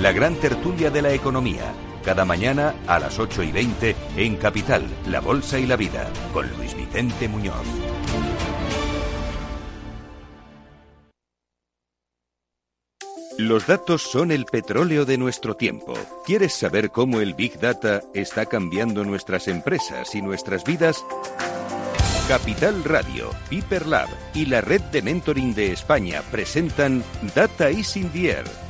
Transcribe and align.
La 0.00 0.12
gran 0.12 0.34
tertulia 0.36 0.90
de 0.90 1.02
la 1.02 1.12
economía, 1.12 1.74
cada 2.02 2.24
mañana 2.24 2.74
a 2.86 2.98
las 2.98 3.18
8 3.18 3.42
y 3.42 3.52
20 3.52 3.94
en 4.16 4.36
Capital, 4.36 4.86
La 5.06 5.20
Bolsa 5.20 5.58
y 5.58 5.66
la 5.66 5.76
Vida, 5.76 6.08
con 6.32 6.48
Luis 6.56 6.74
Vicente 6.74 7.28
Muñoz. 7.28 7.66
Los 13.36 13.66
datos 13.66 14.00
son 14.00 14.32
el 14.32 14.46
petróleo 14.46 15.04
de 15.04 15.18
nuestro 15.18 15.54
tiempo. 15.54 15.92
¿Quieres 16.24 16.54
saber 16.54 16.90
cómo 16.90 17.20
el 17.20 17.34
Big 17.34 17.60
Data 17.60 18.00
está 18.14 18.46
cambiando 18.46 19.04
nuestras 19.04 19.48
empresas 19.48 20.14
y 20.14 20.22
nuestras 20.22 20.64
vidas? 20.64 21.04
Capital 22.26 22.84
Radio, 22.84 23.28
Piper 23.50 23.86
Lab 23.86 24.08
y 24.32 24.46
la 24.46 24.62
Red 24.62 24.80
de 24.92 25.02
Mentoring 25.02 25.54
de 25.54 25.72
España 25.72 26.22
presentan 26.30 27.04
Data 27.34 27.70
is 27.70 27.98
in 27.98 28.10
the 28.12 28.30
Air 28.30 28.69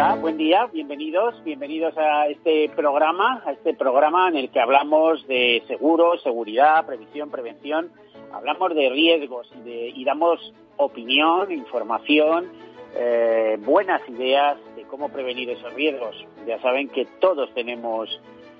Buen 0.00 0.38
día, 0.38 0.66
bienvenidos, 0.72 1.44
bienvenidos 1.44 1.94
a 1.98 2.26
este 2.28 2.70
programa, 2.74 3.42
a 3.44 3.52
este 3.52 3.74
programa 3.74 4.28
en 4.28 4.36
el 4.36 4.50
que 4.50 4.58
hablamos 4.58 5.26
de 5.26 5.62
seguros, 5.68 6.22
seguridad, 6.22 6.86
previsión, 6.86 7.30
prevención, 7.30 7.92
hablamos 8.32 8.74
de 8.74 8.88
riesgos 8.88 9.52
y, 9.62 10.02
damos 10.02 10.54
opinión, 10.78 11.52
información, 11.52 12.50
eh, 12.94 13.58
buenas 13.60 14.00
ideas 14.08 14.56
de 14.74 14.84
cómo 14.84 15.10
prevenir 15.10 15.50
esos 15.50 15.74
riesgos. 15.74 16.16
Ya 16.46 16.58
saben 16.62 16.88
que 16.88 17.04
todos 17.20 17.52
tenemos 17.52 18.08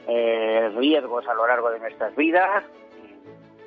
eh, 0.09 0.71
riesgos 0.77 1.27
a 1.27 1.33
lo 1.33 1.47
largo 1.47 1.71
de 1.71 1.81
nuestras 1.81 2.15
vidas, 2.17 2.65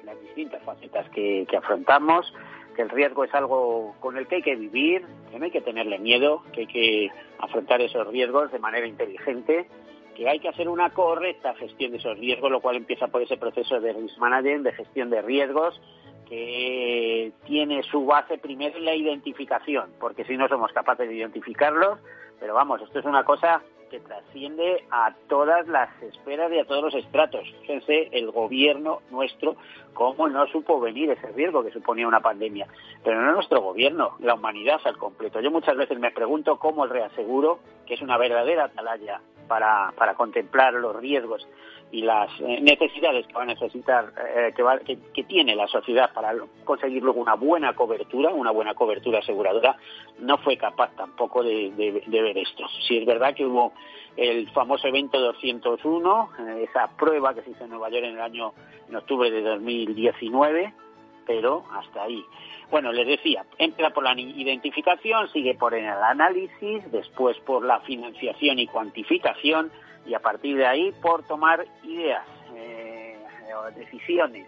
las 0.06 0.22
distintas 0.22 0.62
facetas 0.62 1.10
que 1.10 1.48
afrontamos 1.58 2.32
que 2.74 2.82
el 2.82 2.90
riesgo 2.90 3.24
es 3.24 3.34
algo 3.34 3.96
con 4.00 4.18
el 4.18 4.28
que 4.28 4.36
hay 4.36 4.42
que 4.42 4.56
vivir, 4.56 5.06
que 5.32 5.40
no 5.40 5.46
hay 5.46 5.52
que 5.52 5.62
tenerle 5.62 6.00
miedo, 6.00 6.44
que 6.54 6.62
hay 6.62 6.68
que 6.68 7.12
afrontar 7.40 7.82
esos 7.82 8.08
riesgos 8.08 8.52
de 8.52 8.60
manera 8.60 8.88
inteligente, 8.88 9.68
que 10.16 10.30
hay 10.30 10.40
que 10.40 10.50
hacer 10.50 10.70
una 10.70 10.92
correcta 10.92 11.56
gestión 11.56 11.92
de 11.92 11.98
esos 11.98 12.18
riesgos, 12.18 12.52
lo 12.52 12.62
cual 12.62 12.76
empieza 12.76 13.08
por 13.08 13.22
ese 13.22 13.38
proceso 13.38 13.80
de 13.80 13.94
risk 13.94 14.18
management, 14.18 14.66
de 14.66 14.74
gestión 14.74 15.10
de 15.10 15.22
riesgos, 15.22 15.80
que 16.28 17.32
tiene 17.46 17.84
su 17.84 18.06
base 18.06 18.38
primero 18.38 18.78
en 18.78 18.86
la 18.86 18.96
identificación, 18.96 19.92
porque 20.00 20.24
si 20.26 20.38
no 20.38 20.48
somos 20.48 20.72
capaces 20.72 21.08
de 21.08 21.16
identificarlos, 21.16 22.00
pero 22.40 22.54
vamos, 22.54 22.82
esto 22.82 23.00
es 23.00 23.06
una 23.06 23.24
cosa 23.24 23.62
que 23.94 24.00
trasciende 24.00 24.86
a 24.90 25.14
todas 25.30 25.68
las 25.68 25.88
esferas 26.02 26.52
y 26.52 26.58
a 26.58 26.66
todos 26.66 26.86
los 26.86 26.96
estratos. 26.96 27.44
Fíjense, 27.62 28.10
el 28.12 28.32
gobierno 28.32 29.04
nuestro, 29.12 29.56
cómo 29.94 30.28
no 30.28 30.48
supo 30.48 30.80
venir 30.80 31.12
ese 31.12 31.28
riesgo 31.28 31.64
que 31.64 31.70
suponía 31.70 32.08
una 32.08 32.20
pandemia. 32.20 32.66
Pero 33.04 33.22
no 33.22 33.34
nuestro 33.34 33.62
gobierno, 33.62 34.16
la 34.18 34.34
humanidad 34.34 34.82
al 34.86 34.98
completo. 34.98 35.42
Yo 35.42 35.52
muchas 35.52 35.78
veces 35.78 36.00
me 36.00 36.10
pregunto 36.10 36.58
cómo 36.58 36.86
el 36.86 36.90
reaseguro, 36.90 37.60
que 37.86 37.94
es 37.94 38.02
una 38.02 38.18
verdadera 38.18 38.64
atalaya 38.64 39.22
para, 39.48 39.94
para 39.96 40.16
contemplar 40.16 40.74
los 40.74 40.96
riesgos 40.96 41.48
y 41.94 42.02
las 42.02 42.28
eh, 42.40 42.60
necesidades 42.60 43.28
que 43.28 43.34
va 43.34 43.44
a 43.44 43.46
necesitar, 43.46 44.12
eh, 44.36 44.52
que, 44.56 44.98
que, 45.14 45.24
tiene 45.26 45.56
la 45.56 45.68
sociedad 45.68 46.12
para 46.12 46.34
conseguir 46.64 47.04
luego 47.04 47.22
una 47.22 47.36
buena 47.36 47.76
cobertura, 47.76 48.34
una 48.34 48.50
buena 48.50 48.74
cobertura 48.74 49.20
aseguradora, 49.20 49.78
no 50.18 50.40
fue 50.40 50.58
capaz 50.58 50.90
tampoco 50.96 51.44
de, 51.44 51.72
ver 52.08 52.38
esto. 52.40 52.64
Si 52.88 52.98
es 52.98 53.06
verdad 53.06 53.36
que 53.36 53.46
hubo 53.46 53.74
el 54.16 54.50
famoso 54.52 54.88
evento 54.88 55.20
201, 55.20 56.30
eh, 56.40 56.68
esa 56.70 56.88
prueba 56.96 57.34
que 57.34 57.42
se 57.42 57.52
hizo 57.52 57.64
en 57.64 57.72
Nueva 57.72 57.90
York 57.90 58.06
en 58.06 58.16
el 58.16 58.22
año, 58.22 58.54
en 58.88 58.96
octubre 58.96 59.32
de 59.32 59.42
2019, 59.42 60.74
pero 61.26 61.64
hasta 61.72 62.04
ahí. 62.04 62.24
Bueno, 62.70 62.92
les 62.92 63.08
decía, 63.08 63.46
entra 63.58 63.92
por 63.92 64.04
la 64.04 64.20
identificación, 64.20 65.30
sigue 65.30 65.56
por 65.56 65.74
el 65.74 65.88
análisis, 65.88 66.92
después 66.92 67.38
por 67.40 67.64
la 67.64 67.80
financiación 67.82 68.60
y 68.60 68.68
cuantificación, 68.68 69.72
y 70.06 70.14
a 70.14 70.20
partir 70.20 70.58
de 70.58 70.66
ahí 70.66 70.92
por 71.02 71.24
tomar 71.24 71.66
ideas 71.84 72.26
eh, 72.56 73.18
o 73.56 73.72
decisiones. 73.72 74.48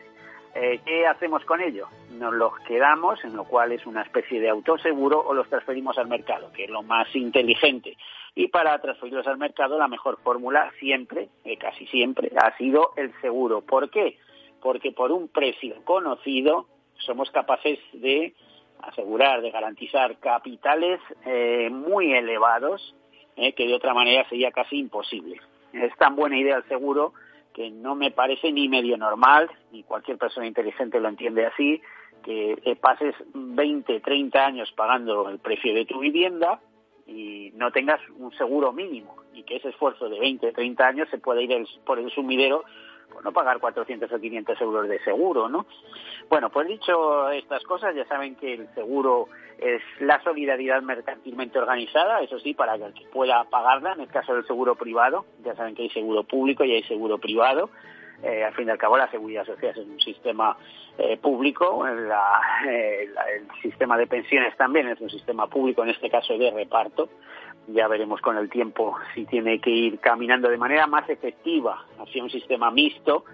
Eh, 0.54 0.80
¿Qué 0.86 1.06
hacemos 1.06 1.44
con 1.44 1.60
ello? 1.62 1.88
Nos 2.12 2.34
los 2.34 2.58
quedamos, 2.60 3.24
en 3.26 3.36
lo 3.36 3.44
cual 3.44 3.74
es 3.74 3.86
una 3.86 4.02
especie 4.02 4.40
de 4.40 4.50
autoseguro, 4.50 5.20
o 5.20 5.34
los 5.34 5.50
transferimos 5.50 5.98
al 5.98 6.08
mercado, 6.08 6.52
que 6.54 6.64
es 6.64 6.70
lo 6.70 6.82
más 6.82 7.14
inteligente. 7.14 7.98
Y 8.36 8.50
para 8.50 8.78
transferirlos 8.80 9.26
al 9.28 9.38
mercado, 9.38 9.78
la 9.78 9.88
mejor 9.88 10.20
fórmula 10.22 10.72
siempre, 10.80 11.30
eh, 11.46 11.58
casi 11.58 11.88
siempre, 11.88 12.32
ha 12.38 12.56
sido 12.58 12.92
el 12.98 13.14
seguro. 13.22 13.62
¿Por 13.62 13.90
qué? 13.90 14.18
Porque 14.62 14.92
por 14.92 15.12
un 15.12 15.30
precio 15.30 15.76
conocido 15.86 16.68
somos 16.98 17.32
capaces 17.32 17.80
de 17.94 18.34
asegurar, 18.82 19.42
de 19.42 19.52
garantizar 19.52 20.18
capitales 20.20 21.00
muy 21.72 22.14
elevados 22.14 22.94
¿eh? 23.36 23.54
que 23.54 23.68
de 23.68 23.74
otra 23.74 23.94
manera 23.94 24.28
sería 24.30 24.52
casi 24.52 24.78
imposible. 24.78 25.40
Es 25.74 25.96
tan 25.98 26.16
buena 26.16 26.38
idea 26.38 26.58
el 26.58 26.68
seguro 26.68 27.14
que 27.54 27.70
no 27.70 27.96
me 27.96 28.12
parece 28.12 28.52
ni 28.52 28.68
medio 28.68 28.98
normal, 28.98 29.50
ni 29.72 29.84
cualquier 29.84 30.18
persona 30.18 30.46
inteligente 30.46 31.00
lo 31.00 31.08
entiende 31.08 31.46
así, 31.46 31.82
que 32.24 32.78
pases 32.82 33.16
20, 33.34 34.00
30 34.00 34.46
años 34.46 34.72
pagando 34.76 35.30
el 35.30 35.40
precio 35.40 35.74
de 35.74 35.86
tu 35.86 36.00
vivienda 36.00 36.60
y 37.06 37.52
no 37.56 37.72
tengas 37.72 38.00
un 38.18 38.32
seguro 38.38 38.72
mínimo 38.72 39.16
y 39.34 39.44
que 39.44 39.58
ese 39.58 39.70
esfuerzo 39.70 40.10
de 40.10 40.20
20, 40.20 40.52
30 40.52 40.88
años 40.88 41.10
se 41.10 41.18
pueda 41.18 41.42
ir 41.42 41.68
por 41.86 42.00
el 42.00 42.10
sumidero 42.12 42.64
pues 43.12 43.24
no 43.24 43.32
pagar 43.32 43.60
400 43.60 44.12
o 44.12 44.20
500 44.20 44.62
euros 44.62 44.90
de 44.90 45.00
seguro, 45.04 45.48
¿no? 45.48 45.66
Bueno, 46.30 46.50
pues 46.50 46.68
dicho 46.68 47.30
estas 47.30 47.64
cosas, 47.64 47.96
ya 47.96 48.06
saben 48.08 48.36
que 48.36 48.54
el 48.54 48.68
seguro 48.74 49.28
es 49.58 49.82
la 50.00 50.22
solidaridad 50.24 50.82
mercantilmente 50.82 51.60
organizada, 51.60 52.22
eso 52.22 52.40
sí, 52.40 52.54
para 52.54 52.78
que 52.78 53.06
pueda 53.14 53.44
pagarla, 53.46 53.94
en 53.94 54.02
el 54.02 54.08
caso 54.08 54.34
del 54.34 54.46
seguro 54.46 54.76
privado, 54.76 55.26
ya 55.44 55.56
saben 55.56 55.76
que 55.76 55.84
hay 55.84 55.90
seguro 55.92 56.24
público 56.24 56.64
y 56.64 56.74
hay 56.74 56.84
seguro 56.84 57.18
privado, 57.18 57.70
eh, 58.24 58.44
al 58.44 58.54
fin 58.54 58.68
y 58.68 58.72
al 58.72 58.78
cabo 58.78 58.98
la 58.98 59.10
seguridad 59.12 59.46
social 59.46 59.72
es 59.72 59.86
un 59.86 60.00
sistema 60.00 60.58
eh, 60.98 61.18
público, 61.18 61.86
eh, 61.88 63.10
el 63.36 63.62
sistema 63.62 63.98
de 63.98 64.08
pensiones 64.08 64.56
también 64.58 64.88
es 64.88 65.00
un 65.02 65.10
sistema 65.10 65.48
público, 65.48 65.84
en 65.84 65.90
este 65.90 66.10
caso 66.10 66.38
de 66.38 66.52
reparto. 66.52 67.10
Ya 67.68 67.88
veremos 67.88 68.22
con 68.22 68.38
el 68.38 68.50
tiempo 68.50 68.96
si 69.14 69.26
tiene 69.26 69.60
que 69.60 69.72
ir 69.72 70.00
caminando 70.00 70.50
de 70.50 70.58
manera 70.58 70.86
más 70.86 71.10
efectiva 71.10 71.84
hacia 72.00 72.24
un 72.24 72.30
sistema 72.30 72.70
mixto, 72.70 73.26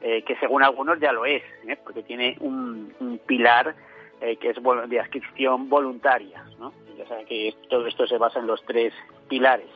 que 0.00 0.36
según 0.38 0.62
algunos 0.62 1.00
ya 1.00 1.10
lo 1.10 1.24
es, 1.24 1.42
porque 1.82 2.02
tiene 2.02 2.36
un, 2.40 2.92
pilar 3.26 3.74
que 4.20 4.50
es 4.50 4.56
de 4.90 5.00
adscripción 5.00 5.70
voluntaria. 5.70 6.44
Ya 6.98 7.06
saben 7.08 7.24
que 7.24 7.54
todo 7.70 7.86
esto 7.86 8.06
se 8.06 8.18
basa 8.18 8.40
en 8.40 8.46
los 8.46 8.62
tres 8.66 8.92
pilares, 9.26 9.70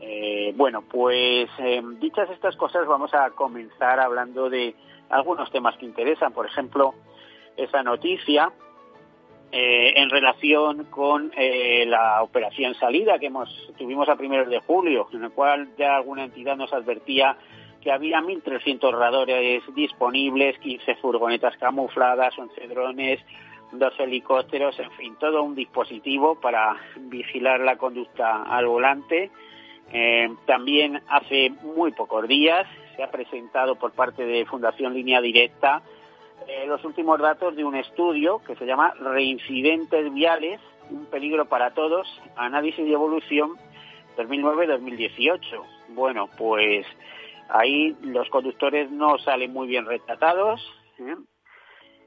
eh, 0.00 0.54
bueno, 0.56 0.82
pues 0.82 1.50
eh, 1.58 1.82
dichas 2.00 2.30
estas 2.30 2.56
cosas 2.56 2.86
vamos 2.86 3.12
a 3.12 3.30
comenzar 3.30 4.00
hablando 4.00 4.48
de 4.48 4.74
algunos 5.10 5.50
temas 5.50 5.76
que 5.76 5.84
interesan. 5.84 6.32
Por 6.32 6.46
ejemplo, 6.46 6.94
esa 7.56 7.82
noticia 7.82 8.50
eh, 9.52 9.92
en 9.96 10.08
relación 10.08 10.84
con 10.84 11.30
la 11.36 12.22
operación 12.22 12.74
salida 12.76 13.18
que 13.18 13.26
hemos 13.26 13.50
tuvimos 13.76 14.08
a 14.08 14.16
primeros 14.16 14.48
de 14.48 14.60
julio, 14.60 15.08
en 15.12 15.24
el 15.24 15.32
cual 15.32 15.68
ya 15.76 15.96
alguna 15.96 16.24
entidad 16.24 16.56
nos 16.56 16.72
advertía 16.72 17.36
que 17.82 17.92
había 17.92 18.20
1.300 18.20 18.92
radores 18.92 19.62
disponibles, 19.74 20.58
15 20.58 20.96
furgonetas 20.96 21.56
camufladas, 21.56 22.38
11 22.38 22.68
drones, 22.68 23.20
dos 23.72 23.92
helicópteros, 23.98 24.78
en 24.78 24.90
fin, 24.92 25.16
todo 25.18 25.42
un 25.42 25.54
dispositivo 25.54 26.38
para 26.40 26.76
vigilar 26.96 27.60
la 27.60 27.76
conducta 27.76 28.42
al 28.42 28.66
volante 28.66 29.30
eh, 29.92 30.28
también 30.46 31.02
hace 31.08 31.50
muy 31.62 31.92
pocos 31.92 32.28
días 32.28 32.66
se 32.96 33.02
ha 33.02 33.10
presentado 33.10 33.76
por 33.76 33.92
parte 33.92 34.24
de 34.24 34.44
Fundación 34.46 34.94
Línea 34.94 35.20
Directa 35.20 35.82
eh, 36.46 36.66
los 36.66 36.84
últimos 36.84 37.18
datos 37.20 37.54
de 37.56 37.64
un 37.64 37.76
estudio 37.76 38.40
que 38.46 38.56
se 38.56 38.66
llama 38.66 38.94
Reincidentes 38.98 40.12
Viales, 40.12 40.60
un 40.90 41.06
peligro 41.06 41.46
para 41.46 41.72
todos, 41.74 42.06
análisis 42.36 42.86
y 42.86 42.92
evolución 42.92 43.56
2009-2018. 44.16 45.40
Bueno, 45.90 46.28
pues 46.36 46.86
ahí 47.48 47.96
los 48.02 48.28
conductores 48.30 48.90
no 48.90 49.18
salen 49.18 49.52
muy 49.52 49.68
bien 49.68 49.86
retratados. 49.86 50.60
¿eh? 50.98 51.16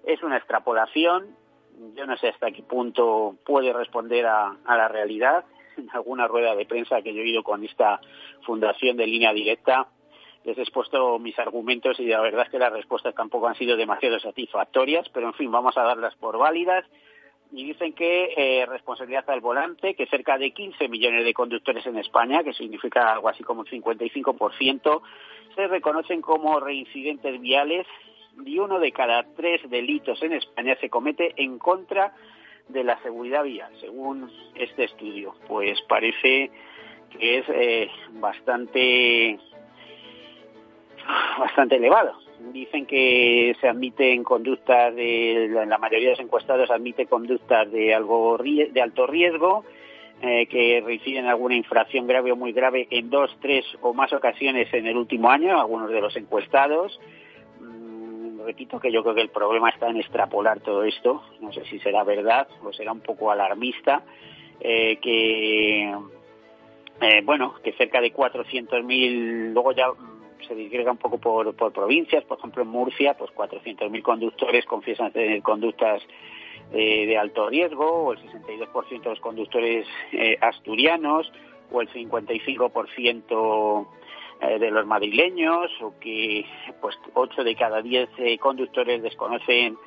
Es 0.05 0.21
una 0.23 0.37
extrapolación. 0.37 1.35
Yo 1.95 2.05
no 2.05 2.17
sé 2.17 2.29
hasta 2.29 2.51
qué 2.51 2.63
punto 2.63 3.35
puede 3.45 3.71
responder 3.73 4.25
a 4.25 4.57
la 4.65 4.87
realidad 4.87 5.45
en 5.77 5.89
alguna 5.91 6.27
rueda 6.27 6.55
de 6.55 6.65
prensa 6.65 7.01
que 7.01 7.13
yo 7.13 7.21
he 7.21 7.27
ido 7.27 7.43
con 7.43 7.63
esta 7.63 7.99
fundación 8.45 8.97
de 8.97 9.07
línea 9.07 9.33
directa, 9.33 9.87
les 10.43 10.57
he 10.57 10.61
expuesto 10.61 11.19
mis 11.19 11.37
argumentos 11.39 11.99
y 11.99 12.07
la 12.07 12.21
verdad 12.21 12.45
es 12.45 12.51
que 12.51 12.59
las 12.59 12.73
respuestas 12.73 13.15
tampoco 13.15 13.47
han 13.47 13.55
sido 13.55 13.77
demasiado 13.77 14.19
satisfactorias, 14.19 15.07
pero 15.09 15.27
en 15.27 15.33
fin, 15.33 15.51
vamos 15.51 15.77
a 15.77 15.83
darlas 15.83 16.15
por 16.15 16.37
válidas. 16.37 16.85
Y 17.51 17.65
dicen 17.65 17.93
que 17.93 18.33
eh, 18.35 18.65
responsabilidad 18.65 19.29
al 19.29 19.39
volante, 19.39 19.93
que 19.93 20.07
cerca 20.07 20.39
de 20.39 20.51
15 20.51 20.87
millones 20.89 21.23
de 21.23 21.35
conductores 21.35 21.85
en 21.85 21.99
España, 21.99 22.43
que 22.43 22.51
significa 22.53 23.13
algo 23.13 23.29
así 23.29 23.43
como 23.43 23.61
el 23.61 23.69
55%, 23.69 25.01
se 25.55 25.67
reconocen 25.67 26.21
como 26.21 26.59
reincidentes 26.59 27.39
viales 27.39 27.85
y 28.43 28.57
uno 28.57 28.79
de 28.79 28.91
cada 28.91 29.23
tres 29.35 29.61
delitos 29.69 30.21
en 30.23 30.33
España 30.33 30.75
se 30.81 30.89
comete 30.89 31.33
en 31.37 31.59
contra 31.59 32.13
la 32.69 33.01
seguridad 33.01 33.43
vial, 33.43 33.71
según 33.79 34.31
este 34.55 34.85
estudio. 34.85 35.35
Pues 35.47 35.81
parece 35.87 36.51
que 37.11 37.39
es 37.39 37.45
eh, 37.49 37.89
bastante 38.13 39.39
bastante 41.39 41.75
elevado. 41.75 42.13
Dicen 42.51 42.85
que 42.85 43.55
se 43.61 43.67
admiten 43.67 44.23
conductas 44.23 44.93
de 44.95 45.49
la 45.67 45.77
mayoría 45.77 46.09
de 46.09 46.15
los 46.15 46.19
encuestados 46.19 46.69
admite 46.71 47.05
conductas 47.05 47.71
de 47.71 47.93
algo 47.93 48.37
de 48.37 48.81
alto 48.81 49.07
riesgo 49.07 49.63
eh, 50.21 50.47
que 50.47 50.81
reciben 50.85 51.25
alguna 51.25 51.55
infracción 51.55 52.07
grave 52.07 52.31
o 52.31 52.35
muy 52.35 52.51
grave 52.51 52.87
en 52.89 53.09
dos, 53.09 53.35
tres 53.41 53.65
o 53.81 53.93
más 53.93 54.11
ocasiones 54.13 54.73
en 54.73 54.87
el 54.87 54.97
último 54.97 55.29
año, 55.29 55.59
algunos 55.59 55.89
de 55.89 56.01
los 56.01 56.15
encuestados 56.15 56.99
repito 58.45 58.79
que 58.79 58.91
yo 58.91 59.01
creo 59.03 59.15
que 59.15 59.21
el 59.21 59.29
problema 59.29 59.69
está 59.69 59.89
en 59.89 59.97
extrapolar 59.97 60.59
todo 60.59 60.83
esto, 60.83 61.23
no 61.41 61.51
sé 61.51 61.65
si 61.65 61.79
será 61.79 62.03
verdad 62.03 62.47
o 62.63 62.71
será 62.73 62.91
un 62.91 63.01
poco 63.01 63.31
alarmista, 63.31 64.03
eh, 64.59 64.97
que, 65.01 65.93
eh, 67.01 67.21
bueno, 67.23 67.55
que 67.63 67.73
cerca 67.73 68.01
de 68.01 68.13
400.000, 68.13 69.53
luego 69.53 69.71
ya 69.71 69.87
se 70.47 70.55
disgrega 70.55 70.91
un 70.91 70.97
poco 70.97 71.17
por, 71.17 71.53
provincias, 71.73 72.23
por 72.25 72.37
ejemplo 72.37 72.63
en 72.63 72.69
Murcia, 72.69 73.15
pues 73.15 73.31
400.000 73.31 74.01
conductores 74.01 74.65
confiesan 74.65 75.11
tener 75.11 75.41
conductas 75.41 76.01
eh, 76.71 77.05
de 77.05 77.17
alto 77.17 77.49
riesgo, 77.49 77.85
o 77.85 78.13
el 78.13 78.19
62% 78.19 79.03
de 79.03 79.09
los 79.09 79.19
conductores 79.19 79.87
asturianos, 80.41 81.31
o 81.73 81.81
el 81.81 81.89
55% 81.89 83.81
eh, 83.81 83.85
de 84.47 84.71
los 84.71 84.85
madrileños 84.85 85.71
o 85.81 85.97
que 85.99 86.45
pues 86.81 86.97
8 87.13 87.43
de 87.43 87.55
cada 87.55 87.81
10 87.81 88.09
eh, 88.17 88.37
conductores 88.37 89.01
desconocen 89.01 89.77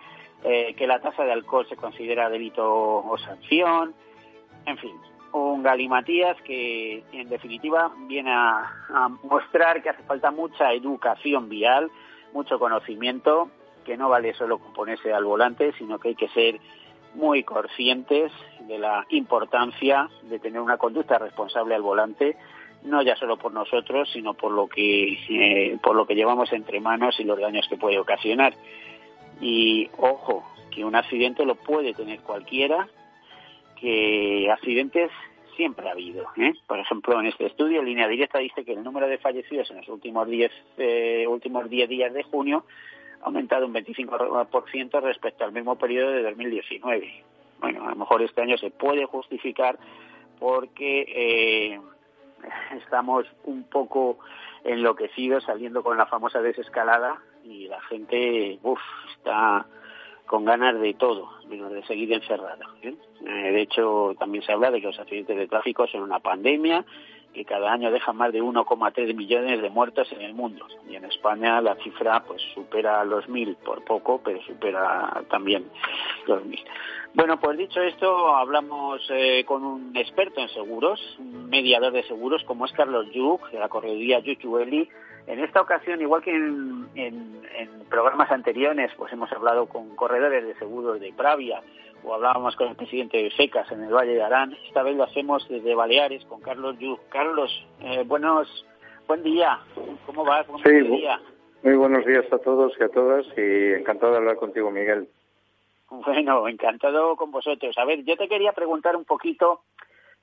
eh, 0.45 0.75
que 0.75 0.87
la 0.87 1.01
tasa 1.01 1.25
de 1.25 1.33
alcohol 1.33 1.67
se 1.69 1.77
considera 1.77 2.29
delito 2.29 2.65
o 2.65 3.19
sanción. 3.19 3.95
En 4.65 4.79
fin, 4.79 4.97
un 5.33 5.63
galimatías 5.63 6.41
que 6.43 7.05
en 7.13 7.29
definitiva 7.29 7.93
viene 8.07 8.33
a, 8.33 9.09
mostrar 9.23 9.83
que 9.83 9.91
hace 9.91 10.03
falta 10.05 10.31
mucha 10.31 10.73
educación 10.73 11.49
vial, 11.49 11.91
mucho 12.33 12.59
conocimiento, 12.59 13.51
que 13.85 13.97
no 13.97 14.09
vale 14.09 14.35
solo 14.35 14.59
ponerse 14.59 15.13
al 15.13 15.25
volante, 15.25 15.73
sino 15.79 15.99
que 15.99 16.09
hay 16.09 16.15
que 16.15 16.29
ser 16.29 16.61
muy 17.15 17.45
conscientes 17.45 18.33
de 18.61 18.79
la 18.79 19.07
importancia 19.11 20.09
de 20.23 20.39
tener 20.39 20.61
una 20.61 20.77
conducta 20.77 21.19
responsable 21.19 21.75
al 21.75 21.83
volante 21.83 22.37
no 22.83 23.03
ya 23.03 23.17
solo 23.17 23.37
por 23.37 23.53
nosotros, 23.53 24.09
sino 24.13 24.35
por 24.35 24.53
lo 24.53 24.69
que 24.69 25.19
eh, 25.29 25.79
por 25.83 25.97
lo 25.97 26.07
que 26.07 26.15
llevamos 26.15 26.53
entre 26.53 26.81
manos 26.81 27.19
y 27.19 27.25
los 27.25 27.39
daños 27.39 27.67
que 27.69 27.77
puede 27.77 27.99
ocasionar. 27.99 28.55
Y 29.41 29.91
ojo, 29.99 30.45
que 30.71 30.85
un 30.85 30.95
accidente 30.95 31.45
lo 31.45 31.57
puede 31.57 31.95
tener 31.95 32.21
cualquiera, 32.21 32.89
que 33.81 34.51
accidentes 34.51 35.11
siempre 35.57 35.89
ha 35.89 35.93
habido. 35.93 36.27
¿eh? 36.37 36.53
Por 36.67 36.79
ejemplo, 36.79 37.19
en 37.19 37.27
este 37.27 37.47
estudio, 37.47 37.83
Línea 37.83 38.07
Directa 38.07 38.39
dice 38.39 38.65
que 38.65 38.73
el 38.73 38.85
número 38.85 39.09
de 39.09 39.19
fallecidos 39.19 39.71
en 39.71 39.79
los 39.79 39.89
últimos 39.89 40.29
10 40.29 40.53
eh, 40.79 41.27
últimos 41.27 41.69
10 41.69 41.89
días 41.89 42.13
de 42.13 42.23
junio 42.23 42.65
ha 43.23 43.27
aumentado 43.27 43.67
un 43.67 43.75
25% 43.75 45.01
respecto 45.01 45.45
al 45.45 45.53
mismo 45.53 45.77
periodo 45.77 46.13
de 46.13 46.23
2019. 46.23 47.25
Bueno, 47.61 47.87
a 47.87 47.91
lo 47.91 47.97
mejor 47.97 48.23
este 48.23 48.43
año 48.43 48.59
se 48.59 48.71
puede 48.71 49.07
justificar 49.07 49.79
porque 50.39 51.07
eh, 51.09 51.81
estamos 52.83 53.27
un 53.45 53.65
poco 53.65 54.19
enloquecidos 54.65 55.45
saliendo 55.45 55.83
con 55.83 55.97
la 55.97 56.07
famosa 56.07 56.41
desescalada 56.41 57.19
y 57.45 57.69
la 57.69 57.81
gente 57.83 58.59
uf, 58.63 58.81
está 59.17 59.67
con 60.27 60.45
ganas 60.45 60.79
de 60.81 60.95
todo, 60.95 61.31
menos 61.49 61.73
de 61.73 61.85
seguir 61.85 62.13
encerrada. 62.13 62.67
¿eh? 62.83 62.95
Eh, 63.25 63.53
de 63.53 63.63
hecho, 63.63 64.15
también 64.19 64.45
se 64.45 64.53
habla 64.53 64.71
de 64.71 64.81
que 64.81 64.89
los 64.89 64.99
accidentes 64.99 65.37
de 65.37 65.47
tráfico 65.47 65.87
son 65.87 66.03
una 66.03 66.19
pandemia 66.19 66.85
que 67.37 67.45
cada 67.45 67.71
año 67.71 67.91
deja 67.91 68.15
más 68.15 68.33
de 68.33 68.43
1,3 68.43 69.15
millones 69.15 69.61
de 69.61 69.69
muertos 69.69 70.11
en 70.11 70.23
el 70.23 70.33
mundo. 70.33 70.67
Y 70.89 70.97
en 70.97 71.05
España 71.05 71.61
la 71.61 71.75
cifra 71.77 72.25
pues 72.27 72.41
supera 72.55 73.05
los 73.05 73.29
mil 73.29 73.57
por 73.57 73.85
poco, 73.85 74.23
pero 74.25 74.41
supera 74.43 75.23
también 75.29 75.71
los 76.27 76.43
mil. 76.47 76.65
Bueno, 77.13 77.39
pues 77.39 77.59
dicho 77.59 77.83
esto, 77.83 78.35
hablamos 78.35 79.03
eh, 79.11 79.45
con 79.45 79.65
un 79.65 79.95
experto 79.95 80.41
en 80.41 80.49
seguros, 80.49 80.99
un 81.19 81.51
mediador 81.51 81.93
de 81.93 82.05
seguros, 82.05 82.43
como 82.45 82.65
es 82.65 82.73
Carlos 82.73 83.07
Yuk, 83.13 83.51
de 83.51 83.59
la 83.59 83.69
correduría 83.69 84.21
Yuchueli. 84.21 84.89
En 85.27 85.41
esta 85.41 85.61
ocasión, 85.61 86.01
igual 86.01 86.23
que 86.23 86.35
en, 86.35 87.37
programas 87.91 88.31
anteriores, 88.31 88.93
pues 88.97 89.13
hemos 89.13 89.31
hablado 89.33 89.67
con 89.67 89.95
corredores 89.95 90.45
de 90.47 90.55
seguros 90.55 91.01
de 91.01 91.13
Pravia 91.13 91.63
o 92.07 92.15
hablábamos 92.15 92.55
con 92.55 92.69
el 92.69 92.77
presidente 92.77 93.19
de 93.19 93.31
FECAS 93.31 93.71
en 93.73 93.83
el 93.83 93.93
Valle 93.93 94.15
de 94.15 94.23
Arán. 94.23 94.57
Esta 94.67 94.83
vez 94.83 94.97
lo 94.97 95.05
hacemos 95.05 95.47
desde 95.49 95.75
Baleares 95.75 96.25
con 96.27 96.41
Carlos 96.41 96.79
Yuk. 96.79 97.01
Carlos, 97.09 97.67
eh, 97.81 98.05
buenos, 98.07 98.65
buen 99.09 99.25
día. 99.25 99.59
¿Cómo 100.07 100.25
vas? 100.25 100.47
sí, 100.65 100.71
día? 100.71 101.21
Muy 101.65 101.75
buenos 101.75 102.07
días 102.07 102.25
a 102.33 102.39
todos 102.39 102.73
y 102.79 102.85
a 102.85 102.89
todas 102.89 103.27
y 103.37 103.73
encantado 103.73 104.13
de 104.13 104.19
hablar 104.19 104.37
contigo, 104.37 104.71
Miguel. 104.71 105.09
Bueno, 105.91 106.47
encantado 106.47 107.17
con 107.17 107.33
vosotros. 107.33 107.77
A 107.77 107.85
ver, 107.85 108.05
yo 108.05 108.17
te 108.17 108.29
quería 108.29 108.53
preguntar 108.53 108.95
un 108.95 109.05
poquito 109.05 109.63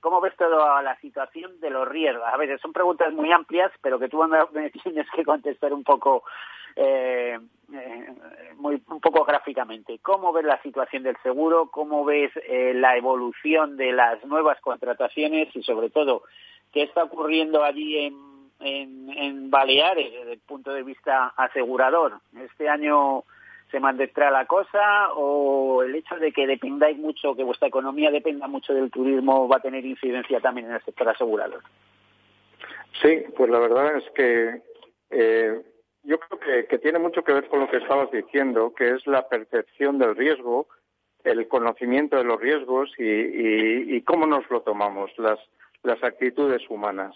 ¿Cómo 0.04 0.20
ves 0.20 0.36
toda 0.36 0.82
la 0.82 0.98
situación 0.98 1.62
de 1.62 1.70
los 1.70 1.88
riesgos? 1.88 2.26
A 2.28 2.36
ver, 2.36 2.60
son 2.60 2.74
preguntas 2.74 3.14
muy 3.14 3.32
amplias, 3.32 3.72
pero 3.82 3.98
que 3.98 4.10
tú 4.10 4.22
me 4.54 4.70
tienes 4.70 5.08
que 5.16 5.24
contestar 5.24 5.72
un 5.72 5.86
poco, 5.86 6.24
eh, 6.76 7.40
eh, 7.72 8.08
muy, 8.58 8.82
un 8.88 9.00
poco 9.00 9.24
gráficamente. 9.24 10.00
¿Cómo 10.02 10.34
ves 10.34 10.46
la 10.46 10.62
situación 10.62 11.04
del 11.04 11.18
seguro? 11.24 11.70
¿Cómo 11.72 12.04
ves 12.04 12.32
eh, 12.48 12.74
la 12.76 12.98
evolución 12.98 13.78
de 13.78 13.92
las 13.92 14.24
nuevas 14.26 14.60
contrataciones 14.62 15.56
y, 15.56 15.64
sobre 15.64 15.90
todo, 15.90 16.24
qué 16.72 16.84
está 16.84 17.04
ocurriendo 17.04 17.64
allí 17.64 17.98
en, 18.00 19.10
en, 19.10 19.50
Baleares 19.50 20.12
desde 20.12 20.34
el 20.34 20.40
punto 20.40 20.74
de 20.74 20.84
vista 20.84 21.34
asegurador? 21.38 22.20
Este 22.38 22.68
año 22.68 23.24
se 23.72 23.80
mantendrá 23.80 24.30
la 24.30 24.46
cosa 24.46 25.14
o 25.16 25.84
el 25.84 25.96
hecho 25.96 26.16
de 26.18 26.32
que 26.32 26.46
dependáis 26.46 26.98
mucho, 26.98 27.36
que 27.36 27.44
vuestra 27.44 27.70
economía 27.70 28.12
dependa 28.12 28.48
mucho 28.48 28.74
del 28.74 28.92
turismo 28.92 29.48
va 29.48 29.58
a 29.58 29.62
tener 29.62 29.86
incidencia 29.86 30.40
también 30.40 30.68
en 30.68 30.74
el 30.74 30.84
sector 30.84 31.10
asegurador? 31.10 31.62
Sí, 33.02 33.24
pues 33.36 33.50
la 33.50 33.60
verdad 33.60 33.98
es 33.98 34.10
que 34.12 34.62
eh, 35.10 35.62
yo 36.04 36.20
creo 36.20 36.68
que, 36.68 36.78
tiene 36.80 37.00
mucho 37.00 37.24
que 37.24 37.34
ver 37.34 37.48
con 37.48 37.62
lo 37.62 37.70
que 37.70 37.78
estabas 37.78 38.12
diciendo, 38.12 38.74
que 38.74 38.90
es 38.92 39.08
la 39.08 39.28
percepción 39.28 39.98
del 39.98 40.16
riesgo, 40.16 40.68
el 41.24 41.48
conocimiento 41.48 42.18
de 42.18 42.26
los 42.26 42.40
riesgos 42.40 42.92
y, 42.98 43.96
y 43.96 44.02
cómo 44.02 44.26
nos 44.26 44.50
lo 44.50 44.62
tomamos, 44.62 45.12
las, 45.18 45.40
las 45.84 46.04
actitudes 46.04 46.62
humanas. 46.70 47.16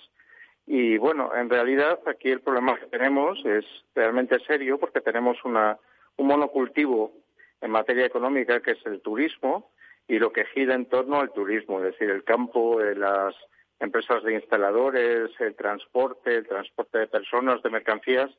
Y 0.66 0.98
bueno, 0.98 1.34
en 1.36 1.50
realidad 1.50 2.00
aquí 2.08 2.30
el 2.30 2.42
problema 2.42 2.78
que 2.80 2.88
tenemos 2.88 3.44
es 3.46 3.66
realmente 3.96 4.40
serio 4.46 4.78
porque 4.78 5.02
tenemos 5.02 5.38
una 5.44 5.78
un 6.18 6.28
monocultivo 6.28 7.14
en 7.62 7.72
materia 7.72 8.06
económica 8.06 8.60
que 8.60 8.72
es 8.72 8.86
el 8.86 9.02
turismo 9.02 9.72
y 10.08 10.20
lo 10.20 10.32
que 10.32 10.46
gira 10.46 10.76
en 10.76 10.86
torno 10.86 11.20
al 11.20 11.32
turismo, 11.32 11.80
es 11.80 11.92
decir, 11.92 12.10
el 12.10 12.24
campo, 12.24 12.80
las 12.80 13.36
empresas 13.80 14.24
de 14.24 14.34
instaladores, 14.34 15.30
el 15.40 15.56
transporte, 15.56 16.36
el 16.36 16.48
transporte 16.48 17.00
de 17.00 17.08
personas, 17.08 17.62
de 17.62 17.70
mercancías, 17.70 18.32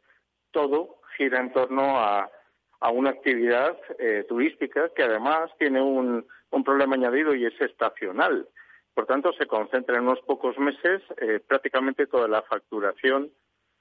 todo 0.51 1.01
gira 1.17 1.41
en 1.41 1.53
torno 1.53 1.99
a, 1.99 2.31
una 2.93 3.11
actividad 3.11 3.77
eh, 3.99 4.25
turística 4.29 4.89
que 4.95 5.03
además 5.03 5.51
tiene 5.59 5.83
un, 5.83 6.27
problema 6.65 6.95
añadido 6.95 7.35
y 7.35 7.45
es 7.47 7.61
estacional. 7.61 8.49
Por 8.95 9.07
tanto, 9.07 9.33
se 9.33 9.47
concentra 9.47 9.97
en 9.97 10.05
unos 10.05 10.21
pocos 10.23 10.59
meses 10.59 11.03
eh, 11.19 11.41
prácticamente 11.47 12.07
toda 12.07 12.29
la 12.29 12.43
facturación 12.43 13.31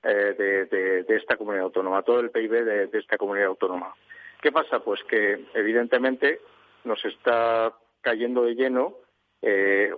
eh, 0.04 0.36
de, 0.38 1.16
esta 1.16 1.38
comunidad 1.38 1.66
autónoma, 1.66 2.04
todo 2.04 2.20
el 2.20 2.30
PIB 2.30 2.52
de, 2.64 2.90
esta 2.94 3.18
comunidad 3.18 3.48
autónoma. 3.48 3.94
¿Qué 4.42 4.52
pasa? 4.52 4.80
Pues 4.80 5.04
que 5.04 5.46
evidentemente 5.54 6.40
nos 6.84 7.04
está 7.04 7.74
cayendo 8.02 8.44
de 8.44 8.56
lleno 8.56 8.96
eh, 9.42 9.92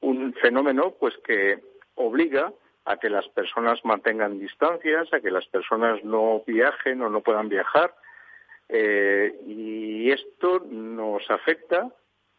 un 0.00 0.34
fenómeno 0.34 0.94
pues 1.00 1.16
que 1.24 1.58
obliga 1.94 2.52
a 2.86 2.96
que 2.96 3.10
las 3.10 3.28
personas 3.28 3.84
mantengan 3.84 4.38
distancias, 4.38 5.12
a 5.12 5.20
que 5.20 5.30
las 5.30 5.46
personas 5.46 6.02
no 6.04 6.42
viajen 6.46 7.02
o 7.02 7.10
no 7.10 7.20
puedan 7.20 7.48
viajar. 7.48 7.94
Eh, 8.68 9.38
y 9.46 10.10
esto 10.10 10.64
nos 10.70 11.30
afecta 11.30 11.90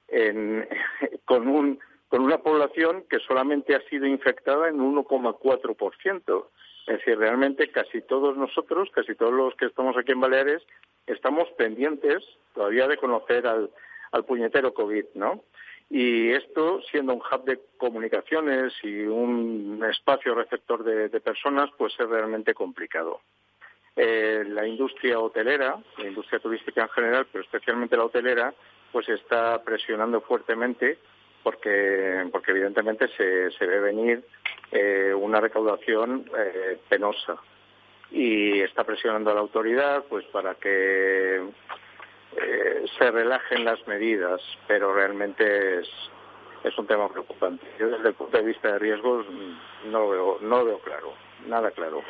con 1.26 1.48
un 1.48 1.80
con 2.10 2.22
una 2.22 2.38
población 2.38 3.04
que 3.10 3.20
solamente 3.20 3.76
ha 3.76 3.82
sido 3.90 4.06
infectada 4.06 4.70
en 4.70 4.78
1,4%. 4.80 6.48
Es 6.88 6.98
decir, 7.00 7.18
realmente 7.18 7.70
casi 7.70 8.02
todos 8.02 8.38
nosotros, 8.38 8.90
casi 8.94 9.14
todos 9.16 9.34
los 9.34 9.56
que 9.56 9.66
estamos 9.66 9.98
aquí 9.98 10.14
en 10.14 10.22
Baleares, 10.22 10.64
estamos 11.06 11.50
pendientes 11.58 12.24
todavía 12.54 12.88
de 12.88 12.98
conocer 12.98 13.46
al, 13.46 13.70
puñetero 14.26 14.74
COVID, 14.74 15.06
¿no? 15.16 15.44
Y 15.90 16.32
esto, 16.32 16.82
siendo 16.92 17.14
un 17.14 17.22
hub 17.22 17.46
de 17.46 17.60
comunicaciones 17.78 18.74
y 18.84 19.02
un 19.04 19.84
espacio 19.90 20.36
receptor 20.36 20.84
de, 20.84 21.10
personas, 21.22 21.70
pues 21.78 21.94
es 21.98 22.08
realmente 22.08 22.54
complicado. 22.54 23.22
Eh, 23.96 24.44
la 24.48 24.68
industria 24.68 25.20
hotelera, 25.20 25.78
la 25.98 26.08
industria 26.08 26.40
turística 26.40 26.82
en 26.82 26.90
general, 26.90 27.28
pero 27.32 27.44
especialmente 27.44 27.98
la 27.98 28.06
hotelera, 28.06 28.54
pues 28.92 29.08
está 29.10 29.64
presionando 29.64 30.22
fuertemente 30.22 31.00
porque, 31.42 32.28
porque 32.32 32.52
evidentemente 32.52 33.08
se, 33.16 33.52
se 33.52 33.66
ve 33.66 33.80
venir 33.80 34.24
eh, 34.72 35.14
una 35.14 35.40
recaudación 35.40 36.30
eh, 36.38 36.78
penosa 36.90 37.38
y 38.12 38.60
está 38.62 38.84
presionando 38.84 39.32
a 39.32 39.34
la 39.34 39.40
autoridad 39.40 40.04
pues 40.10 40.26
para 40.26 40.56
que 40.56 41.42
eh, 42.36 42.86
se 42.98 43.12
relajen 43.12 43.66
las 43.66 43.86
medidas, 43.88 44.42
pero 44.68 44.94
realmente 44.94 45.80
es, 45.80 45.90
es 46.64 46.78
un 46.78 46.88
tema 46.88 47.10
preocupante. 47.10 47.66
Yo 47.80 47.90
desde 47.90 48.10
el 48.10 48.16
punto 48.16 48.38
de 48.38 48.44
vista 48.44 48.74
de 48.74 48.80
riesgos 48.80 49.26
no 49.86 50.00
lo 50.00 50.10
veo, 50.10 50.38
no 50.42 50.58
lo 50.60 50.66
veo 50.66 50.80
claro, 50.80 51.14
nada 51.48 51.72
claro. 51.72 52.02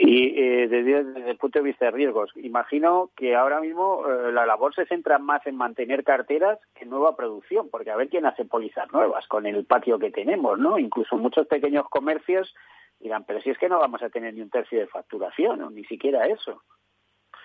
Y 0.00 0.40
eh, 0.40 0.68
desde, 0.68 1.30
el 1.30 1.36
punto 1.36 1.58
de 1.58 1.64
vista 1.64 1.86
de 1.86 1.90
riesgos, 1.92 2.30
imagino 2.36 3.10
que 3.16 3.36
ahora 3.36 3.60
mismo 3.60 4.04
eh, 4.06 4.32
la 4.32 4.46
labor 4.46 4.74
se 4.74 4.86
centra 4.86 5.18
más 5.18 5.46
en 5.46 5.56
mantener 5.56 6.04
carteras 6.04 6.58
que 6.74 6.84
en 6.84 6.90
nueva 6.90 7.16
producción, 7.16 7.68
porque 7.70 7.90
a 7.90 7.96
ver 7.96 8.08
quién 8.08 8.26
hace 8.26 8.44
pólizas 8.44 8.92
nuevas 8.92 9.26
con 9.28 9.46
el 9.46 9.64
patio 9.64 9.98
que 9.98 10.10
tenemos, 10.10 10.58
¿no? 10.58 10.78
Incluso 10.78 11.16
muchos 11.16 11.46
pequeños 11.46 11.88
comercios 11.88 12.54
dirán, 13.00 13.24
pero 13.24 13.40
si 13.40 13.50
es 13.50 13.58
que 13.58 13.68
no 13.68 13.78
vamos 13.78 14.02
a 14.02 14.10
tener 14.10 14.34
ni 14.34 14.40
un 14.40 14.50
tercio 14.50 14.80
de 14.80 14.86
facturación, 14.86 15.62
o 15.62 15.70
ni 15.70 15.84
siquiera 15.84 16.26
eso. 16.26 16.62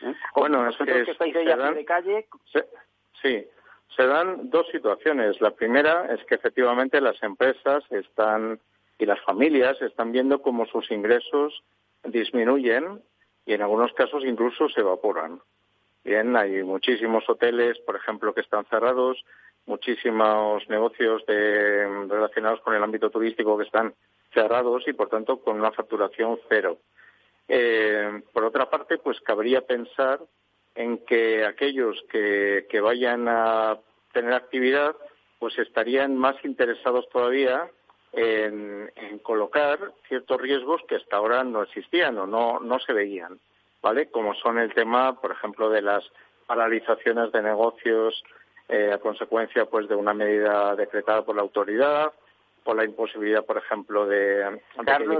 ¿Eh? 0.01 0.13
Bueno, 0.35 0.67
es 0.67 0.77
que, 0.77 1.01
estáis 1.11 1.33
de 1.33 1.85
calle... 1.85 2.27
sí, 3.21 3.47
se 3.95 4.07
dan 4.07 4.49
dos 4.49 4.67
situaciones. 4.71 5.39
La 5.41 5.51
primera 5.51 6.13
es 6.13 6.23
que 6.25 6.35
efectivamente 6.35 6.99
las 7.01 7.21
empresas 7.23 7.83
están 7.91 8.59
y 8.97 9.05
las 9.05 9.19
familias 9.21 9.81
están 9.81 10.11
viendo 10.11 10.41
cómo 10.41 10.65
sus 10.65 10.89
ingresos 10.91 11.63
disminuyen 12.03 13.01
y 13.45 13.53
en 13.53 13.61
algunos 13.61 13.93
casos 13.93 14.23
incluso 14.25 14.69
se 14.69 14.81
evaporan. 14.81 15.41
Bien, 16.03 16.35
hay 16.35 16.63
muchísimos 16.63 17.27
hoteles, 17.29 17.79
por 17.79 17.95
ejemplo, 17.95 18.33
que 18.33 18.41
están 18.41 18.65
cerrados, 18.65 19.23
muchísimos 19.65 20.67
negocios 20.69 21.23
relacionados 21.25 22.59
con 22.61 22.75
el 22.75 22.83
ámbito 22.83 23.09
turístico 23.09 23.57
que 23.57 23.63
están 23.63 23.93
cerrados 24.33 24.83
y, 24.87 24.93
por 24.93 25.09
tanto, 25.09 25.39
con 25.39 25.59
una 25.59 25.71
facturación 25.71 26.39
cero. 26.49 26.77
Eh, 27.47 28.21
por 28.31 28.45
otra 28.45 28.69
parte, 28.69 28.97
pues 28.97 29.19
cabría 29.21 29.61
pensar 29.61 30.19
en 30.75 30.99
que 31.05 31.45
aquellos 31.45 32.01
que, 32.09 32.65
que 32.69 32.81
vayan 32.81 33.27
a 33.27 33.77
tener 34.11 34.33
actividad, 34.33 34.95
pues 35.39 35.57
estarían 35.59 36.17
más 36.17 36.35
interesados 36.45 37.07
todavía 37.09 37.69
en, 38.13 38.89
colocar 39.23 39.79
ciertos 40.07 40.39
riesgos 40.39 40.81
que 40.87 40.95
hasta 40.95 41.17
ahora 41.17 41.43
no 41.43 41.63
existían 41.63 42.17
o 42.17 42.27
no, 42.27 42.79
se 42.79 42.93
veían, 42.93 43.39
¿vale? 43.81 44.09
Como 44.09 44.33
son 44.35 44.59
el 44.59 44.73
tema, 44.73 45.19
por 45.19 45.31
ejemplo, 45.31 45.69
de 45.69 45.81
las 45.81 46.03
paralizaciones 46.45 47.31
de 47.31 47.41
negocios 47.41 48.23
eh, 48.69 48.91
a 48.93 48.99
consecuencia 48.99 49.65
pues 49.65 49.87
de 49.89 49.95
una 49.95 50.13
medida 50.13 50.75
decretada 50.75 51.23
por 51.23 51.35
la 51.35 51.41
autoridad 51.41 52.11
por 52.63 52.75
la 52.75 52.85
imposibilidad, 52.85 53.45
por 53.45 53.57
ejemplo, 53.57 54.05
de, 54.05 54.59
Carlos, 54.85 55.17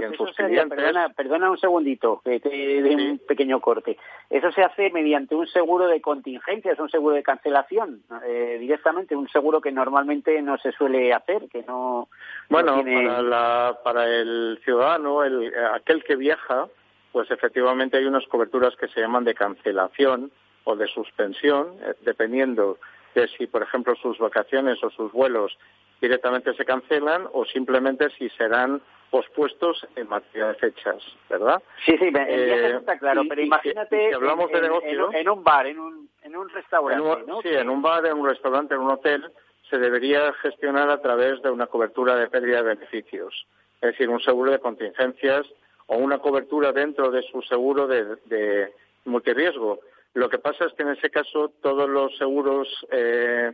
Perdona, 0.68 1.08
perdona, 1.10 1.50
un 1.50 1.58
segundito, 1.58 2.20
que 2.24 2.40
te 2.40 2.48
dé 2.48 2.94
un 2.94 3.20
pequeño 3.26 3.60
corte. 3.60 3.96
Eso 4.30 4.50
se 4.52 4.62
hace 4.62 4.90
mediante 4.90 5.34
un 5.34 5.46
seguro 5.46 5.86
de 5.86 6.00
contingencia, 6.00 6.72
es 6.72 6.78
un 6.78 6.90
seguro 6.90 7.14
de 7.14 7.22
cancelación, 7.22 8.02
eh, 8.26 8.56
directamente, 8.58 9.14
un 9.14 9.28
seguro 9.28 9.60
que 9.60 9.72
normalmente 9.72 10.40
no 10.42 10.58
se 10.58 10.72
suele 10.72 11.12
hacer, 11.12 11.48
que 11.48 11.62
no... 11.62 12.08
Bueno, 12.48 12.82
para, 12.82 13.78
para 13.82 14.06
el 14.06 14.58
ciudadano, 14.64 15.22
el, 15.24 15.52
aquel 15.74 16.02
que 16.04 16.16
viaja, 16.16 16.68
pues 17.12 17.30
efectivamente 17.30 17.96
hay 17.96 18.06
unas 18.06 18.26
coberturas 18.26 18.74
que 18.76 18.88
se 18.88 19.00
llaman 19.00 19.24
de 19.24 19.34
cancelación 19.34 20.32
o 20.64 20.76
de 20.76 20.86
suspensión, 20.88 21.76
eh, 21.82 21.94
dependiendo 22.00 22.78
de 23.14 23.28
si, 23.28 23.46
por 23.46 23.62
ejemplo, 23.62 23.94
sus 23.96 24.18
vacaciones 24.18 24.82
o 24.82 24.90
sus 24.90 25.12
vuelos 25.12 25.56
directamente 26.00 26.54
se 26.54 26.64
cancelan 26.64 27.28
o 27.32 27.44
simplemente 27.44 28.10
si 28.18 28.28
serán 28.30 28.82
pospuestos 29.10 29.86
en 29.94 30.08
materia 30.08 30.48
de 30.48 30.54
fechas, 30.54 30.96
¿verdad? 31.30 31.62
Sí, 31.86 31.96
sí, 31.96 32.10
eh, 32.16 32.76
está 32.78 32.98
claro, 32.98 33.22
pero 33.28 33.40
imagínate 33.40 34.12
hablamos 34.12 34.46
en, 34.50 34.56
de 34.56 34.62
negocio, 34.62 35.12
en, 35.12 35.28
un 35.28 35.44
bar, 35.44 35.66
en 35.66 35.78
un, 35.78 36.08
en 36.22 36.36
un 36.36 36.48
restaurante, 36.48 37.24
Sí, 37.42 37.54
en 37.54 37.70
un 37.70 37.80
bar, 37.80 38.04
en 38.06 38.18
un 38.18 38.26
restaurante, 38.26 38.74
en 38.74 38.80
un 38.80 38.90
hotel, 38.90 39.24
se 39.70 39.78
debería 39.78 40.32
gestionar 40.42 40.90
a 40.90 41.00
través 41.00 41.40
de 41.42 41.50
una 41.50 41.68
cobertura 41.68 42.16
de 42.16 42.28
pérdida 42.28 42.56
de 42.56 42.74
beneficios, 42.74 43.46
es 43.80 43.92
decir, 43.92 44.08
un 44.08 44.20
seguro 44.20 44.50
de 44.50 44.58
contingencias 44.58 45.46
o 45.86 45.96
una 45.96 46.18
cobertura 46.18 46.72
dentro 46.72 47.10
de 47.10 47.22
su 47.22 47.40
seguro 47.42 47.86
de, 47.86 48.16
de 48.24 48.72
multirriesgo. 49.04 49.78
Lo 50.14 50.28
que 50.30 50.38
pasa 50.38 50.64
es 50.66 50.72
que 50.74 50.84
en 50.84 50.90
ese 50.90 51.10
caso 51.10 51.52
todos 51.60 51.88
los 51.88 52.16
seguros 52.16 52.68
eh, 52.90 53.52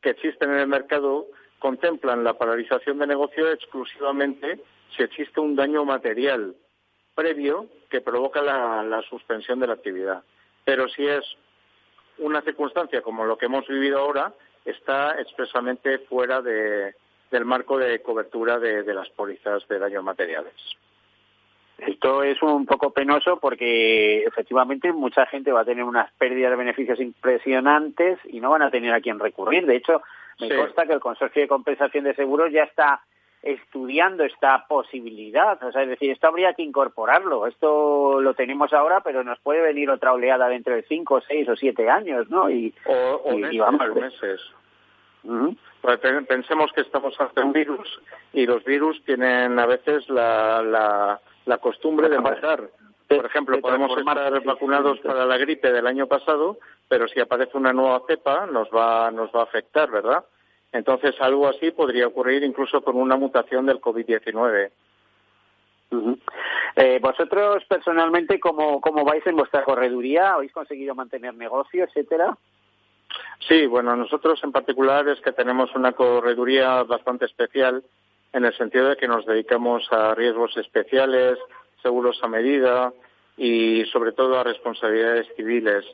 que 0.00 0.10
existen 0.10 0.50
en 0.50 0.58
el 0.58 0.66
mercado 0.66 1.26
contemplan 1.58 2.24
la 2.24 2.38
paralización 2.38 2.98
de 2.98 3.06
negocio 3.06 3.50
exclusivamente 3.52 4.60
si 4.96 5.02
existe 5.02 5.38
un 5.38 5.54
daño 5.54 5.84
material 5.84 6.56
previo 7.14 7.66
que 7.90 8.00
provoca 8.00 8.40
la, 8.40 9.02
suspensión 9.08 9.60
de 9.60 9.66
la 9.66 9.74
actividad. 9.74 10.22
Pero 10.64 10.88
si 10.88 11.06
es 11.06 11.24
una 12.18 12.40
circunstancia 12.40 13.02
como 13.02 13.26
lo 13.26 13.36
que 13.36 13.46
hemos 13.46 13.66
vivido 13.68 13.98
ahora, 13.98 14.32
está 14.64 15.20
expresamente 15.20 15.98
fuera 16.00 16.40
de, 16.40 16.94
del 17.30 17.44
marco 17.44 17.76
de 17.76 18.00
cobertura 18.00 18.58
de, 18.58 18.82
de 18.82 18.94
las 18.94 19.10
pólizas 19.10 19.66
de 19.68 19.78
daños 19.78 20.04
materiales. 20.04 20.54
Esto 21.78 22.24
es 22.24 22.42
un 22.42 22.66
poco 22.66 22.90
penoso 22.90 23.38
porque 23.38 24.24
efectivamente 24.24 24.92
mucha 24.92 25.26
gente 25.26 25.52
va 25.52 25.60
a 25.60 25.64
tener 25.64 25.84
unas 25.84 26.12
pérdidas 26.14 26.50
de 26.50 26.56
beneficios 26.56 27.00
impresionantes 27.00 28.18
y 28.24 28.40
no 28.40 28.50
van 28.50 28.62
a 28.62 28.70
tener 28.70 28.92
a 28.92 29.00
quién 29.00 29.20
recurrir. 29.20 29.64
De 29.64 29.76
hecho, 29.76 30.02
me 30.40 30.54
consta 30.54 30.86
que 30.86 30.94
el 30.94 31.00
Consorcio 31.00 31.42
de 31.42 31.48
Compensación 31.48 32.04
de 32.04 32.14
Seguros 32.14 32.52
ya 32.52 32.64
está 32.64 33.00
estudiando 33.42 34.24
esta 34.24 34.66
posibilidad. 34.66 35.62
O 35.62 35.70
sea, 35.70 35.82
es 35.82 35.88
decir, 35.88 36.10
esto 36.10 36.26
habría 36.26 36.54
que 36.54 36.62
incorporarlo. 36.62 37.46
Esto 37.46 38.20
lo 38.20 38.34
tenemos 38.34 38.72
ahora, 38.72 39.00
pero 39.00 39.22
nos 39.22 39.38
puede 39.38 39.62
venir 39.62 39.88
otra 39.90 40.12
oleada 40.12 40.48
dentro 40.48 40.74
de 40.74 40.82
cinco, 40.82 41.20
seis 41.20 41.48
o 41.48 41.54
siete 41.54 41.88
años, 41.88 42.28
¿no? 42.28 42.50
Y, 42.50 42.74
o, 42.86 43.36
meses, 43.94 44.40
pues 45.80 45.98
pensemos 46.26 46.72
que 46.72 46.80
estamos 46.80 47.18
ante 47.20 47.40
un 47.40 47.52
virus 47.52 48.00
y 48.32 48.46
los 48.46 48.64
virus 48.64 49.02
tienen 49.04 49.58
a 49.58 49.66
veces 49.66 50.08
la, 50.08 50.62
la, 50.62 51.20
la 51.48 51.58
costumbre 51.58 52.08
de 52.08 52.20
matar. 52.20 52.68
Por 53.08 53.24
ejemplo, 53.24 53.58
podemos 53.60 53.96
estar 53.96 54.44
vacunados 54.44 55.00
para 55.00 55.24
la 55.24 55.38
gripe 55.38 55.72
del 55.72 55.86
año 55.86 56.06
pasado, 56.06 56.58
pero 56.88 57.08
si 57.08 57.18
aparece 57.20 57.56
una 57.56 57.72
nueva 57.72 58.02
cepa 58.06 58.46
nos 58.46 58.68
va, 58.68 59.10
nos 59.10 59.30
va 59.30 59.40
a 59.40 59.44
afectar, 59.44 59.90
¿verdad? 59.90 60.24
Entonces, 60.72 61.14
algo 61.20 61.48
así 61.48 61.70
podría 61.70 62.06
ocurrir 62.06 62.44
incluso 62.44 62.82
con 62.82 62.96
una 62.96 63.16
mutación 63.16 63.64
del 63.64 63.80
COVID-19. 63.80 64.70
eh, 66.76 66.98
vosotros 67.00 67.64
personalmente, 67.64 68.38
¿cómo, 68.38 68.78
¿cómo 68.82 69.04
vais 69.04 69.26
en 69.26 69.36
vuestra 69.36 69.64
correduría? 69.64 70.34
¿Habéis 70.34 70.52
conseguido 70.52 70.94
mantener 70.94 71.32
negocio, 71.32 71.84
etcétera? 71.84 72.36
Sí, 73.48 73.64
bueno, 73.66 73.96
nosotros 73.96 74.38
en 74.44 74.52
particular 74.52 75.08
es 75.08 75.18
que 75.22 75.32
tenemos 75.32 75.74
una 75.74 75.92
correduría 75.92 76.82
bastante 76.82 77.24
especial 77.24 77.82
en 78.32 78.44
el 78.44 78.56
sentido 78.56 78.88
de 78.88 78.96
que 78.96 79.08
nos 79.08 79.26
dedicamos 79.26 79.86
a 79.92 80.14
riesgos 80.14 80.56
especiales, 80.56 81.38
seguros 81.82 82.18
a 82.22 82.28
medida 82.28 82.92
y 83.36 83.84
sobre 83.86 84.12
todo 84.12 84.38
a 84.38 84.44
responsabilidades 84.44 85.26
civiles. 85.36 85.84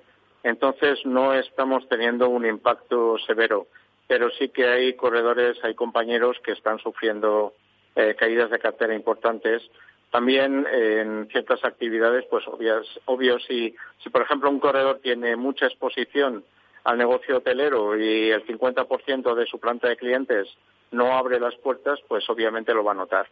Entonces 0.43 0.99
no 1.05 1.35
estamos 1.35 1.89
teniendo 1.89 2.29
un 2.29 2.47
impacto 2.47 3.17
severo 3.27 3.67
pero 4.07 4.31
sí 4.31 4.49
que 4.49 4.67
hay 4.67 4.95
corredores, 4.95 5.57
hay 5.63 5.75
compañeros 5.75 6.39
que 6.45 6.53
están 6.53 6.79
sufriendo 6.79 7.55
eh, 7.97 8.15
caídas 8.19 8.51
de 8.51 8.59
cartera 8.59 8.95
importantes. 8.95 9.63
También 10.11 10.67
en 10.71 11.29
ciertas 11.31 11.65
actividades, 11.65 12.25
pues 12.31 12.47
obvias, 12.47 12.87
obvio, 13.07 13.39
si, 13.41 13.75
si 14.03 14.11
por 14.11 14.23
ejemplo 14.23 14.51
un 14.51 14.61
corredor 14.61 15.01
tiene 15.03 15.37
mucha 15.37 15.67
exposición 15.67 16.45
al 16.85 16.99
negocio 16.99 17.39
hotelero 17.39 17.99
y 17.99 18.31
el 18.31 18.47
50% 18.47 19.35
de 19.35 19.47
su 19.47 19.59
planta 19.59 19.89
de 19.89 19.97
clientes 19.97 20.49
no 20.91 21.17
abre 21.17 21.41
las 21.41 21.55
puertas, 21.57 22.01
pues 22.09 22.29
obviamente 22.29 22.75
lo 22.75 22.85
va 22.85 22.93
a 22.93 22.97
notar. 22.97 23.27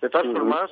De 0.00 0.08
todas 0.08 0.26
formas, 0.26 0.70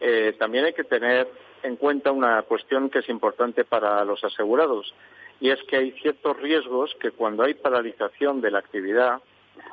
eh, 0.00 0.34
también 0.38 0.66
hay 0.66 0.72
que 0.72 0.84
tener 0.84 1.28
en 1.62 1.76
cuenta 1.76 2.12
una 2.12 2.42
cuestión 2.42 2.90
que 2.90 3.00
es 3.00 3.08
importante 3.08 3.64
para 3.64 4.04
los 4.04 4.22
asegurados 4.22 4.94
y 5.40 5.50
es 5.50 5.62
que 5.64 5.76
hay 5.76 5.92
ciertos 5.92 6.36
riesgos 6.38 6.94
que 7.00 7.10
cuando 7.10 7.42
hay 7.42 7.54
paralización 7.54 8.40
de 8.40 8.50
la 8.50 8.58
actividad 8.58 9.20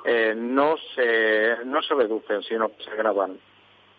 eh, 0.06 0.34
no, 0.36 0.76
se, 0.96 1.58
no 1.66 1.82
se 1.82 1.94
reducen, 1.94 2.44
sino 2.44 2.70
que 2.70 2.84
se 2.84 2.92
agravan. 2.92 3.38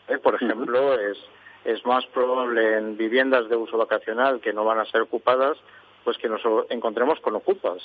Eh, 0.09 0.19
por 0.19 0.35
ejemplo, 0.35 0.99
es, 0.99 1.19
es 1.65 1.85
más 1.87 2.05
probable 2.07 2.77
en 2.77 2.97
viviendas 2.97 3.49
de 3.49 3.57
uso 3.57 3.79
vacacional 3.79 4.41
que 4.41 4.53
no 4.53 4.65
van 4.65 4.79
a 4.79 4.87
ser 4.87 5.03
ocupadas, 5.03 5.57
pues 6.05 6.19
que 6.19 6.29
nos 6.29 6.43
encontremos 6.69 7.21
con 7.21 7.35
ocupas. 7.35 7.83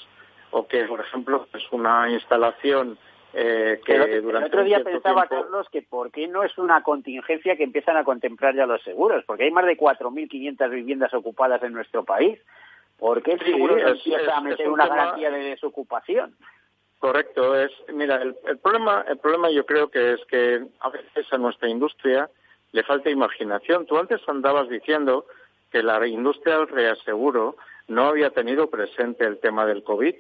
O 0.52 0.68
que, 0.68 0.84
por 0.86 1.00
ejemplo, 1.00 1.48
es 1.54 1.64
una 1.72 2.10
instalación 2.10 2.98
eh, 3.34 3.80
que 3.86 3.96
el, 3.96 4.24
durante 4.24 4.48
el 4.48 4.54
otro 4.54 4.64
día 4.64 4.84
pensaba, 4.84 5.28
Carlos, 5.28 5.68
que 5.72 5.84
por 5.84 6.12
qué 6.12 6.28
no 6.28 6.44
es 6.44 6.58
una 6.58 6.82
contingencia 6.82 7.56
que 7.56 7.64
empiezan 7.64 7.98
a 7.98 8.04
contemplar 8.04 8.56
ya 8.56 8.66
los 8.66 8.82
seguros, 8.84 9.24
porque 9.26 9.44
hay 9.44 9.52
más 9.52 9.66
de 9.66 9.78
4.500 9.78 10.70
viviendas 10.70 11.14
ocupadas 11.14 11.62
en 11.64 11.74
nuestro 11.74 12.04
país. 12.04 12.40
¿Por 12.98 13.22
qué 13.22 13.34
el 13.34 13.40
seguro 13.40 13.78
empieza 13.78 14.36
a 14.36 14.42
meter 14.42 14.70
una 14.70 14.88
garantía 14.88 15.30
de 15.30 15.40
desocupación? 15.40 16.36
Correcto, 16.98 17.56
es 17.56 17.72
mira 17.94 18.22
el, 18.22 18.36
problema 18.62 19.06
el 19.08 19.18
problema 19.20 19.50
yo 19.50 19.66
creo 19.66 19.90
que 19.90 20.14
es 20.14 20.26
que 20.26 20.66
a 20.82 20.90
veces 20.90 21.26
a 21.32 21.38
nuestra 21.38 21.70
industria 21.70 22.30
le 22.74 22.84
falta 22.84 23.10
imaginación. 23.10 23.86
Tú 23.86 23.98
antes 23.98 24.20
andabas 24.28 24.68
diciendo 24.68 25.26
que 25.72 25.82
la 25.82 26.06
industria 26.06 26.58
del 26.58 26.68
reaseguro 26.68 27.56
no 27.88 28.08
había 28.08 28.32
tenido 28.32 28.70
presente 28.70 29.26
el 29.26 29.40
tema 29.40 29.66
del 29.66 29.84
COVID 29.84 30.14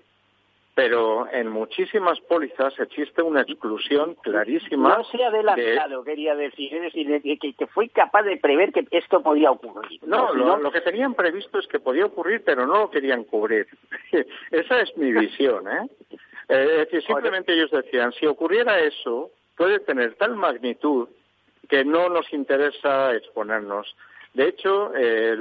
pero 0.75 1.27
en 1.31 1.49
muchísimas 1.49 2.19
pólizas 2.21 2.73
existe 2.79 3.21
una 3.21 3.41
exclusión 3.41 4.15
clarísima. 4.15 4.97
No 4.97 5.03
se 5.03 5.23
ha 5.23 5.27
adelantado, 5.27 6.03
quería 6.03 6.35
decir, 6.35 6.73
es 6.73 6.81
decir, 6.93 7.21
que, 7.39 7.53
que, 7.53 7.67
fue 7.67 7.89
capaz 7.89 8.23
de 8.23 8.37
prever 8.37 8.71
que 8.71 8.87
esto 8.91 9.21
podía 9.21 9.51
ocurrir. 9.51 9.99
No, 10.05 10.33
lo, 10.33 10.71
que 10.71 10.81
tenían 10.81 11.15
previsto 11.15 11.59
es 11.59 11.67
que 11.67 11.79
podía 11.79 12.05
ocurrir, 12.05 12.43
pero 12.45 12.65
no 12.65 12.79
lo 12.79 12.89
querían 12.89 13.25
cubrir. 13.25 13.67
Esa 14.51 14.81
es 14.81 14.95
mi 14.95 15.11
visión, 15.19 15.67
¿eh? 15.67 15.89
eh 16.47 16.67
es 16.71 16.91
decir, 16.91 17.03
simplemente 17.03 17.53
ellos 17.53 17.71
decían, 17.71 18.13
si 18.13 18.25
ocurriera 18.25 18.79
eso, 18.79 19.31
puede 19.57 19.79
tener 19.79 20.15
tal 20.15 20.35
magnitud 20.35 21.09
que 21.67 21.83
no 21.83 22.09
nos 22.09 22.31
interesa 22.31 23.13
exponernos. 23.13 23.95
De 24.33 24.47
hecho, 24.47 24.93
eh, 24.95 25.35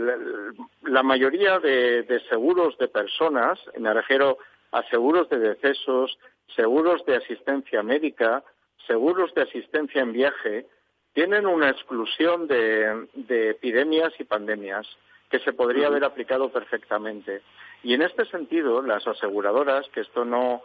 la, 0.83 1.03
mayoría 1.03 1.59
de, 1.59 2.03
de, 2.03 2.21
seguros 2.29 2.77
de 2.79 2.89
personas, 2.89 3.61
me 3.79 3.93
refiero 3.93 4.39
a 4.73 4.83
seguros 4.85 5.29
de 5.29 5.39
decesos, 5.39 6.19
seguros 6.55 7.05
de 7.07 7.17
asistencia 7.17 7.83
médica, 7.83 8.43
seguros 8.87 9.35
de 9.35 9.43
asistencia 9.43 10.03
en 10.03 10.13
viaje, 10.13 10.67
tienen 11.13 11.47
una 11.47 11.71
exclusión 11.71 12.47
de, 12.47 13.09
epidemias 13.51 14.13
y 14.19 14.25
pandemias 14.25 14.87
que 15.31 15.41
se 15.41 15.53
podría 15.53 15.89
haber 15.89 16.05
aplicado 16.05 16.51
perfectamente. 16.51 17.43
Y 17.83 17.95
en 17.95 18.03
este 18.03 18.25
sentido, 18.27 18.83
las 18.83 19.07
aseguradoras, 19.07 19.89
que 19.89 20.01
esto 20.01 20.25
no, 20.25 20.63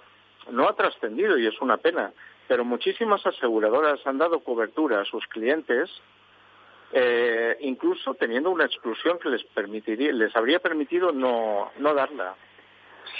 no 0.51 0.67
ha 0.67 0.75
trascendido 0.75 1.37
y 1.37 1.47
es 1.47 1.59
una 1.61 1.77
pena, 1.77 2.13
pero 2.47 2.63
muchísimas 2.63 3.25
aseguradoras 3.25 4.05
han 4.05 4.17
dado 4.17 4.39
cobertura 4.41 5.01
a 5.01 5.05
sus 5.05 5.25
clientes, 5.27 5.89
eh, 6.91 7.57
incluso 7.61 8.13
teniendo 8.13 8.51
una 8.51 8.65
exclusión 8.65 9.17
que 9.19 9.29
les 9.29 9.43
permitiría, 9.43 10.11
les 10.11 10.35
habría 10.35 10.59
permitido 10.59 11.11
no, 11.11 11.71
no 11.79 11.93
darla. 11.93 12.35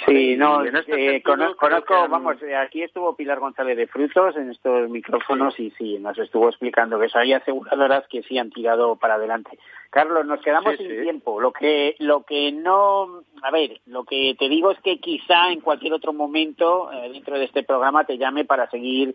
Sí, 0.06 0.36
no, 0.36 0.62
este 0.62 1.16
eh, 1.16 1.22
conozco, 1.22 2.08
vamos, 2.08 2.42
eh, 2.42 2.54
aquí 2.54 2.82
estuvo 2.82 3.16
Pilar 3.16 3.38
González 3.38 3.76
de 3.76 3.86
Frutos 3.86 4.36
en 4.36 4.50
estos 4.50 4.90
micrófonos 4.90 5.58
y 5.58 5.70
sí, 5.78 5.98
nos 5.98 6.18
estuvo 6.18 6.48
explicando 6.48 6.98
que 6.98 7.06
eso 7.06 7.18
hay 7.18 7.32
aseguradoras 7.32 8.06
que 8.08 8.22
sí 8.22 8.36
han 8.36 8.50
tirado 8.50 8.96
para 8.96 9.14
adelante. 9.14 9.58
Carlos, 9.90 10.26
nos 10.26 10.42
quedamos 10.42 10.76
sin 10.76 10.88
tiempo. 10.88 11.40
Lo 11.40 11.52
que, 11.52 11.94
lo 12.00 12.22
que 12.24 12.52
no, 12.52 13.22
a 13.42 13.50
ver, 13.50 13.80
lo 13.86 14.04
que 14.04 14.34
te 14.38 14.48
digo 14.48 14.72
es 14.72 14.80
que 14.80 14.98
quizá 14.98 15.52
en 15.52 15.60
cualquier 15.60 15.94
otro 15.94 16.12
momento 16.12 16.90
eh, 16.92 17.10
dentro 17.10 17.38
de 17.38 17.44
este 17.44 17.62
programa 17.62 18.04
te 18.04 18.18
llame 18.18 18.44
para 18.44 18.68
seguir 18.70 19.14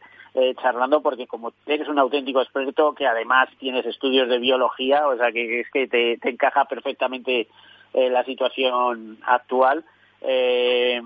charlando 0.62 1.02
porque 1.02 1.26
como 1.26 1.52
eres 1.66 1.88
un 1.90 1.98
auténtico 1.98 2.40
experto 2.40 2.94
que 2.94 3.08
además 3.08 3.50
tienes 3.60 3.86
estudios 3.86 4.30
de 4.30 4.38
biología, 4.38 5.08
o 5.08 5.18
sea 5.18 5.32
que 5.32 5.62
es 5.62 5.70
que 5.72 5.88
te, 5.88 6.18
te 6.18 6.30
encaja 6.30 6.66
perfectamente 6.66 7.48
la 7.94 8.24
situación 8.24 9.18
actual 9.24 9.84
eh, 10.22 11.02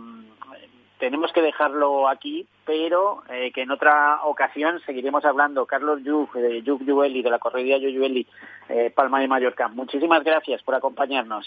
tenemos 1.03 1.33
que 1.33 1.41
dejarlo 1.41 2.07
aquí, 2.07 2.47
pero 2.65 3.23
eh, 3.29 3.51
que 3.51 3.63
en 3.63 3.71
otra 3.71 4.21
ocasión 4.23 4.79
seguiremos 4.85 5.25
hablando. 5.25 5.65
Carlos 5.65 6.01
Yug, 6.03 6.31
de 6.33 6.61
Yug 6.61 6.85
Yueli, 6.85 7.21
de 7.21 7.29
la 7.29 7.39
corredía 7.39 7.77
Yug 7.77 8.25
eh, 8.69 8.89
Palma 8.95 9.19
de 9.19 9.27
Mallorca. 9.27 9.67
Muchísimas 9.67 10.23
gracias 10.23 10.63
por 10.63 10.75
acompañarnos. 10.75 11.45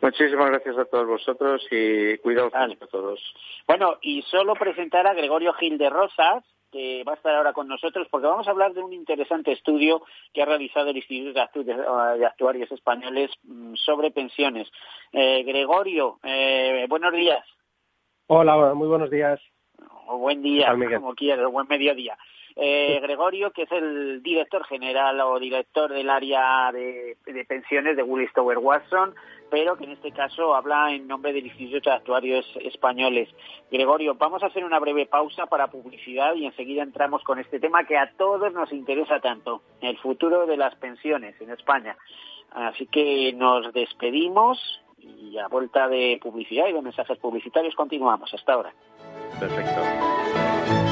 Muchísimas 0.00 0.50
gracias 0.50 0.78
a 0.78 0.84
todos 0.84 1.06
vosotros 1.06 1.66
y 1.70 2.16
cuidados 2.18 2.52
a 2.54 2.86
todos. 2.86 3.20
Bueno, 3.66 3.98
y 4.02 4.22
solo 4.22 4.54
presentar 4.54 5.06
a 5.06 5.14
Gregorio 5.14 5.52
Gil 5.54 5.78
de 5.78 5.90
Rosas, 5.90 6.44
que 6.72 7.04
va 7.04 7.12
a 7.12 7.16
estar 7.16 7.34
ahora 7.34 7.52
con 7.52 7.68
nosotros, 7.68 8.08
porque 8.10 8.26
vamos 8.26 8.48
a 8.48 8.50
hablar 8.50 8.72
de 8.72 8.82
un 8.82 8.92
interesante 8.92 9.52
estudio 9.52 10.02
que 10.32 10.42
ha 10.42 10.46
realizado 10.46 10.90
el 10.90 10.96
Instituto 10.96 11.62
de 11.62 12.26
Actuarios 12.26 12.72
Españoles 12.72 13.30
mm, 13.44 13.74
sobre 13.74 14.10
pensiones. 14.10 14.68
Eh, 15.12 15.44
Gregorio, 15.44 16.18
eh, 16.24 16.86
buenos 16.88 17.12
días. 17.12 17.44
Hola, 18.26 18.72
muy 18.74 18.88
buenos 18.88 19.10
días. 19.10 19.38
O 20.06 20.18
buen 20.18 20.42
día, 20.42 20.74
como 20.94 21.14
quieras, 21.14 21.50
buen 21.50 21.68
mediodía. 21.68 22.16
Eh, 22.56 23.00
Gregorio, 23.00 23.50
que 23.50 23.62
es 23.62 23.72
el 23.72 24.22
director 24.22 24.64
general 24.64 25.20
o 25.20 25.38
director 25.38 25.90
del 25.92 26.10
área 26.10 26.70
de, 26.72 27.16
pensiones 27.48 27.96
de 27.96 28.02
Willis 28.02 28.32
Tower 28.32 28.58
Watson, 28.58 29.14
pero 29.50 29.76
que 29.76 29.84
en 29.84 29.92
este 29.92 30.12
caso 30.12 30.54
habla 30.54 30.92
en 30.92 31.06
nombre 31.06 31.32
del 31.32 31.46
Instituto 31.46 31.90
de 31.90 31.96
Actuarios 31.96 32.46
Españoles. 32.60 33.28
Gregorio, 33.70 34.14
vamos 34.14 34.42
a 34.42 34.46
hacer 34.46 34.64
una 34.64 34.78
breve 34.78 35.06
pausa 35.06 35.46
para 35.46 35.68
publicidad 35.68 36.34
y 36.34 36.46
enseguida 36.46 36.82
entramos 36.82 37.22
con 37.24 37.38
este 37.38 37.58
tema 37.58 37.84
que 37.84 37.96
a 37.96 38.12
todos 38.16 38.52
nos 38.52 38.72
interesa 38.72 39.20
tanto, 39.20 39.62
el 39.80 39.98
futuro 39.98 40.46
de 40.46 40.56
las 40.56 40.74
pensiones 40.76 41.40
en 41.40 41.50
España. 41.50 41.96
Así 42.50 42.86
que 42.86 43.32
nos 43.32 43.72
despedimos 43.72 44.82
y 44.98 45.38
a 45.38 45.48
vuelta 45.48 45.88
de 45.88 46.18
publicidad 46.22 46.68
y 46.68 46.72
de 46.72 46.82
mensajes 46.82 47.18
publicitarios 47.18 47.74
continuamos. 47.74 48.32
Hasta 48.32 48.52
ahora. 48.52 48.72
Perfecto. 49.40 50.91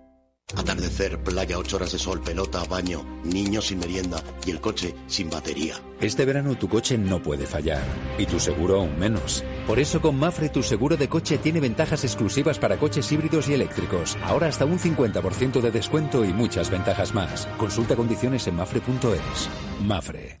Atardecer, 0.55 1.19
playa, 1.23 1.57
ocho 1.57 1.77
horas 1.77 1.91
de 1.91 1.99
sol, 1.99 2.21
pelota, 2.21 2.63
baño, 2.65 3.05
niños 3.23 3.67
sin 3.67 3.79
merienda 3.79 4.23
y 4.45 4.51
el 4.51 4.59
coche 4.59 4.95
sin 5.07 5.29
batería. 5.29 5.75
Este 5.99 6.25
verano 6.25 6.55
tu 6.55 6.67
coche 6.67 6.97
no 6.97 7.21
puede 7.21 7.45
fallar 7.45 7.83
y 8.17 8.25
tu 8.25 8.39
seguro 8.39 8.79
aún 8.79 8.97
menos. 8.97 9.43
Por 9.67 9.79
eso 9.79 10.01
con 10.01 10.17
Mafre 10.17 10.49
tu 10.49 10.63
seguro 10.63 10.97
de 10.97 11.07
coche 11.07 11.37
tiene 11.37 11.59
ventajas 11.59 12.03
exclusivas 12.03 12.59
para 12.59 12.77
coches 12.77 13.11
híbridos 13.11 13.47
y 13.49 13.53
eléctricos. 13.53 14.17
Ahora 14.23 14.47
hasta 14.47 14.65
un 14.65 14.79
50% 14.79 15.61
de 15.61 15.71
descuento 15.71 16.25
y 16.25 16.33
muchas 16.33 16.69
ventajas 16.69 17.13
más. 17.13 17.47
Consulta 17.57 17.95
condiciones 17.95 18.47
en 18.47 18.55
mafre.es. 18.55 19.49
Mafre 19.85 20.40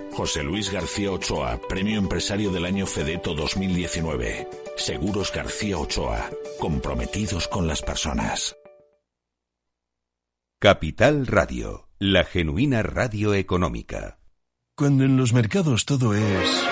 José 0.13 0.43
Luis 0.43 0.71
García 0.71 1.11
Ochoa, 1.11 1.59
Premio 1.69 1.97
Empresario 1.97 2.51
del 2.51 2.65
Año 2.65 2.85
Fedeto 2.85 3.33
2019. 3.33 4.47
Seguros 4.75 5.31
García 5.33 5.77
Ochoa, 5.77 6.29
comprometidos 6.59 7.47
con 7.47 7.67
las 7.67 7.81
personas. 7.81 8.55
Capital 10.59 11.25
Radio, 11.27 11.87
la 11.97 12.23
genuina 12.23 12.83
radio 12.83 13.33
económica. 13.33 14.19
Cuando 14.75 15.05
en 15.05 15.17
los 15.17 15.33
mercados 15.33 15.85
todo 15.85 16.13
es... 16.13 16.63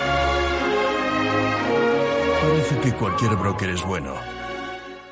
Parece 2.41 2.79
que 2.81 2.93
cualquier 2.93 3.35
broker 3.35 3.69
es 3.69 3.83
bueno. 3.83 4.15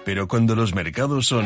Pero 0.05 0.27
cuando 0.27 0.55
los 0.55 0.75
mercados 0.75 1.27
son... 1.27 1.45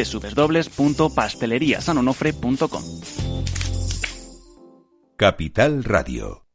www.pasteleriasanonofre.com. 0.05 2.83
Capital 5.17 5.83
Radio. 5.83 6.45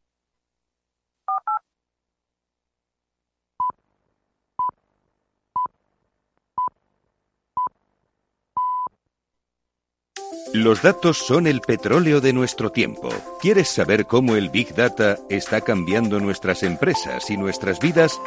Los 10.53 10.81
datos 10.81 11.19
son 11.19 11.47
el 11.47 11.61
petróleo 11.61 12.21
de 12.21 12.33
nuestro 12.33 12.73
tiempo. 12.73 13.11
¿Quieres 13.41 13.69
saber 13.69 14.07
cómo 14.07 14.37
el 14.37 14.49
Big 14.49 14.75
Data 14.75 15.19
está 15.29 15.61
cambiando 15.61 16.19
nuestras 16.19 16.63
empresas 16.63 17.31
y 17.31 17.37
nuestras 17.37 17.79
vidas? 17.79 18.19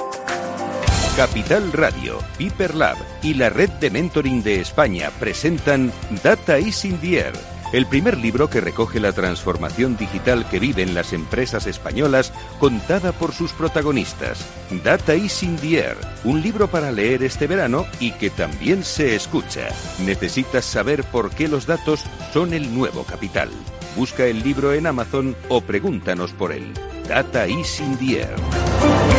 Capital 1.19 1.73
Radio, 1.73 2.19
Piper 2.37 2.75
Lab 2.75 2.95
y 3.21 3.33
la 3.33 3.49
Red 3.49 3.71
de 3.71 3.89
Mentoring 3.89 4.41
de 4.41 4.61
España 4.61 5.11
presentan 5.19 5.91
Data 6.23 6.57
is 6.57 6.85
in 6.85 6.97
the 7.01 7.19
Air 7.19 7.33
el 7.73 7.85
primer 7.87 8.17
libro 8.17 8.49
que 8.49 8.61
recoge 8.61 9.01
la 9.01 9.11
transformación 9.11 9.97
digital 9.97 10.47
que 10.47 10.59
viven 10.59 10.95
las 10.95 11.11
empresas 11.11 11.67
españolas 11.67 12.31
contada 12.57 13.11
por 13.11 13.33
sus 13.33 13.51
protagonistas. 13.51 14.45
Data 14.81 15.13
is 15.13 15.43
in 15.43 15.57
the 15.57 15.79
Air, 15.79 15.97
un 16.23 16.41
libro 16.41 16.69
para 16.69 16.89
leer 16.89 17.21
este 17.23 17.47
verano 17.47 17.85
y 17.99 18.13
que 18.13 18.29
también 18.29 18.85
se 18.85 19.13
escucha. 19.13 19.67
Necesitas 20.05 20.63
saber 20.63 21.03
por 21.03 21.31
qué 21.31 21.49
los 21.49 21.65
datos 21.65 22.05
son 22.31 22.53
el 22.53 22.73
nuevo 22.73 23.03
capital. 23.03 23.49
Busca 23.97 24.23
el 24.23 24.41
libro 24.41 24.73
en 24.73 24.87
Amazon 24.87 25.35
o 25.49 25.59
pregúntanos 25.59 26.31
por 26.31 26.53
él. 26.53 26.73
Data 27.09 27.45
is 27.45 27.81
in 27.81 27.97
the 27.97 28.21
Air. 28.21 29.18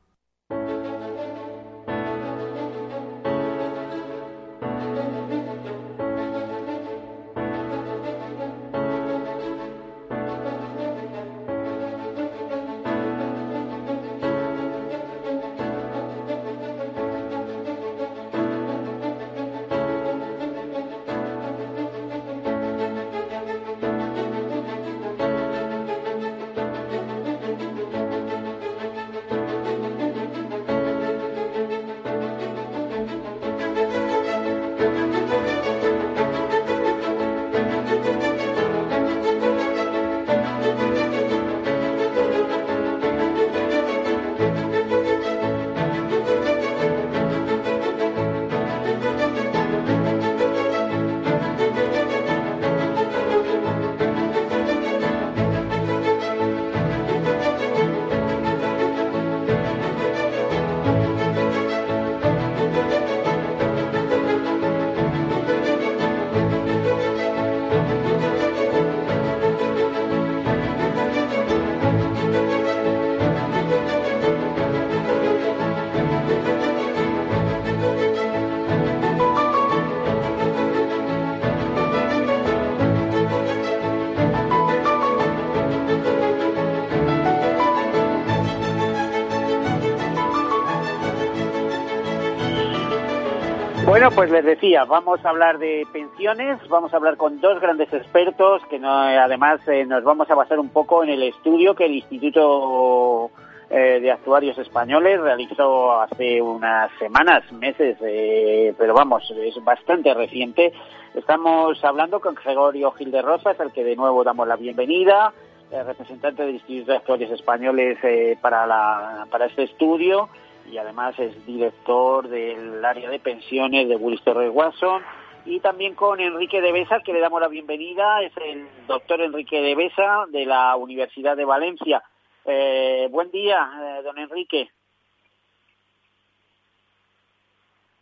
Pues 94.21 94.29
les 94.29 94.45
decía, 94.45 94.85
vamos 94.85 95.25
a 95.25 95.29
hablar 95.29 95.57
de 95.57 95.83
pensiones, 95.91 96.59
vamos 96.69 96.93
a 96.93 96.97
hablar 96.97 97.17
con 97.17 97.41
dos 97.41 97.59
grandes 97.59 97.91
expertos 97.91 98.61
que 98.69 98.79
además 98.85 99.67
eh, 99.67 99.83
nos 99.83 100.03
vamos 100.03 100.29
a 100.29 100.35
basar 100.35 100.59
un 100.59 100.69
poco 100.69 101.03
en 101.03 101.09
el 101.09 101.23
estudio 101.23 101.73
que 101.73 101.85
el 101.85 101.95
Instituto 101.95 103.31
eh, 103.71 103.99
de 103.99 104.11
Actuarios 104.11 104.59
Españoles 104.59 105.19
realizó 105.19 105.99
hace 105.99 106.39
unas 106.39 106.91
semanas, 106.99 107.51
meses, 107.51 107.97
eh, 108.01 108.75
pero 108.77 108.93
vamos, 108.93 109.23
es 109.31 109.55
bastante 109.63 110.13
reciente. 110.13 110.71
Estamos 111.15 111.83
hablando 111.83 112.19
con 112.19 112.35
Gregorio 112.35 112.91
Gil 112.91 113.09
de 113.09 113.23
Rosas, 113.23 113.59
al 113.59 113.73
que 113.73 113.83
de 113.83 113.95
nuevo 113.95 114.23
damos 114.23 114.47
la 114.47 114.55
bienvenida, 114.55 115.33
representante 115.71 116.43
del 116.43 116.53
Instituto 116.57 116.91
de 116.91 116.97
Actuarios 116.99 117.31
Españoles 117.31 117.97
para, 118.39 119.25
para 119.31 119.45
este 119.47 119.63
estudio 119.63 120.29
y 120.71 120.77
además 120.77 121.19
es 121.19 121.45
director 121.45 122.27
del 122.29 122.83
área 122.83 123.09
de 123.09 123.19
pensiones 123.19 123.89
de 123.89 123.97
Willis 123.97 124.23
Torres 124.23 124.51
Watson. 124.53 125.03
Y 125.45 125.59
también 125.59 125.95
con 125.95 126.19
Enrique 126.19 126.61
de 126.61 126.71
Besa, 126.71 127.01
que 127.01 127.13
le 127.13 127.19
damos 127.19 127.41
la 127.41 127.47
bienvenida, 127.47 128.21
es 128.21 128.31
el 128.37 128.67
doctor 128.87 129.21
Enrique 129.21 129.59
de 129.61 129.75
Besa 129.75 130.25
de 130.29 130.45
la 130.45 130.75
Universidad 130.75 131.35
de 131.35 131.45
Valencia. 131.45 132.01
Eh, 132.45 133.07
buen 133.11 133.31
día, 133.31 133.69
eh, 133.81 134.03
don 134.03 134.17
Enrique. 134.17 134.69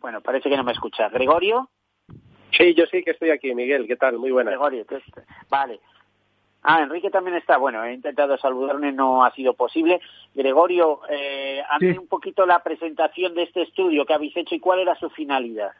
Bueno, 0.00 0.20
parece 0.20 0.48
que 0.48 0.56
no 0.56 0.64
me 0.64 0.72
escucha. 0.72 1.08
¿Gregorio? 1.08 1.68
Sí, 2.52 2.74
yo 2.74 2.84
sí 2.86 3.02
que 3.02 3.12
estoy 3.12 3.30
aquí, 3.30 3.54
Miguel. 3.54 3.86
¿Qué 3.86 3.96
tal? 3.96 4.18
Muy 4.18 4.30
buenas. 4.30 4.52
Gregorio, 4.52 4.84
vale. 5.48 5.80
Ah, 6.62 6.82
Enrique 6.82 7.10
también 7.10 7.36
está. 7.36 7.56
Bueno, 7.56 7.84
he 7.84 7.94
intentado 7.94 8.36
saludarme, 8.36 8.92
no 8.92 9.24
ha 9.24 9.32
sido 9.32 9.54
posible. 9.54 10.00
Gregorio, 10.34 11.00
eh, 11.08 11.62
hazme 11.68 11.98
un 11.98 12.06
poquito 12.06 12.44
la 12.44 12.62
presentación 12.62 13.34
de 13.34 13.44
este 13.44 13.62
estudio 13.62 14.04
que 14.04 14.14
habéis 14.14 14.36
hecho 14.36 14.54
y 14.54 14.60
cuál 14.60 14.80
era 14.80 14.94
su 14.96 15.08
finalidad. 15.10 15.72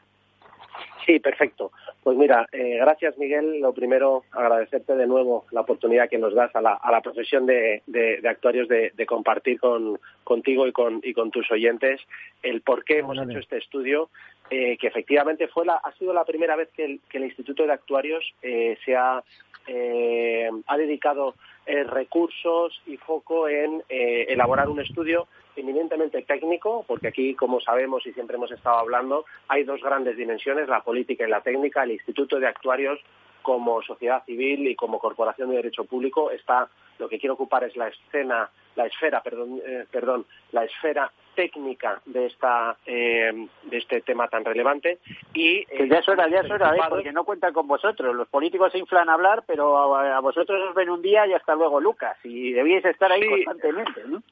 Sí, 1.04 1.18
perfecto. 1.18 1.72
Pues 2.02 2.16
mira, 2.16 2.46
eh, 2.52 2.78
gracias 2.80 3.16
Miguel. 3.18 3.60
Lo 3.60 3.72
primero, 3.72 4.24
agradecerte 4.32 4.94
de 4.96 5.06
nuevo 5.06 5.44
la 5.50 5.62
oportunidad 5.62 6.08
que 6.08 6.18
nos 6.18 6.34
das 6.34 6.54
a 6.54 6.60
la, 6.60 6.74
a 6.74 6.90
la 6.90 7.00
profesión 7.00 7.46
de, 7.46 7.82
de, 7.86 8.20
actuarios 8.28 8.68
de, 8.68 8.92
compartir 9.06 9.58
con, 9.58 9.98
contigo 10.24 10.66
y 10.66 10.72
con, 10.72 11.00
y 11.02 11.12
con 11.12 11.30
tus 11.30 11.50
oyentes 11.50 12.00
el 12.42 12.62
por 12.62 12.84
qué 12.84 12.98
hemos 12.98 13.18
hecho 13.18 13.38
este 13.38 13.58
estudio, 13.58 14.08
eh, 14.50 14.76
que 14.78 14.86
efectivamente 14.86 15.48
fue 15.48 15.66
la, 15.66 15.74
ha 15.74 15.92
sido 15.92 16.12
la 16.12 16.24
primera 16.24 16.56
vez 16.56 16.70
que 16.74 16.84
el, 16.84 17.00
que 17.08 17.18
el 17.18 17.24
Instituto 17.24 17.64
de 17.64 17.72
Actuarios 17.72 18.24
eh, 18.42 18.78
se 18.84 18.96
ha 18.96 19.22
eh, 19.66 20.50
ha 20.66 20.76
dedicado 20.76 21.34
eh, 21.66 21.84
recursos 21.84 22.80
y 22.86 22.96
foco 22.96 23.48
en 23.48 23.82
eh, 23.88 24.26
elaborar 24.28 24.68
un 24.68 24.80
estudio 24.80 25.28
eminentemente 25.56 26.22
técnico, 26.22 26.84
porque 26.86 27.08
aquí, 27.08 27.34
como 27.34 27.60
sabemos 27.60 28.06
y 28.06 28.12
siempre 28.12 28.36
hemos 28.36 28.50
estado 28.50 28.78
hablando, 28.78 29.24
hay 29.48 29.64
dos 29.64 29.82
grandes 29.82 30.16
dimensiones, 30.16 30.68
la 30.68 30.82
política 30.82 31.26
y 31.26 31.30
la 31.30 31.42
técnica. 31.42 31.82
El 31.82 31.92
Instituto 31.92 32.38
de 32.38 32.46
Actuarios, 32.46 33.00
como 33.42 33.82
sociedad 33.82 34.24
civil 34.24 34.68
y 34.68 34.76
como 34.76 34.98
corporación 34.98 35.50
de 35.50 35.56
derecho 35.56 35.84
público, 35.84 36.30
está 36.30 36.68
lo 36.98 37.08
que 37.08 37.18
quiere 37.18 37.32
ocupar 37.32 37.64
es 37.64 37.76
la 37.76 37.88
escena, 37.88 38.50
la 38.76 38.86
esfera, 38.86 39.22
perdón, 39.22 39.60
perdón 39.90 40.26
la 40.52 40.64
esfera 40.64 41.10
técnica 41.34 42.00
de 42.04 42.26
esta 42.26 42.76
eh, 42.86 43.48
de 43.64 43.76
este 43.76 44.00
tema 44.00 44.28
tan 44.28 44.44
relevante 44.44 44.98
y 45.34 45.58
eh, 45.70 45.88
ya 45.90 45.98
es 45.98 46.08
hora 46.08 46.28
ya 46.28 46.40
es 46.40 46.50
hora 46.50 46.74
¿eh? 46.76 46.80
porque 46.88 47.12
no 47.12 47.24
cuentan 47.24 47.52
con 47.52 47.66
vosotros 47.66 48.14
los 48.14 48.28
políticos 48.28 48.72
se 48.72 48.78
inflan 48.78 49.08
a 49.08 49.14
hablar 49.14 49.44
pero 49.46 49.96
a, 49.96 50.20
vosotros 50.20 50.68
os 50.68 50.74
ven 50.74 50.90
un 50.90 51.02
día 51.02 51.26
y 51.26 51.32
hasta 51.32 51.54
luego 51.54 51.80
Lucas 51.80 52.16
y 52.24 52.52
debíais 52.52 52.84
estar 52.84 53.10
ahí 53.10 53.26
constantemente 53.26 54.02
¿no? 54.06 54.22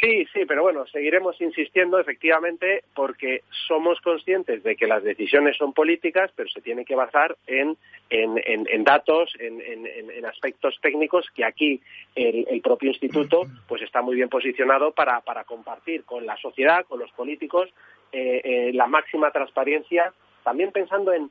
Sí, 0.00 0.26
sí, 0.32 0.44
pero 0.46 0.62
bueno, 0.62 0.86
seguiremos 0.86 1.40
insistiendo 1.40 1.98
efectivamente 1.98 2.84
porque 2.94 3.42
somos 3.66 4.00
conscientes 4.00 4.62
de 4.62 4.76
que 4.76 4.86
las 4.86 5.02
decisiones 5.02 5.56
son 5.56 5.72
políticas, 5.72 6.30
pero 6.36 6.48
se 6.48 6.60
tienen 6.60 6.84
que 6.84 6.94
basar 6.94 7.36
en, 7.48 7.76
en, 8.08 8.84
datos, 8.84 9.32
en, 9.40 9.60
en, 9.60 10.24
aspectos 10.24 10.78
técnicos 10.80 11.26
que 11.34 11.44
aquí 11.44 11.80
el, 12.14 12.60
propio 12.60 12.90
instituto 12.90 13.42
pues 13.66 13.82
está 13.82 14.00
muy 14.00 14.14
bien 14.14 14.28
posicionado 14.28 14.92
para, 14.92 15.20
para 15.20 15.42
compartir 15.42 16.04
con 16.04 16.26
la 16.26 16.36
sociedad, 16.36 16.86
con 16.86 17.00
los 17.00 17.10
políticos, 17.12 17.68
eh, 18.12 18.40
eh, 18.44 18.70
la 18.74 18.86
máxima 18.86 19.32
transparencia, 19.32 20.12
también 20.44 20.70
pensando 20.70 21.12
en 21.12 21.28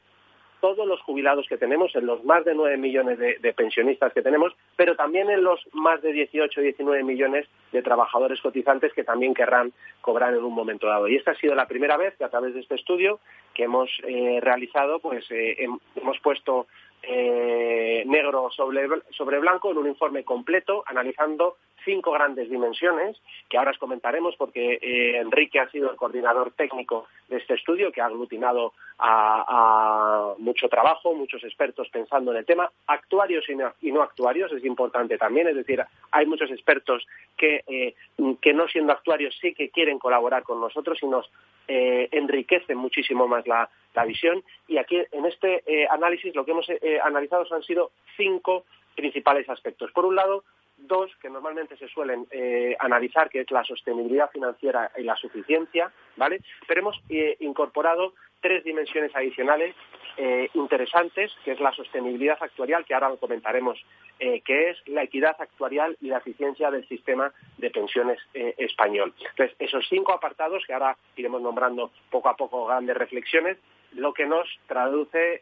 todos 0.59 0.87
los 0.87 1.01
jubilados 1.01 1.47
que 1.47 1.57
tenemos, 1.57 1.95
en 1.95 2.05
los 2.05 2.23
más 2.23 2.45
de 2.45 2.53
9 2.53 2.77
millones 2.77 3.17
de, 3.17 3.53
pensionistas 3.53 4.13
que 4.13 4.21
tenemos, 4.21 4.53
pero 4.75 4.95
también 4.95 5.29
en 5.29 5.43
los 5.43 5.59
más 5.73 6.01
de 6.01 6.11
18 6.11 6.59
o 6.59 6.63
19 6.63 7.03
millones 7.03 7.47
de 7.71 7.81
trabajadores 7.81 8.41
cotizantes 8.41 8.93
que 8.93 9.03
también 9.03 9.33
querrán 9.33 9.71
cobrar 10.01 10.33
en 10.33 10.43
un 10.43 10.53
momento 10.53 10.87
dado. 10.87 11.07
Y 11.07 11.15
esta 11.15 11.31
ha 11.31 11.35
sido 11.35 11.55
la 11.55 11.67
primera 11.67 11.97
vez 11.97 12.15
que 12.17 12.23
a 12.23 12.29
través 12.29 12.53
de 12.53 12.61
este 12.61 12.75
estudio 12.75 13.19
que 13.53 13.63
hemos 13.63 13.89
eh, 14.03 14.39
realizado, 14.41 14.99
pues 14.99 15.25
eh, 15.31 15.67
hemos 15.95 16.19
puesto 16.19 16.67
eh, 17.03 18.03
negro 18.05 18.49
sobre, 18.51 18.87
sobre 19.11 19.39
blanco 19.39 19.71
en 19.71 19.77
un 19.77 19.87
informe 19.87 20.23
completo 20.23 20.83
analizando 20.85 21.57
cinco 21.87 22.11
grandes 22.11 22.49
dimensiones 22.49 23.15
que 23.47 23.57
ahora 23.57 23.71
os 23.71 23.77
comentaremos 23.77 24.35
porque 24.35 24.77
eh, 24.81 25.17
Enrique 25.19 25.57
ha 25.57 25.71
sido 25.71 25.89
el 25.89 25.95
coordinador 25.95 26.51
técnico 26.51 27.07
de 27.29 27.37
este 27.37 27.53
estudio 27.53 27.93
que 27.93 28.01
ha 28.01 28.07
aglutinado 28.07 28.73
a, 28.99 30.33
mucho 30.39 30.67
trabajo, 30.67 31.13
muchos 31.13 31.43
expertos 31.45 31.87
pensando 31.89 32.31
en 32.31 32.39
el 32.39 32.45
tema, 32.45 32.69
actuarios 32.87 33.45
y 33.47 33.91
no, 33.91 34.01
actuarios 34.01 34.51
es 34.51 34.65
importante 34.65 35.17
también, 35.17 35.47
es 35.47 35.55
decir, 35.55 35.81
hay 36.11 36.25
muchos 36.25 36.51
expertos 36.51 37.07
que, 37.37 37.63
eh, 37.67 37.95
que 38.41 38.53
no 38.53 38.67
siendo 38.67 38.91
actuarios 38.91 39.37
sí 39.39 39.53
que 39.53 39.69
quieren 39.69 39.97
colaborar 39.97 40.43
con 40.43 40.59
nosotros 40.59 40.97
y 41.01 41.07
nos 41.07 41.29
eh, 41.69 42.09
enriquecen 42.11 42.77
muchísimo 42.77 43.27
más 43.27 43.47
la, 43.47 43.69
visión 44.05 44.43
y 44.67 44.77
aquí 44.77 44.95
en 45.11 45.25
este 45.25 45.63
análisis 45.89 46.35
lo 46.35 46.45
que 46.45 46.51
hemos 46.51 46.67
analizado 47.03 47.47
han 47.51 47.63
sido 47.63 47.89
cinco 48.15 48.63
principales 48.95 49.49
aspectos. 49.49 49.91
Por 49.91 50.05
un 50.05 50.15
lado, 50.15 50.43
dos 50.87 51.11
que 51.21 51.29
normalmente 51.29 51.77
se 51.77 51.87
suelen 51.87 52.27
eh, 52.31 52.75
analizar, 52.79 53.29
que 53.29 53.41
es 53.41 53.51
la 53.51 53.63
sostenibilidad 53.63 54.29
financiera 54.31 54.91
y 54.97 55.03
la 55.03 55.15
suficiencia, 55.15 55.91
¿vale? 56.15 56.41
Pero 56.67 56.81
hemos 56.81 56.99
eh, 57.09 57.37
incorporado 57.39 58.13
tres 58.41 58.63
dimensiones 58.63 59.15
adicionales 59.15 59.75
eh, 60.17 60.49
interesantes, 60.53 61.31
que 61.43 61.51
es 61.51 61.59
la 61.59 61.71
sostenibilidad 61.73 62.37
actuarial, 62.39 62.85
que 62.85 62.93
ahora 62.93 63.09
lo 63.09 63.17
comentaremos, 63.17 63.79
que 64.19 64.71
es 64.71 64.77
la 64.87 65.03
equidad 65.03 65.35
actuarial 65.37 65.95
y 66.01 66.07
la 66.07 66.17
eficiencia 66.17 66.71
del 66.71 66.87
sistema 66.87 67.31
de 67.59 67.69
pensiones 67.69 68.17
español. 68.33 69.13
Entonces, 69.19 69.55
esos 69.59 69.85
cinco 69.87 70.11
apartados, 70.11 70.63
que 70.65 70.73
ahora 70.73 70.97
iremos 71.15 71.39
nombrando 71.39 71.91
poco 72.09 72.29
a 72.29 72.35
poco 72.35 72.65
grandes 72.65 72.97
reflexiones, 72.97 73.57
lo 73.93 74.13
que 74.13 74.25
nos 74.25 74.47
traduce 74.67 75.41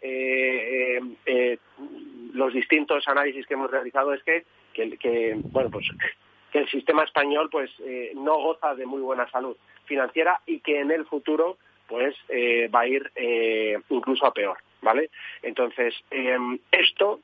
los 2.36 2.54
distintos 2.54 3.08
análisis 3.08 3.46
que 3.48 3.54
hemos 3.56 3.72
realizado 3.72 4.14
es 4.14 4.22
que 4.24 4.46
que, 4.76 5.38
bueno, 5.52 5.70
pues, 5.72 5.88
que 6.52 6.60
el 6.60 6.70
sistema 6.70 7.04
español 7.04 7.50
pues 7.52 7.72
eh, 7.80 8.12
no 8.16 8.38
goza 8.38 8.76
de 8.76 8.86
muy 8.86 9.02
buena 9.02 9.30
salud 9.30 9.56
financiera 9.86 10.42
y 10.46 10.60
que 10.60 10.80
en 10.80 10.92
el 10.92 11.06
futuro 11.06 11.58
pues 11.88 12.16
eh, 12.30 12.68
va 12.74 12.82
a 12.82 12.88
ir 12.88 13.12
eh, 13.16 13.78
incluso 13.90 14.26
a 14.26 14.34
peor, 14.34 14.58
¿vale? 14.82 15.10
Entonces, 15.44 15.94
em, 16.10 16.58
esto 16.72 17.20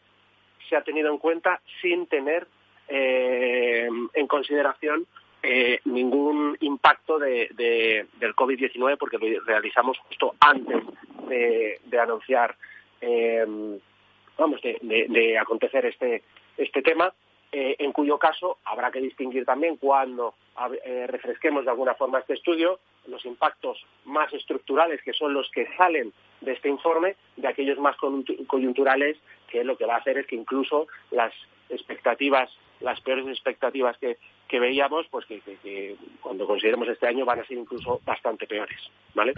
se 0.70 0.76
ha 0.76 0.84
tenido 0.84 1.12
en 1.12 1.18
cuenta 1.18 1.62
sin 1.82 2.08
tener 2.08 2.48
en 2.94 4.28
consideración 4.28 5.08
ningún 5.86 6.58
impacto 6.60 7.18
de, 7.20 7.48
del 8.20 8.36
COVID-19 8.36 8.98
porque 8.98 9.18
lo 9.18 9.40
realizamos 9.46 9.98
justo 10.00 10.36
antes 10.42 10.84
de, 11.30 12.00
anunciar, 12.00 12.54
em, 13.00 13.80
vamos, 14.42 14.60
de, 14.62 15.38
acontecer 15.38 15.86
este, 15.86 16.24
este 16.58 16.82
tema 16.82 17.14
eh, 17.52 17.76
en 17.80 17.92
cuyo 17.92 18.18
caso 18.18 18.58
habrá 18.66 18.92
que 18.92 19.00
distinguir 19.00 19.46
también 19.46 19.78
cuando 19.78 20.34
eh, 20.84 21.06
refresquemos 21.08 21.66
de 21.66 21.72
alguna 21.72 21.94
forma 21.94 22.20
este 22.20 22.34
estudio 22.34 22.80
los 23.08 23.26
impactos 23.26 23.86
más 24.06 24.32
estructurales, 24.34 25.02
que 25.04 25.14
son 25.14 25.34
los 25.34 25.50
que 25.52 25.68
salen 25.76 26.14
de 26.40 26.54
este 26.54 26.70
informe, 26.70 27.16
de 27.36 27.48
aquellos 27.48 27.78
más 27.80 27.96
coyunturales, 28.48 29.18
que 29.48 29.64
lo 29.64 29.76
que 29.76 29.86
va 29.86 29.96
a 29.96 29.98
hacer 29.98 30.18
es 30.18 30.28
que 30.28 30.36
incluso 30.36 30.88
las 31.10 31.34
expectativas, 31.70 32.50
las 32.80 33.02
peores 33.02 33.28
expectativas 33.28 33.98
que, 33.98 34.18
veíamos, 34.60 35.08
pues 35.10 35.26
que, 35.26 35.96
cuando 36.22 36.46
consideremos 36.46 36.88
este 36.90 37.08
año 37.08 37.26
van 37.26 37.40
a 37.40 37.46
ser 37.46 37.58
incluso 37.58 38.02
bastante 38.06 38.46
peores, 38.48 38.80
¿vale? 39.14 39.34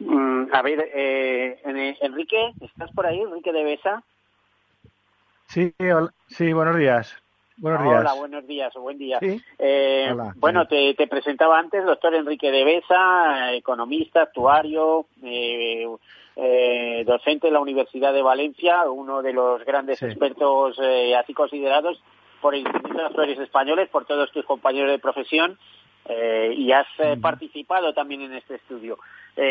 Mm, 0.00 0.46
a 0.52 0.62
ver, 0.62 0.90
eh, 0.94 1.60
Enrique, 2.00 2.52
¿estás 2.60 2.90
por 2.92 3.06
ahí? 3.06 3.20
Enrique 3.20 3.52
de 3.52 3.64
Besa. 3.64 4.02
Sí, 5.46 5.74
sí, 6.28 6.52
buenos 6.52 6.76
días. 6.76 7.16
Buenos 7.56 7.82
días. 7.82 8.00
Hola, 8.00 8.14
buenos 8.14 8.46
días 8.46 8.76
o 8.76 8.82
buen 8.82 8.98
día. 8.98 9.18
Eh, 9.58 10.14
bueno, 10.36 10.68
te, 10.68 10.94
presentaba 11.08 11.58
antes, 11.58 11.84
doctor 11.84 12.14
Enrique 12.14 12.52
de 12.52 12.64
Besa, 12.64 13.52
economista, 13.52 14.22
actuario, 14.22 15.06
eh, 15.24 15.86
eh, 16.36 17.02
docente 17.04 17.48
en 17.48 17.54
la 17.54 17.60
Universidad 17.60 18.12
de 18.12 18.22
Valencia, 18.22 18.88
uno 18.88 19.22
de 19.22 19.32
los 19.32 19.64
grandes 19.64 20.00
expertos 20.02 20.78
así 21.18 21.34
considerados 21.34 22.00
por 22.40 22.54
el 22.54 22.60
Instituto 22.60 22.98
de 22.98 23.06
Actuarios 23.06 23.40
Españoles, 23.40 23.88
por 23.88 24.04
todos 24.04 24.30
tus 24.30 24.44
compañeros 24.44 24.92
de 24.92 25.00
profesión, 25.00 25.58
y 26.08 26.72
has 26.72 26.86
participado 27.20 27.92
también 27.92 28.22
en 28.22 28.34
este 28.34 28.56
estudio. 28.56 28.98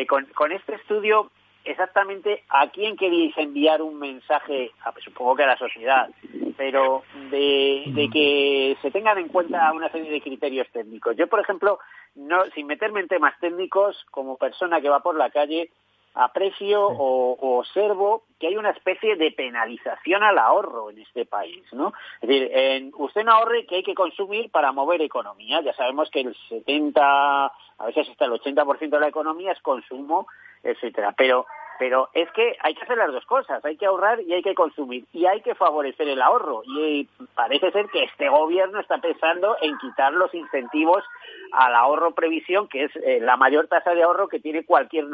Con, 0.08 0.26
con, 0.26 0.52
este 0.52 0.76
estudio 0.76 1.32
exactamente 1.68 2.44
a 2.50 2.70
quién 2.70 2.96
queréis 2.96 3.38
enviar 3.38 3.82
un 3.82 4.00
mensaje, 4.00 4.72
supongo 5.04 5.36
que 5.36 5.44
a 5.44 5.48
la 5.48 5.58
sociedad, 5.58 6.10
pero 6.56 7.04
de, 7.30 8.10
que 8.12 8.78
se 8.82 8.92
tengan 8.92 9.18
en 9.18 9.28
cuenta 9.28 9.72
una 9.74 9.90
serie 9.92 10.10
de 10.10 10.22
criterios 10.22 10.68
técnicos. 10.72 11.16
Yo, 11.18 11.28
por 11.28 11.40
ejemplo, 11.40 11.80
no, 12.16 12.46
sin 12.56 12.68
meterme 12.68 13.02
en 13.02 13.08
temas 13.08 13.38
técnicos, 13.40 14.06
como 14.12 14.38
persona 14.38 14.82
que 14.82 14.90
va 14.90 15.02
por 15.02 15.18
la 15.18 15.30
calle, 15.30 15.70
aprecio 16.18 16.86
o, 16.86 17.60
observo 17.60 18.24
que 18.40 18.48
hay 18.48 18.58
una 18.58 18.72
especie 18.72 19.16
de 19.16 19.32
penalización 19.32 20.24
al 20.24 20.38
ahorro 20.38 20.90
en 20.90 21.00
este 21.00 21.26
país, 21.26 21.64
¿no? 21.72 21.94
Es 22.22 22.28
decir, 22.28 22.50
en, 22.54 22.92
usted 22.98 23.24
no 23.24 23.34
ahorre 23.34 23.66
que 23.66 23.78
hay 23.78 23.84
que 23.84 23.96
consumir 23.96 24.52
para 24.52 24.72
mover 24.72 25.02
economía. 25.02 25.62
Ya 25.62 25.74
sabemos 25.74 26.10
que 26.12 26.22
el 26.22 26.36
70, 26.50 27.46
a 27.46 27.86
veces 27.86 28.10
hasta 28.10 28.26
el 28.26 28.32
80% 28.32 28.90
de 28.90 29.00
la 29.00 29.08
economía 29.08 29.52
es 29.52 29.62
consumo 29.62 30.28
etcétera. 30.64 31.14
Pero, 31.18 31.46
pero 31.80 32.10
es 32.14 32.30
que 32.32 32.56
hay 32.62 32.74
que 32.76 32.84
hacer 32.84 32.98
las 32.98 33.12
dos 33.12 33.26
cosas, 33.26 33.64
hay 33.64 33.78
que 33.78 33.86
ahorrar 33.86 34.22
y 34.22 34.34
hay 34.34 34.42
que 34.42 34.56
consumir 34.56 35.06
y 35.14 35.26
hay 35.26 35.42
que 35.42 35.56
favorecer 35.56 36.08
el 36.08 36.22
ahorro. 36.22 36.62
Y 36.66 37.08
parece 37.36 37.72
ser 37.72 37.88
que 37.90 38.04
este 38.04 38.30
gobierno 38.30 38.80
está 38.80 38.98
pensando 38.98 39.56
en 39.62 39.78
quitar 39.78 40.14
los 40.14 40.34
incentivos 40.34 41.04
al 41.52 41.76
ahorro 41.76 42.14
previsión, 42.14 42.68
que 42.68 42.86
es 42.86 42.96
eh, 42.98 43.20
la 43.22 43.38
mayor 43.38 43.68
tasa 43.68 43.94
de 43.94 44.04
ahorro 44.04 44.28
que 44.28 44.40
tiene 44.40 44.66
cualquier 44.66 45.06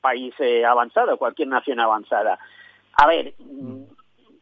país 0.00 0.34
eh, 0.38 0.64
avanzado, 0.64 1.18
cualquier 1.18 1.48
nación 1.48 1.80
avanzada. 1.80 2.38
A 2.94 3.06
ver, 3.06 3.34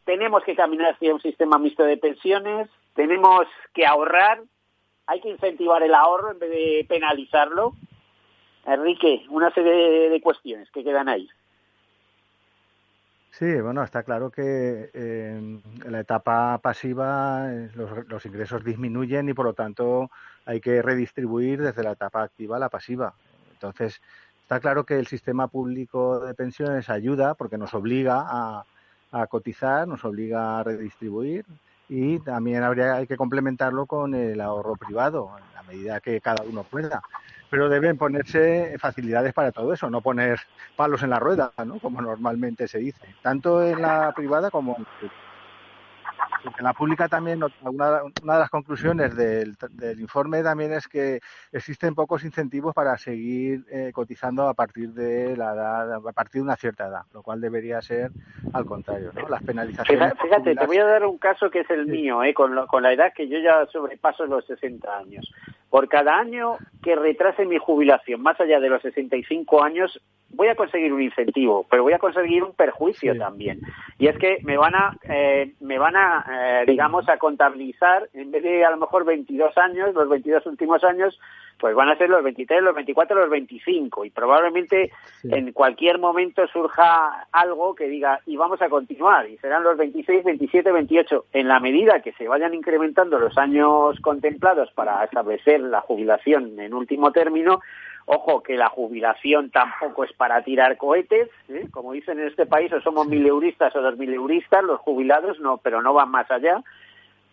tenemos 0.04 0.42
que 0.44 0.54
caminar 0.54 0.94
hacia 0.94 1.14
un 1.14 1.20
sistema 1.20 1.58
mixto 1.58 1.84
de 1.84 1.96
pensiones, 1.96 2.68
tenemos 2.94 3.46
que 3.72 3.87
ahorrar, 3.87 4.40
hay 5.06 5.20
que 5.20 5.30
incentivar 5.30 5.82
el 5.82 5.94
ahorro 5.94 6.30
en 6.30 6.38
vez 6.38 6.50
de 6.50 6.87
penalizarlo 6.88 7.74
Enrique, 8.66 9.24
una 9.28 9.50
serie 9.50 10.10
de, 10.10 10.20
cuestiones 10.20 10.70
que 10.70 10.82
quedan 10.82 11.08
ahí. 11.08 11.28
Sí, 13.38 13.60
bueno, 13.60 13.82
está 13.82 14.04
claro 14.04 14.30
que 14.30 14.90
en 14.94 15.60
la 15.90 15.98
etapa 15.98 16.56
pasiva 16.58 17.52
eh, 17.52 17.68
los, 17.74 18.24
ingresos 18.26 18.62
disminuyen 18.62 19.28
y 19.28 19.34
por 19.34 19.46
lo 19.46 19.54
tanto 19.54 20.08
hay 20.46 20.60
que 20.60 20.80
redistribuir 20.82 21.60
desde 21.60 21.82
la 21.82 21.92
etapa 21.92 22.22
activa 22.22 22.56
a 22.56 22.60
la 22.60 22.68
pasiva. 22.68 23.12
Entonces, 23.54 24.00
está 24.42 24.60
claro 24.60 24.84
que 24.84 25.00
el 25.00 25.08
sistema 25.08 25.48
público 25.48 26.20
de 26.20 26.32
pensiones 26.34 26.88
ayuda 26.88 27.34
porque 27.34 27.58
nos 27.58 27.74
obliga 27.74 28.24
a, 28.24 28.66
a 29.10 29.26
cotizar, 29.26 29.88
nos 29.88 30.04
obliga 30.04 30.60
a 30.60 30.62
redistribuir 30.62 31.44
y 31.88 32.20
también 32.20 32.62
habría 32.62 32.94
hay 32.94 33.08
que 33.08 33.16
complementarlo 33.16 33.86
con 33.86 34.14
el 34.14 34.40
ahorro 34.40 34.76
privado 34.76 35.30
a 35.56 35.62
medida 35.64 35.98
que 35.98 36.20
cada 36.20 36.44
uno 36.44 36.62
pueda 36.62 37.02
pero 37.54 37.68
deben 37.68 37.96
ponerse 37.96 38.74
facilidades 38.80 39.32
para 39.32 39.52
todo 39.52 39.72
eso, 39.72 39.88
no 39.88 40.00
poner 40.00 40.40
palos 40.74 41.04
en 41.04 41.10
la 41.10 41.20
rueda, 41.20 41.52
¿no? 41.64 41.78
Como 41.78 42.02
normalmente 42.02 42.66
se 42.66 42.78
dice, 42.78 42.98
tanto 43.22 43.62
en 43.62 43.80
la 43.80 44.12
privada 44.12 44.50
como 44.50 44.76
en 44.76 44.82
la 44.82 44.90
pública 44.98 45.23
también, 47.09 47.40
una, 47.62 48.02
una 48.22 48.35
de 48.35 48.38
las 48.40 48.50
conclusiones 48.50 49.16
del, 49.16 49.57
informe 50.00 50.42
también 50.42 50.72
es 50.72 50.88
que 50.88 51.20
existen 51.52 51.94
pocos 51.94 52.24
incentivos 52.24 52.74
para 52.74 52.96
seguir 52.96 53.64
eh, 53.70 53.90
cotizando 53.92 54.48
a 54.48 54.54
partir 54.54 54.90
de 54.90 55.37
la 55.37 55.54
edad, 55.54 55.94
a 55.94 56.12
partir 56.12 56.40
de 56.40 56.42
una 56.42 56.56
cierta 56.56 56.87
edad, 56.87 57.02
lo 57.12 57.23
cual 57.23 57.40
debería 57.40 57.81
ser 57.81 58.10
al 58.52 58.64
contrario, 58.64 59.10
¿no? 59.14 59.29
Las 59.29 59.42
penalizaciones. 59.42 60.14
Fíjate, 60.21 60.54
te 60.54 60.66
voy 60.66 60.79
a 60.79 60.85
dar 60.85 61.04
un 61.04 61.18
caso 61.18 61.50
que 61.50 61.60
es 61.60 61.71
el 61.71 61.87
mío, 61.87 62.23
¿eh? 62.23 62.35
con, 62.35 62.66
con 62.66 62.83
la 62.83 62.92
edad 62.92 63.12
que 63.14 63.29
yo 63.29 63.38
ya 63.38 63.66
sobrepaso 63.73 64.27
los 64.27 64.44
60 64.46 64.96
años. 64.96 65.33
Por 65.71 65.88
cada 65.88 66.18
año 66.18 66.56
que 66.83 66.94
retrase 66.94 67.44
mi 67.46 67.58
jubilación 67.58 68.23
más 68.23 68.40
allá 68.40 68.60
de 68.60 68.68
los 68.68 68.83
65 68.83 69.62
años, 69.62 70.00
voy 70.35 70.48
a 70.48 70.54
conseguir 70.54 70.92
un 70.92 71.02
incentivo, 71.02 71.66
pero 71.71 71.83
voy 71.83 71.92
a 71.92 71.98
conseguir 71.98 72.42
un 72.42 72.54
perjuicio 72.54 73.16
también. 73.16 73.60
Y 73.98 74.08
es 74.08 74.16
que 74.18 74.38
me 74.42 74.56
van 74.56 74.75
a, 74.75 74.96
eh, 75.08 75.54
me 75.60 75.79
van 75.79 75.96
a, 75.96 76.25
eh, 76.35 76.64
digamos, 76.66 77.08
a 77.08 77.18
contabilizar, 77.18 78.08
en 78.12 78.30
vez 78.30 78.42
de 78.42 78.64
a 78.64 78.70
lo 78.70 78.78
mejor 78.78 79.04
22 79.04 79.56
años, 79.58 79.94
los 79.94 80.08
22 80.08 80.44
últimos 80.46 80.82
años, 80.82 81.18
pues 81.58 81.74
van 81.74 81.88
a 81.88 81.96
ser 81.96 82.10
los 82.10 82.22
23, 82.22 82.62
los 82.62 82.74
24, 82.74 83.16
los 83.16 83.30
25 83.30 84.04
y 84.04 84.10
probablemente 84.10 84.90
en 85.22 85.52
cualquier 85.52 85.98
momento 85.98 86.46
surja 86.48 87.26
algo 87.30 87.74
que 87.74 87.88
diga 87.88 88.20
y 88.26 88.37
vamos 88.37 88.60
a 88.60 88.68
continuar 88.68 89.28
y 89.30 89.38
serán 89.38 89.62
los 89.62 89.76
26, 89.76 90.24
27, 90.24 90.72
28 90.72 91.26
en 91.32 91.48
la 91.48 91.60
medida 91.60 92.00
que 92.00 92.12
se 92.12 92.26
vayan 92.26 92.54
incrementando 92.54 93.18
los 93.18 93.38
años 93.38 93.98
contemplados 94.00 94.70
para 94.72 95.04
establecer 95.04 95.60
la 95.60 95.80
jubilación 95.80 96.58
en 96.58 96.74
último 96.74 97.12
término 97.12 97.60
Ojo, 98.07 98.42
que 98.42 98.57
la 98.57 98.69
jubilación 98.69 99.50
tampoco 99.50 100.05
es 100.05 100.13
para 100.13 100.42
tirar 100.42 100.77
cohetes, 100.77 101.31
¿eh? 101.48 101.69
como 101.71 101.92
dicen 101.92 102.21
en 102.21 102.29
este 102.29 102.44
país, 102.44 102.71
o 102.73 102.81
somos 102.83 103.07
mileuristas 103.07 103.75
o 103.75 103.81
dos 103.81 103.96
mileuristas, 103.96 104.63
los 104.63 104.81
jubilados 104.81 105.40
no, 105.40 105.57
pero 105.59 105.81
no 105.81 105.94
van 105.94 106.11
más 106.11 106.31
allá 106.31 106.63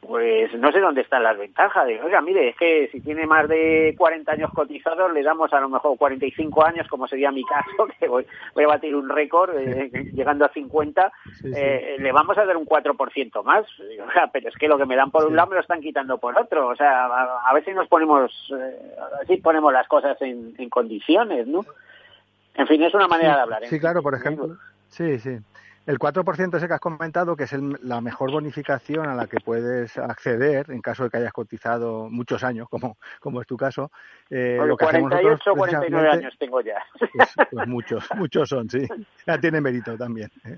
pues 0.02 0.52
no 0.56 0.72
sé 0.72 0.80
dónde 0.80 1.02
están 1.02 1.22
las 1.24 1.38
ventajas. 1.38 1.86
De, 1.86 2.02
oiga, 2.02 2.22
mire, 2.22 2.50
es 2.50 2.58
que 2.58 2.90
si 2.92 3.02
tiene 3.02 3.28
más 3.28 3.48
de 3.48 3.94
40 3.98 4.32
años 4.32 4.52
cotizados, 4.52 5.14
le 5.14 5.22
damos 5.22 5.54
a 5.54 5.60
lo 5.60 5.70
mejor 5.70 5.96
45 5.98 6.66
años, 6.66 6.88
como 6.88 7.08
sería 7.08 7.32
mi 7.32 7.46
caso, 7.46 7.88
que 8.00 8.08
voy, 8.08 8.26
voy 8.56 8.64
a 8.64 8.68
batir 8.68 8.96
un 8.96 9.08
récord 9.08 9.56
eh, 9.58 9.92
llegando 10.14 10.46
a 10.46 10.50
50, 10.50 11.12
eh, 11.56 11.98
le 12.00 12.12
vamos 12.12 12.36
a 12.38 12.46
dar 12.46 12.58
un 12.58 12.66
4% 12.66 13.44
más. 13.44 13.66
pero 14.34 14.50
es 14.50 14.56
que 14.56 14.68
lo 14.68 14.78
que 14.78 14.88
me 14.88 14.96
dan 14.96 15.12
por 15.12 15.26
un 15.26 15.36
lado 15.36 15.50
me 15.50 15.56
lo 15.56 15.62
están 15.62 15.82
quitando 15.82 16.18
por 16.18 16.38
otro. 16.38 16.70
O 16.70 16.76
sea, 16.76 17.06
a, 17.06 17.54
ver 17.54 17.64
si 17.64 17.72
nos 17.72 17.88
ponemos, 17.88 18.32
eh, 18.58 18.96
a 19.00 19.44
ponemos 19.44 19.72
las 19.72 19.88
cosas 19.88 20.20
en, 20.22 20.56
en, 20.58 20.70
condiciones, 20.70 21.46
¿no? 21.46 21.64
En 22.56 22.68
fin, 22.68 22.82
es 22.82 22.94
una 22.96 23.08
manera 23.08 23.36
de 23.36 23.42
hablar. 23.42 23.68
Sí, 23.68 23.80
claro, 23.80 24.02
por 24.02 24.16
ejemplo. 24.16 24.58
Sí, 24.90 25.20
sí. 25.20 25.38
El 25.88 25.98
4% 25.98 26.58
ese 26.58 26.68
que 26.68 26.74
has 26.74 26.80
comentado, 26.80 27.36
que 27.36 27.46
es 27.46 27.54
la 27.54 28.02
mejor 28.02 28.32
bonificación 28.32 29.08
a 29.08 29.16
la 29.16 29.26
que 29.26 29.40
puedes 29.40 29.98
acceder 29.98 30.70
en 30.70 30.82
caso 30.82 31.04
de 31.04 31.10
que 31.10 31.18
hayas 31.18 31.34
cotizado 31.34 32.08
muchos 32.10 32.44
años, 32.44 32.70
como, 32.70 32.98
como 33.20 33.42
es 33.42 33.48
tu 33.48 33.58
caso. 33.58 33.92
Eh, 34.30 34.60
lo 34.64 34.78
que 34.78 34.86
48 34.86 35.52
o 35.52 35.56
49 35.56 36.10
años 36.10 36.36
tengo 36.38 36.62
ya. 36.62 36.84
Pues, 37.14 37.30
pues, 37.52 37.68
muchos, 37.68 38.08
muchos 38.16 38.50
son, 38.50 38.70
sí. 38.70 38.88
Ya 39.26 39.40
tiene 39.40 39.60
mérito 39.60 39.98
también. 39.98 40.32
¿eh? 40.46 40.58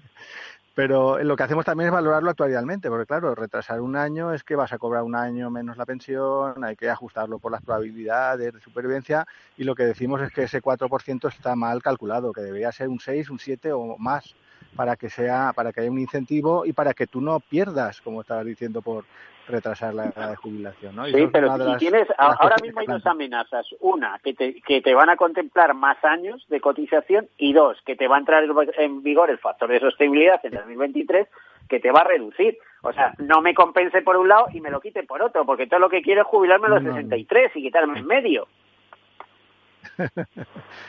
Pero 0.76 1.24
lo 1.24 1.36
que 1.36 1.43
hacemos 1.43 1.65
también 1.65 1.88
es 1.88 1.93
valorarlo 1.93 2.32
actuarialmente, 2.32 2.89
porque 2.89 3.05
claro, 3.05 3.36
retrasar 3.36 3.80
un 3.80 3.95
año 3.95 4.34
es 4.34 4.43
que 4.43 4.55
vas 4.55 4.74
a 4.74 4.80
cobrar 4.80 5.03
un 5.03 5.15
año 5.15 5.51
menos 5.51 5.78
la 5.78 5.86
pensión, 5.86 6.63
hay 6.63 6.76
que 6.76 6.89
ajustarlo 6.89 7.38
por 7.38 7.51
las 7.51 7.61
probabilidades 7.61 8.53
de 8.53 8.59
supervivencia 8.59 9.26
y 9.55 9.65
lo 9.65 9.76
que 9.76 9.84
decimos 9.84 10.21
es 10.21 10.32
que 10.32 10.43
ese 10.43 10.61
4% 10.61 11.30
está 11.30 11.55
mal 11.55 11.84
calculado, 11.84 12.34
que 12.34 12.41
debería 12.41 12.71
ser 12.71 12.89
un 12.89 12.99
6, 12.99 13.30
un 13.30 13.39
7 13.39 13.71
o 13.71 13.97
más 13.97 14.36
para 14.76 14.95
que 14.95 15.09
sea, 15.09 15.53
para 15.55 15.71
que 15.71 15.82
haya 15.82 15.91
un 15.91 15.99
incentivo 15.99 16.65
y 16.65 16.74
para 16.74 16.93
que 16.93 17.07
tú 17.07 17.21
no 17.21 17.39
pierdas, 17.39 18.01
como 18.01 18.21
estabas 18.21 18.45
diciendo, 18.45 18.82
por 18.82 19.05
retrasar 19.47 19.93
la 19.93 20.05
edad 20.05 20.30
de 20.30 20.36
jubilación, 20.38 20.95
¿no? 20.95 21.05
sí, 21.05 21.28
pero 21.32 21.57
si 21.57 21.78
tienes, 21.78 22.07
ahora 22.17 22.55
mismo 22.61 22.80
hay 22.80 22.88
dos 22.88 23.05
amenazas. 23.05 23.65
Una, 23.82 24.19
que 24.24 24.34
te, 24.34 24.61
que 24.61 24.82
te 24.82 24.93
van 24.93 25.09
a 25.09 25.17
contemplar 25.17 25.74
más 25.74 26.01
años 26.03 26.45
de 26.47 26.61
cotización 26.61 27.28
y 27.38 27.51
dos, 27.51 27.78
que 27.86 27.95
te 27.95 28.07
va 28.07 28.15
a 28.15 28.19
entrar 28.19 28.43
en 28.78 29.03
vigor 29.03 29.30
el 29.30 29.39
factor 29.39 29.69
de 29.69 29.82
sostenibilidad 29.82 30.39
en 30.43 30.51
2023 30.51 31.28
que 31.67 31.80
te 31.80 31.91
va 31.91 32.01
a 32.01 32.05
reducir. 32.05 32.57
O 32.82 32.91
sea, 32.91 33.13
no 33.17 33.41
me 33.41 33.53
compense 33.53 34.01
por 34.01 34.17
un 34.17 34.28
lado 34.28 34.47
y 34.53 34.59
me 34.59 34.69
lo 34.69 34.82
quite 34.82 35.03
por 35.03 35.21
otro, 35.21 35.45
porque 35.45 35.67
todo 35.67 35.80
lo 35.80 35.89
que 35.89 36.01
quiero 36.01 36.21
es 36.21 36.28
jubilarme 36.28 36.67
a 36.67 36.71
los 36.71 36.84
63 36.84 37.51
y 37.55 37.61
quitarme 37.61 37.99
en 37.99 38.05
medio. 38.05 38.47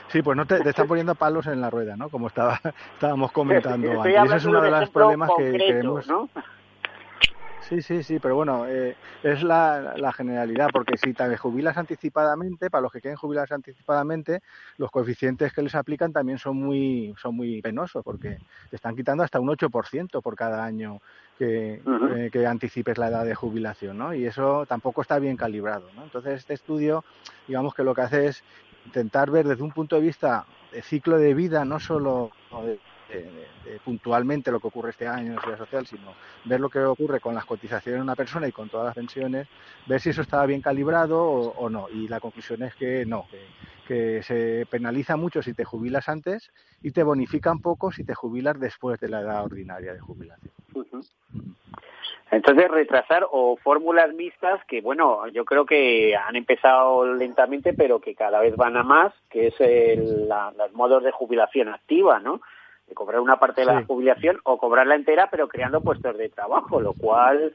Sí, 0.09 0.23
pues 0.23 0.37
no 0.37 0.47
te, 0.47 0.61
te, 0.61 0.71
están 0.71 0.87
poniendo 0.87 1.15
palos 1.15 1.47
en 1.47 1.61
la 1.61 1.71
rueda, 1.71 1.97
¿no? 1.97 2.09
Como 2.09 2.29
estaba, 2.29 2.61
estábamos 2.95 3.33
comentando 3.33 4.03
antes. 4.03 4.25
ese 4.25 4.37
es 4.37 4.45
uno 4.45 4.61
de 4.61 4.71
los 4.71 4.91
problemas 4.91 5.31
que 5.37 5.53
queremos. 5.53 6.07
Sí, 7.69 7.81
sí, 7.81 8.03
sí, 8.03 8.19
pero 8.19 8.37
bueno, 8.37 8.67
eh, 8.69 8.95
es 9.23 9.43
la, 9.43 9.95
la, 9.97 10.13
generalidad, 10.13 10.69
porque 10.71 10.99
si 10.99 11.15
te 11.15 11.37
jubilas 11.39 11.79
anticipadamente, 11.79 12.69
para 12.69 12.83
los 12.83 12.93
que 12.93 13.01
quieren 13.01 13.17
jubilarse 13.17 13.55
anticipadamente, 13.55 14.43
los 14.77 14.91
coeficientes 14.91 15.51
que 15.55 15.63
les 15.63 15.75
aplican 15.75 16.13
también 16.13 16.39
son 16.39 16.59
muy, 16.59 17.15
son 17.17 17.35
muy 17.37 17.63
penosos, 17.63 18.05
porque 18.05 18.37
te 18.69 18.77
están 18.77 18.95
quitando 18.95 19.23
hasta 19.23 19.41
un 19.41 19.49
8% 19.49 20.21
por 20.21 20.37
cada 20.37 20.63
año 20.63 21.01
que, 21.39 21.81
eh, 22.17 22.29
que, 22.31 22.47
anticipes 22.47 22.99
la 22.99 23.09
edad 23.09 23.25
de 23.25 23.35
jubilación, 23.35 23.97
¿no? 23.97 24.13
Y 24.13 24.27
eso 24.27 24.67
tampoco 24.67 25.01
está 25.01 25.19
bien 25.19 25.39
calibrado, 25.39 25.91
¿no? 25.97 26.05
Entonces, 26.05 26.35
este 26.35 26.53
estudio, 26.53 27.03
digamos 27.49 27.75
que 27.75 27.83
lo 27.83 27.95
que 27.95 28.03
hace 28.03 28.27
es 28.27 28.45
intentar 28.87 29.31
ver 29.31 29.47
desde 29.47 29.63
un 29.63 29.73
punto 29.73 29.97
de 29.97 30.03
vista 30.03 30.47
de 30.73 30.83
ciclo 30.83 31.19
de 31.19 31.35
vida, 31.35 31.65
no 31.65 31.79
solo 31.81 32.31
de, 32.63 32.79
puntualmente 33.85 34.51
lo 34.51 34.61
que 34.61 34.69
ocurre 34.69 34.91
este 34.91 35.07
año 35.07 35.29
en 35.29 35.35
la 35.35 35.41
seguridad 35.41 35.65
social, 35.65 35.87
sino 35.87 36.15
ver 36.45 36.61
lo 36.61 36.69
que 36.69 36.81
ocurre 36.81 37.21
con 37.21 37.35
las 37.35 37.45
cotizaciones 37.45 37.99
de 37.99 38.03
una 38.03 38.17
persona 38.17 38.49
y 38.49 38.53
con 38.53 38.69
todas 38.69 38.87
las 38.87 38.95
pensiones, 38.95 39.47
ver 39.87 40.01
si 40.01 40.11
eso 40.11 40.23
estaba 40.23 40.47
bien 40.47 40.61
calibrado 40.61 41.23
o, 41.23 41.71
no. 41.71 41.89
Y 41.91 42.09
la 42.09 42.21
conclusión 42.21 42.63
es 42.63 42.75
que 42.75 43.05
no, 43.07 43.27
que, 43.87 44.23
se 44.23 44.67
penaliza 44.71 45.17
mucho 45.17 45.43
si 45.43 45.55
te 45.55 45.65
jubilas 45.65 46.09
antes 46.09 46.51
y 46.83 46.91
te 46.91 47.03
bonifican 47.03 47.61
poco 47.61 47.93
si 47.93 48.05
te 48.05 48.15
jubilas 48.15 48.59
después 48.59 48.99
de 49.01 49.09
la 49.09 49.21
edad 49.21 49.45
ordinaria 49.45 49.93
de 49.93 50.01
jubilación. 50.01 50.53
Entonces, 52.31 52.69
retrasar 52.71 53.27
o 53.31 53.57
fórmulas 53.57 54.13
mixtas 54.15 54.65
que, 54.67 54.81
bueno, 54.81 55.27
yo 55.29 55.45
creo 55.45 55.67
que 55.67 56.17
han 56.17 56.37
empezado 56.37 57.15
lentamente, 57.15 57.75
pero 57.75 58.01
que 58.01 58.15
cada 58.15 58.41
vez 58.41 58.57
van 58.57 58.77
a 58.77 58.83
más, 58.83 59.13
que 59.31 59.49
es 59.49 59.61
el, 59.61 60.29
los 60.29 60.73
modos 60.73 61.05
de 61.05 61.13
jubilación 61.13 61.69
activa, 61.69 62.19
¿no? 62.21 62.41
De 62.89 62.95
cobrar 62.95 63.21
una 63.21 63.39
parte 63.39 63.61
de 63.61 63.67
la 63.67 63.85
jubilación 63.85 64.41
o 64.45 64.59
cobrarla 64.59 64.95
entera, 64.95 65.29
pero 65.31 65.49
creando 65.49 65.81
puestos 65.81 66.17
de 66.19 66.29
trabajo, 66.29 66.81
lo 66.81 66.93
cual 66.95 67.55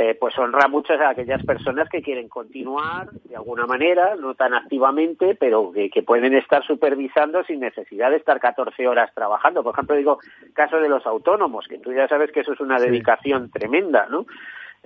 eh, 0.00 0.14
pues 0.14 0.38
honra 0.38 0.68
mucho 0.68 0.92
a 0.92 1.08
aquellas 1.08 1.44
personas 1.44 1.88
que 1.88 2.02
quieren 2.02 2.28
continuar 2.28 3.10
de 3.24 3.34
alguna 3.34 3.66
manera, 3.66 4.14
no 4.14 4.34
tan 4.34 4.54
activamente, 4.54 5.34
pero 5.34 5.72
que, 5.72 6.02
pueden 6.02 6.34
estar 6.34 6.64
supervisando 6.64 7.42
sin 7.42 7.58
necesidad 7.58 8.10
de 8.10 8.18
estar 8.18 8.38
14 8.38 8.86
horas 8.86 9.12
trabajando. 9.12 9.64
Por 9.64 9.74
ejemplo, 9.74 9.96
digo, 9.96 10.20
caso 10.54 10.76
de 10.76 10.88
los 10.88 11.04
autónomos, 11.04 11.66
que 11.66 11.78
tú 11.78 11.92
ya 11.92 12.06
sabes 12.06 12.30
que 12.30 12.40
eso 12.40 12.52
es 12.52 12.60
una 12.60 12.78
dedicación 12.78 13.50
tremenda, 13.50 14.06
¿no? 14.08 14.26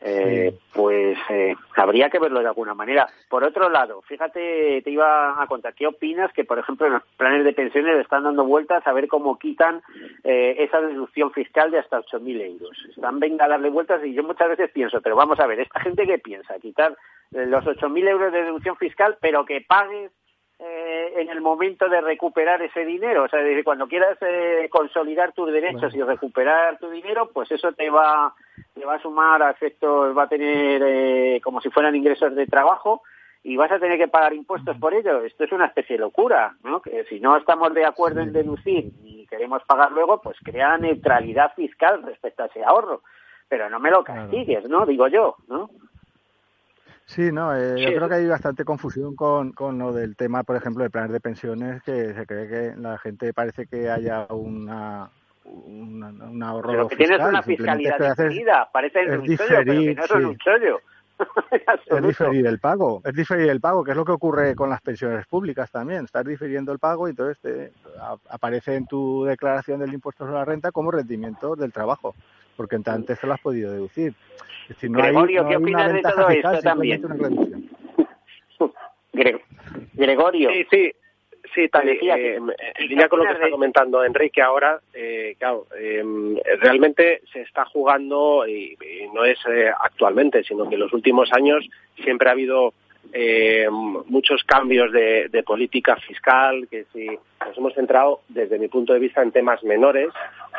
Eh, 0.05 0.59
pues 0.73 1.17
eh, 1.31 1.55
habría 1.77 2.11
que 2.11 2.19
verlo 2.19 2.41
de 2.41 2.49
alguna 2.49 2.75
manera. 2.75 3.09
Por 3.29 3.45
otro 3.45 3.69
lado, 3.69 4.03
fíjate, 4.03 4.83
te 4.83 4.91
iba 4.91 5.41
a 5.41 5.47
contar, 5.47 5.75
¿qué 5.75 5.87
opinas 5.87 6.33
que, 6.33 6.45
por 6.45 6.59
ejemplo, 6.59 6.87
en 6.87 6.95
los 6.95 7.03
planes 7.17 7.45
de 7.45 7.53
pensiones 7.53 8.01
están 8.01 8.25
dando 8.25 8.45
vueltas 8.45 8.87
a 8.87 8.93
ver 8.93 9.07
cómo 9.07 9.39
quitan 9.39 9.83
eh, 10.25 10.57
esa 10.59 10.81
deducción 10.81 11.33
fiscal 11.33 11.71
de 11.71 11.79
hasta 11.79 12.01
8.000 12.01 12.41
euros? 12.41 12.77
Están 12.89 13.21
venga 13.21 13.45
a 13.45 13.49
darle 13.49 13.71
vueltas 13.71 14.05
y 14.05 14.13
yo 14.13 14.23
muchas 14.25 14.49
veces 14.49 14.71
pienso, 14.73 15.01
pero 15.01 15.15
vamos 15.15 15.39
a 15.39 15.47
ver, 15.47 15.61
¿esta 15.61 15.81
gente 15.81 16.07
qué 16.07 16.19
piensa? 16.19 16.59
Quitar 16.59 16.97
eh, 17.33 17.47
los 17.47 17.65
8.000 17.65 18.09
euros 18.09 18.33
de 18.33 18.43
deducción 18.43 18.77
fiscal, 18.77 19.17
pero 19.21 19.45
que 19.45 19.61
pagues 19.61 20.11
eh, 20.65 21.15
en 21.17 21.29
el 21.29 21.41
momento 21.41 21.89
de 21.89 22.01
recuperar 22.01 22.63
ese 22.63 22.85
dinero. 22.85 23.25
O 23.25 23.29
sea, 23.29 23.41
desde 23.41 23.65
cuando 23.65 23.89
quieras 23.89 24.17
eh, 24.21 24.69
consolidar 24.71 25.33
tus 25.33 25.53
derechos 25.53 25.93
y 25.93 26.01
recuperar 26.03 26.79
tu 26.79 26.89
dinero, 26.89 27.31
pues 27.33 27.51
eso 27.51 27.73
te 27.73 27.91
va, 27.91 28.33
te 28.73 28.85
va 28.85 28.95
a 28.95 29.03
sumar 29.03 29.43
a 29.43 29.51
efectos, 29.51 30.17
va 30.17 30.25
a 30.25 30.29
tener 30.29 30.81
eh, 30.85 31.41
como 31.43 31.61
si 31.61 31.69
fueran 31.71 31.97
ingresos 31.97 32.37
de 32.37 32.47
trabajo 32.47 33.03
y 33.43 33.57
vas 33.57 33.73
a 33.73 33.81
tener 33.81 33.99
que 33.99 34.07
pagar 34.07 34.35
impuestos 34.35 34.77
por 34.79 34.95
ello. 34.95 35.23
Esto 35.23 35.43
es 35.43 35.51
una 35.51 35.67
especie 35.67 35.97
de 35.97 36.03
locura, 36.03 36.55
¿no? 36.63 36.81
Que 36.81 37.03
si 37.09 37.19
no 37.19 37.37
estamos 37.37 37.75
de 37.75 37.85
acuerdo 37.85 38.21
en 38.21 38.33
deducir 38.33 38.93
y 39.03 39.27
queremos 39.27 39.65
pagar 39.65 39.91
luego, 39.91 40.21
pues 40.21 40.37
crea 40.45 40.79
neutralidad 40.79 41.55
fiscal 41.55 42.05
respecto 42.05 42.45
a 42.45 42.47
ese 42.47 42.63
ahorro. 42.63 43.03
Pero 43.49 43.69
no 43.69 43.81
me 43.81 43.91
lo 43.91 44.05
castigues, 44.05 44.69
¿no? 44.69 44.87
Digo 44.87 45.09
yo, 45.09 45.35
¿no? 45.49 45.71
Sí, 47.07 47.33
no, 47.33 47.55
eh, 47.55 47.75
yo 47.79 47.95
creo 47.95 48.09
que 48.09 48.15
hay 48.15 48.27
bastante 48.27 48.65
confusión 48.65 49.15
con, 49.15 49.53
con 49.53 49.79
lo 49.79 49.93
del 49.93 50.17
tema, 50.17 50.45
por 50.45 50.57
ejemplo, 50.57 50.83
de 50.83 50.91
planes 50.91 51.13
de 51.13 51.21
pensiones, 51.21 51.83
que 51.83 52.15
se 52.15 52.27
cree 52.27 52.49
que 52.49 52.81
la 52.81 52.97
gente 52.99 53.35
parece 53.35 53.67
que 53.67 53.91
haya 53.91 54.27
una, 54.31 55.11
un 55.45 56.43
ahorro 56.43 56.71
Pero 56.71 56.89
que 56.89 56.97
tienes 56.97 57.21
una 57.21 57.43
fiscalidad 57.43 57.99
definida, 57.99 58.69
parece 58.73 59.01
un 59.19 59.27
chollo, 59.37 59.39
pero 59.49 59.65
que 59.65 59.95
no 59.95 60.05
es 60.05 60.11
un 60.11 60.37
chollo. 60.39 60.81
es 61.87 62.03
diferir 62.03 62.47
el 62.47 62.59
pago, 62.59 63.01
es 63.05 63.15
diferir 63.15 63.49
el 63.51 63.61
pago, 63.61 63.85
que 63.85 63.93
es 63.93 63.97
lo 63.97 64.05
que 64.05 64.13
ocurre 64.13 64.55
con 64.55 64.71
las 64.71 64.81
pensiones 64.81 65.27
públicas 65.27 65.71
también. 65.71 66.05
Estás 66.05 66.25
difiriendo 66.25 66.73
el 66.73 66.79
pago 66.79 67.07
y 67.07 67.11
entonces 67.11 67.39
te, 67.41 67.73
aparece 68.29 68.77
en 68.77 68.87
tu 68.87 69.25
declaración 69.25 69.81
del 69.81 69.93
impuesto 69.93 70.25
sobre 70.25 70.39
la 70.39 70.45
renta 70.45 70.73
como 70.73 70.91
rendimiento 70.91 71.55
del 71.55 71.73
trabajo, 71.73 72.15
porque 72.57 72.79
antes 72.85 73.21
te 73.21 73.27
lo 73.27 73.35
has 73.35 73.41
podido 73.41 73.73
deducir. 73.73 74.15
Gregorio, 74.81 75.49
¿qué 75.49 75.57
opinas 75.57 75.93
de 75.93 76.03
todo 76.03 76.29
esto 76.29 76.61
también? 76.63 77.03
Gregorio. 79.95 80.51
Sí, 80.51 80.67
sí. 80.71 80.93
Sí, 81.55 81.69
tal, 81.69 81.87
eh, 81.87 82.41
línea 82.89 83.09
con 83.09 83.19
lo 83.19 83.27
que 83.27 83.33
está 83.33 83.51
comentando 83.51 84.03
Enrique 84.03 84.41
ahora, 84.41 84.81
eh, 84.95 85.35
claro, 85.39 85.67
eh, 85.79 86.03
realmente 86.61 87.21
se 87.31 87.43
está 87.43 87.67
jugando, 87.67 88.47
y, 88.49 88.77
no 89.13 89.25
es 89.25 89.39
eh, 89.51 89.71
actualmente, 89.81 90.43
sino 90.45 90.67
que 90.67 90.77
en 90.77 90.81
los 90.81 90.93
últimos 90.95 91.31
años 91.33 91.69
siempre 92.03 92.29
ha 92.29 92.33
habido 92.33 92.73
eh, 93.13 93.67
muchos 93.71 94.43
cambios 94.45 94.93
de, 94.93 95.43
política 95.45 95.97
fiscal, 95.97 96.69
que 96.71 96.85
si 96.93 97.07
nos 97.07 97.57
hemos 97.57 97.75
centrado, 97.75 98.21
desde 98.29 98.59
mi 98.59 98.69
punto 98.69 98.93
de 98.93 99.01
vista, 99.01 99.23
en 99.23 99.33
temas 99.33 99.63
menores, 99.65 100.09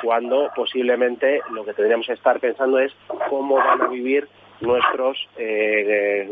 cuando 0.02 0.52
posiblemente 0.56 1.42
lo 1.52 1.64
que 1.64 1.74
tendríamos 1.74 2.08
que 2.08 2.14
estar 2.14 2.40
pensando 2.40 2.80
es 2.80 2.94
cómo 3.30 3.56
van 3.56 3.82
a 3.82 3.88
vivir 3.88 4.28
nuestros 4.62 5.18
eh, 5.38 6.32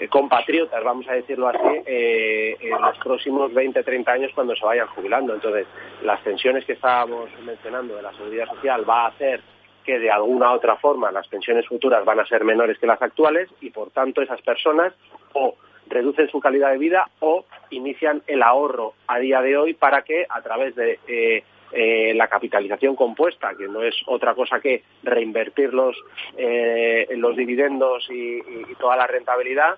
eh, 0.00 0.08
compatriotas, 0.08 0.82
vamos 0.82 1.06
a 1.08 1.12
decirlo 1.12 1.48
así, 1.48 1.82
eh, 1.86 2.56
en 2.60 2.80
los 2.80 2.98
próximos 2.98 3.54
20, 3.54 3.82
30 3.82 4.12
años 4.12 4.32
cuando 4.34 4.56
se 4.56 4.64
vayan 4.64 4.88
jubilando. 4.88 5.34
Entonces, 5.34 5.66
las 6.02 6.20
pensiones 6.20 6.64
que 6.64 6.72
estábamos 6.72 7.30
mencionando 7.44 7.94
de 7.96 8.02
la 8.02 8.12
seguridad 8.14 8.46
social 8.46 8.88
va 8.88 9.04
a 9.04 9.08
hacer 9.08 9.40
que 9.84 9.98
de 9.98 10.10
alguna 10.10 10.52
otra 10.52 10.76
forma 10.76 11.12
las 11.12 11.28
pensiones 11.28 11.66
futuras 11.66 12.04
van 12.04 12.20
a 12.20 12.26
ser 12.26 12.44
menores 12.44 12.78
que 12.78 12.86
las 12.86 13.00
actuales 13.02 13.48
y 13.60 13.70
por 13.70 13.90
tanto 13.90 14.22
esas 14.22 14.40
personas 14.42 14.94
o 15.34 15.54
reducen 15.88 16.28
su 16.28 16.40
calidad 16.40 16.70
de 16.70 16.78
vida 16.78 17.08
o 17.20 17.44
inician 17.70 18.22
el 18.26 18.42
ahorro 18.42 18.94
a 19.06 19.18
día 19.18 19.40
de 19.40 19.56
hoy 19.56 19.74
para 19.74 20.02
que 20.02 20.26
a 20.28 20.42
través 20.42 20.74
de 20.74 20.98
eh, 21.06 21.44
eh, 21.72 22.14
la 22.14 22.28
capitalización 22.28 22.94
compuesta, 22.96 23.54
que 23.56 23.68
no 23.68 23.82
es 23.82 23.94
otra 24.06 24.34
cosa 24.34 24.60
que 24.60 24.82
reinvertir 25.02 25.74
los, 25.74 25.96
eh, 26.36 27.08
los 27.16 27.36
dividendos 27.36 28.08
y, 28.10 28.42
toda 28.78 28.96
la 28.96 29.06
rentabilidad, 29.06 29.76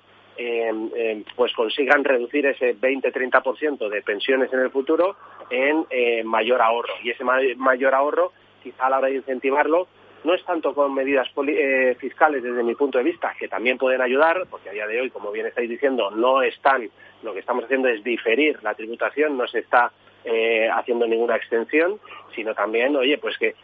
pues 1.36 1.52
consigan 1.52 2.04
reducir 2.04 2.44
ese 2.46 2.76
20-30% 2.76 3.88
de 3.88 4.02
pensiones 4.02 4.52
en 4.52 4.60
el 4.60 4.70
futuro 4.70 5.16
en 5.48 5.86
mayor 6.26 6.60
ahorro. 6.60 6.92
Y 7.02 7.10
ese 7.10 7.24
mayor 7.24 7.94
ahorro, 7.94 8.32
quizá 8.66 8.86
a 8.86 8.90
la 8.90 8.98
hora 8.98 9.06
de 9.06 9.14
incentivarlo, 9.14 9.86
no 10.24 10.34
es 10.34 10.44
tanto 10.44 10.74
con 10.74 10.92
medidas 10.92 11.28
eh, 11.46 11.96
fiscales 12.00 12.42
desde 12.42 12.64
mi 12.64 12.74
punto 12.74 12.98
de 12.98 13.04
vista, 13.04 13.32
que 13.38 13.46
también 13.46 13.78
pueden 13.78 14.00
ayudar, 14.00 14.44
porque 14.50 14.70
a 14.70 14.72
día 14.72 14.88
de 14.88 15.00
hoy, 15.00 15.10
como 15.10 15.30
bien 15.30 15.46
estáis 15.46 15.70
diciendo, 15.70 16.10
no 16.10 16.42
están, 16.42 16.90
lo 17.22 17.32
que 17.32 17.38
estamos 17.38 17.64
haciendo 17.64 17.86
es 17.86 18.02
diferir 18.02 18.58
la 18.64 18.74
tributación, 18.74 19.36
no 19.36 19.46
se 19.46 19.60
está 19.60 19.92
eh, 20.24 20.68
haciendo 20.68 21.06
ninguna 21.06 21.36
extensión, 21.36 22.00
sino 22.34 22.56
también, 22.56 22.96
oye, 22.96 23.18
pues 23.18 23.38
que 23.38 23.54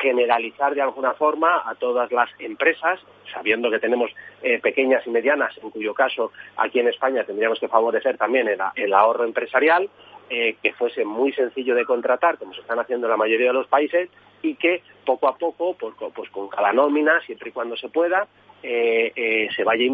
generalizar 0.00 0.74
de 0.74 0.80
alguna 0.80 1.12
forma 1.12 1.62
a 1.68 1.74
todas 1.74 2.10
las 2.10 2.30
empresas, 2.38 2.98
sabiendo 3.34 3.70
que 3.70 3.78
tenemos 3.78 4.10
eh, 4.42 4.58
pequeñas 4.58 5.06
y 5.06 5.10
medianas, 5.10 5.54
en 5.62 5.68
cuyo 5.68 5.92
caso 5.92 6.32
aquí 6.56 6.80
en 6.80 6.88
España 6.88 7.24
tendríamos 7.24 7.60
que 7.60 7.68
favorecer 7.68 8.16
también 8.16 8.48
el 8.48 8.94
ahorro 8.94 9.24
empresarial, 9.24 9.90
que 10.28 10.72
fuese 10.76 11.04
muy 11.04 11.32
sencillo 11.32 11.76
de 11.76 11.84
contratar, 11.84 12.36
como 12.36 12.52
se 12.52 12.60
están 12.60 12.80
haciendo 12.80 13.06
en 13.06 13.12
la 13.12 13.16
mayoría 13.16 13.48
de 13.48 13.52
los 13.52 13.68
países, 13.68 14.08
y 14.42 14.54
que 14.54 14.82
poco 15.04 15.28
a 15.28 15.36
poco, 15.36 15.74
pues, 15.74 15.94
pues 16.14 16.30
con 16.30 16.48
cada 16.48 16.72
nómina, 16.72 17.20
siempre 17.22 17.50
y 17.50 17.52
cuando 17.52 17.76
se 17.76 17.88
pueda, 17.88 18.26
eh, 18.62 19.12
eh, 19.14 19.48
se 19.54 19.64
vaya 19.64 19.84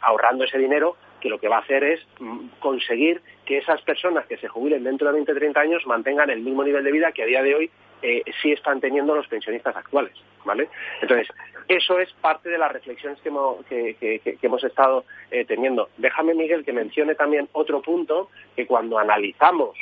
ahorrando 0.00 0.44
ese 0.44 0.58
dinero 0.58 0.96
que 1.24 1.30
lo 1.30 1.38
que 1.38 1.48
va 1.48 1.56
a 1.56 1.60
hacer 1.60 1.82
es 1.84 2.00
mm, 2.18 2.48
conseguir 2.60 3.22
que 3.46 3.56
esas 3.56 3.80
personas 3.80 4.26
que 4.26 4.36
se 4.36 4.46
jubilen 4.46 4.84
dentro 4.84 5.06
de 5.06 5.14
20 5.14 5.32
o 5.32 5.34
30 5.34 5.58
años 5.58 5.86
mantengan 5.86 6.28
el 6.28 6.40
mismo 6.40 6.62
nivel 6.62 6.84
de 6.84 6.92
vida 6.92 7.12
que 7.12 7.22
a 7.22 7.26
día 7.26 7.42
de 7.42 7.54
hoy 7.54 7.70
eh, 8.02 8.22
sí 8.42 8.52
están 8.52 8.78
teniendo 8.78 9.14
los 9.14 9.26
pensionistas 9.28 9.74
actuales, 9.74 10.12
¿vale? 10.44 10.68
Entonces, 11.00 11.26
eso 11.68 11.98
es 11.98 12.12
parte 12.20 12.50
de 12.50 12.58
las 12.58 12.70
reflexiones 12.70 13.18
que 13.22 13.30
hemos, 13.30 13.64
que, 13.64 14.20
hemos 14.42 14.62
estado 14.62 15.06
eh, 15.30 15.46
teniendo. 15.46 15.88
Déjame, 15.96 16.34
Miguel, 16.34 16.66
que 16.66 16.74
mencione 16.74 17.14
también 17.14 17.48
otro 17.52 17.80
punto, 17.80 18.28
que 18.54 18.66
cuando 18.66 18.98
analizamos 18.98 19.74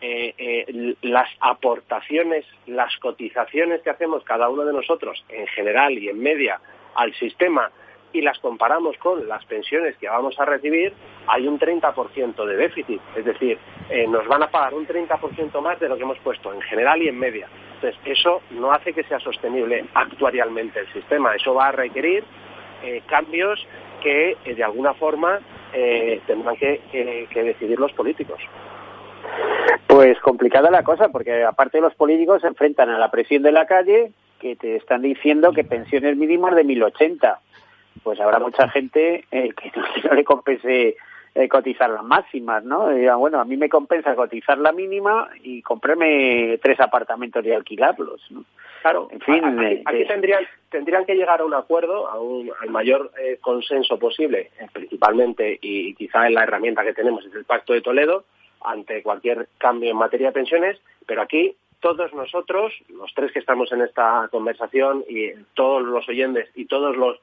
eh, 0.00 0.94
las 1.02 1.28
aportaciones, 1.40 2.44
las 2.66 2.96
cotizaciones 2.98 3.82
que 3.82 3.90
hacemos 3.90 4.24
cada 4.24 4.48
uno 4.48 4.64
de 4.64 4.72
nosotros, 4.72 5.24
en 5.28 5.46
general 5.48 5.98
y 5.98 6.08
en 6.08 6.20
media, 6.20 6.60
al 6.94 7.14
sistema, 7.14 7.70
y 8.12 8.22
las 8.22 8.38
comparamos 8.40 8.96
con 8.96 9.28
las 9.28 9.44
pensiones 9.44 9.96
que 9.98 10.08
vamos 10.08 10.38
a 10.40 10.44
recibir, 10.44 10.92
hay 11.28 11.46
un 11.46 11.60
30% 11.60 12.44
de 12.44 12.56
déficit. 12.56 13.00
Es 13.14 13.24
decir, 13.24 13.56
nos 14.08 14.26
van 14.26 14.42
a 14.42 14.50
pagar 14.50 14.74
un 14.74 14.84
30% 14.84 15.60
más 15.60 15.78
de 15.78 15.88
lo 15.88 15.96
que 15.96 16.02
hemos 16.02 16.18
puesto 16.18 16.52
en 16.52 16.60
general 16.62 17.00
y 17.00 17.08
en 17.08 17.16
media. 17.16 17.48
Entonces, 17.82 18.00
eso 18.04 18.42
no 18.50 18.72
hace 18.72 18.92
que 18.92 19.04
sea 19.04 19.18
sostenible 19.20 19.86
actuarialmente 19.94 20.80
el 20.80 20.92
sistema. 20.92 21.34
Eso 21.34 21.54
va 21.54 21.68
a 21.68 21.72
requerir 21.72 22.24
eh, 22.82 23.02
cambios 23.06 23.66
que, 24.02 24.36
eh, 24.44 24.54
de 24.54 24.62
alguna 24.62 24.92
forma, 24.94 25.40
eh, 25.72 26.20
tendrán 26.26 26.56
que, 26.56 26.80
decidir 27.32 27.78
los 27.78 27.92
políticos. 27.92 28.38
Pues 30.00 30.18
complicada 30.20 30.70
la 30.70 30.82
cosa, 30.82 31.10
porque 31.10 31.44
aparte 31.44 31.78
los 31.78 31.94
políticos 31.94 32.40
se 32.40 32.46
enfrentan 32.46 32.88
a 32.88 32.98
la 32.98 33.10
presión 33.10 33.42
de 33.42 33.52
la 33.52 33.66
calle, 33.66 34.12
que 34.38 34.56
te 34.56 34.76
están 34.76 35.02
diciendo 35.02 35.52
que 35.52 35.62
pensiones 35.62 36.16
mínimas 36.16 36.54
de 36.54 36.64
1080. 36.64 37.38
Pues 38.02 38.18
habrá 38.18 38.38
mucha 38.38 38.70
gente 38.70 39.26
que 39.30 39.72
no 40.08 40.14
le 40.14 40.24
compense 40.24 40.96
eh, 41.34 41.48
cotizar 41.50 41.90
las 41.90 42.02
máximas, 42.02 42.64
¿no? 42.64 42.96
Y, 42.96 43.06
bueno, 43.10 43.40
a 43.40 43.44
mí 43.44 43.58
me 43.58 43.68
compensa 43.68 44.16
cotizar 44.16 44.56
la 44.56 44.72
mínima 44.72 45.28
y 45.42 45.60
comprarme 45.60 46.58
tres 46.62 46.80
apartamentos 46.80 47.44
y 47.44 47.52
alquilarlos, 47.52 48.22
¿no? 48.30 48.46
Claro, 48.80 49.08
en 49.10 49.20
fin, 49.20 49.44
aquí, 49.84 49.98
eh, 49.98 50.06
tendrían, 50.08 50.44
tendrían 50.70 51.04
que 51.04 51.14
llegar 51.14 51.42
a 51.42 51.44
un 51.44 51.52
acuerdo, 51.52 52.08
a 52.08 52.18
un, 52.18 52.50
al 52.58 52.70
mayor 52.70 53.12
eh, 53.20 53.36
consenso 53.38 53.98
posible, 53.98 54.50
principalmente, 54.72 55.58
y 55.60 55.94
quizá 55.94 56.26
en 56.26 56.32
la 56.32 56.44
herramienta 56.44 56.84
que 56.84 56.94
tenemos 56.94 57.22
es 57.26 57.34
el 57.34 57.44
Pacto 57.44 57.74
de 57.74 57.82
Toledo, 57.82 58.24
ante 58.62 59.02
cualquier 59.02 59.48
cambio 59.58 59.90
en 59.90 59.96
materia 59.96 60.28
de 60.28 60.32
pensiones, 60.32 60.80
pero 61.06 61.22
aquí 61.22 61.56
todos 61.80 62.12
nosotros, 62.12 62.72
los 62.88 63.12
tres 63.14 63.32
que 63.32 63.38
estamos 63.38 63.72
en 63.72 63.82
esta 63.82 64.28
conversación, 64.30 65.04
y 65.08 65.32
todos 65.54 65.82
los 65.82 66.08
oyentes 66.08 66.48
y 66.54 66.66
todos 66.66 66.96
los, 66.96 67.18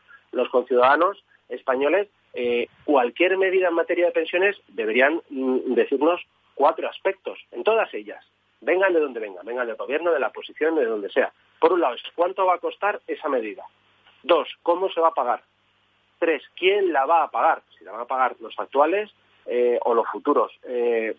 conciudadanos 0.49 1.23
españoles, 1.49 2.07
eh, 2.33 2.67
cualquier 2.83 3.37
medida 3.37 3.69
en 3.69 3.73
materia 3.73 4.07
de 4.07 4.11
pensiones 4.11 4.55
deberían 4.67 5.21
mm, 5.29 5.73
decirnos 5.73 6.21
cuatro 6.55 6.89
aspectos, 6.89 7.39
en 7.51 7.63
todas 7.63 7.93
ellas. 7.93 8.23
Vengan 8.61 8.93
de 8.93 8.99
donde 8.99 9.19
vengan, 9.19 9.45
vengan 9.45 9.67
del 9.67 9.75
gobierno, 9.75 10.11
de 10.11 10.19
la 10.19 10.27
oposición, 10.27 10.75
de 10.75 10.85
donde 10.85 11.09
sea. 11.09 11.31
Por 11.59 11.73
un 11.73 11.81
lado, 11.81 11.95
cuánto 12.15 12.45
va 12.45 12.55
a 12.55 12.59
costar 12.59 12.99
esa 13.07 13.29
medida. 13.29 13.63
Dos, 14.23 14.49
cómo 14.63 14.89
se 14.89 14.99
va 14.99 15.09
a 15.09 15.13
pagar. 15.13 15.43
Tres, 16.19 16.43
quién 16.55 16.91
la 16.91 17.05
va 17.05 17.23
a 17.23 17.31
pagar. 17.31 17.61
Si 17.77 17.85
la 17.85 17.91
van 17.91 18.01
a 18.01 18.05
pagar 18.05 18.35
los 18.39 18.57
actuales 18.59 19.11
eh, 19.47 19.79
o 19.83 19.93
los 19.93 20.07
futuros 20.07 20.51
eh, 20.63 21.15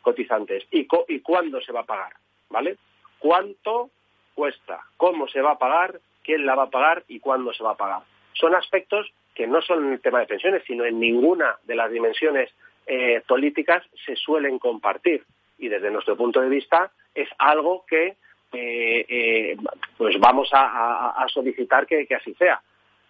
cotizantes. 0.00 0.64
Y, 0.70 0.86
y 1.08 1.20
cuándo 1.20 1.60
se 1.60 1.72
va 1.72 1.80
a 1.80 1.86
pagar. 1.86 2.12
¿Vale? 2.50 2.76
¿Cuánto 3.18 3.90
cuesta? 4.34 4.80
¿Cómo 4.96 5.28
se 5.28 5.40
va 5.40 5.52
a 5.52 5.58
pagar? 5.58 6.00
¿Quién 6.22 6.46
la 6.46 6.54
va 6.54 6.64
a 6.64 6.70
pagar? 6.70 7.04
¿Y 7.08 7.20
cuándo 7.20 7.52
se 7.52 7.62
va 7.62 7.72
a 7.72 7.76
pagar? 7.76 8.02
Son 8.34 8.54
aspectos 8.54 9.12
que 9.34 9.46
no 9.46 9.62
son 9.62 9.86
en 9.86 9.92
el 9.94 10.00
tema 10.00 10.20
de 10.20 10.26
pensiones, 10.26 10.62
sino 10.66 10.84
en 10.84 11.00
ninguna 11.00 11.56
de 11.64 11.76
las 11.76 11.90
dimensiones 11.90 12.50
eh, 12.86 13.22
políticas 13.26 13.84
se 14.04 14.16
suelen 14.16 14.58
compartir. 14.58 15.24
Y 15.58 15.68
desde 15.68 15.90
nuestro 15.90 16.16
punto 16.16 16.40
de 16.40 16.48
vista 16.48 16.90
es 17.14 17.28
algo 17.38 17.84
que 17.86 18.16
eh, 18.52 19.06
eh, 19.08 19.56
pues 19.96 20.18
vamos 20.18 20.50
a, 20.52 21.24
solicitar 21.28 21.86
que, 21.86 22.06
así 22.14 22.34
sea. 22.34 22.60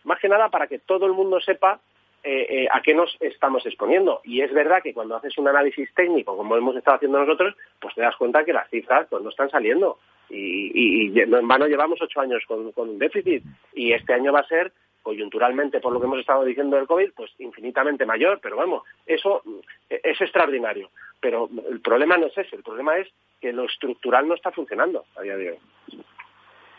Más 0.04 0.18
que 0.20 0.28
nada 0.28 0.48
para 0.50 0.66
que 0.66 0.78
todo 0.78 1.06
el 1.06 1.12
mundo 1.12 1.40
sepa 1.40 1.80
a 2.24 2.80
qué 2.82 2.94
nos 2.94 3.16
estamos 3.20 3.66
exponiendo. 3.66 4.20
Y 4.24 4.42
es 4.42 4.52
verdad 4.52 4.82
que 4.82 4.94
cuando 4.94 5.16
haces 5.16 5.36
un 5.38 5.48
análisis 5.48 5.92
técnico, 5.94 6.36
como 6.36 6.56
hemos 6.56 6.76
estado 6.76 6.96
haciendo 6.96 7.18
nosotros, 7.18 7.54
pues 7.80 7.94
te 7.94 8.02
das 8.02 8.16
cuenta 8.16 8.44
que 8.44 8.52
las 8.52 8.68
cifras 8.70 9.06
pues, 9.10 9.22
no 9.22 9.30
están 9.30 9.50
saliendo. 9.50 9.98
Y, 10.30 11.10
y, 11.10 11.20
en 11.20 11.48
vano 11.48 11.66
llevamos 11.66 12.00
ocho 12.00 12.20
años 12.20 12.42
con, 12.46 12.72
con 12.72 12.88
un 12.90 12.98
déficit 12.98 13.44
y 13.74 13.92
este 13.92 14.14
año 14.14 14.32
va 14.32 14.40
a 14.40 14.46
ser 14.46 14.72
coyunturalmente 15.02 15.80
por 15.80 15.92
lo 15.92 16.00
que 16.00 16.06
hemos 16.06 16.20
estado 16.20 16.44
diciendo 16.44 16.76
del 16.76 16.86
COVID, 16.86 17.12
pues 17.14 17.32
infinitamente 17.38 18.06
mayor, 18.06 18.38
pero 18.40 18.56
vamos, 18.56 18.82
eso 19.04 19.42
es 19.88 20.20
extraordinario. 20.20 20.90
Pero 21.20 21.48
el 21.70 21.80
problema 21.80 22.16
no 22.16 22.26
es 22.26 22.38
ese, 22.38 22.56
el 22.56 22.62
problema 22.62 22.96
es 22.96 23.08
que 23.40 23.52
lo 23.52 23.64
estructural 23.64 24.26
no 24.26 24.34
está 24.34 24.52
funcionando 24.52 25.04
a 25.16 25.22
día 25.22 25.36
de 25.36 25.50
hoy. 25.50 25.58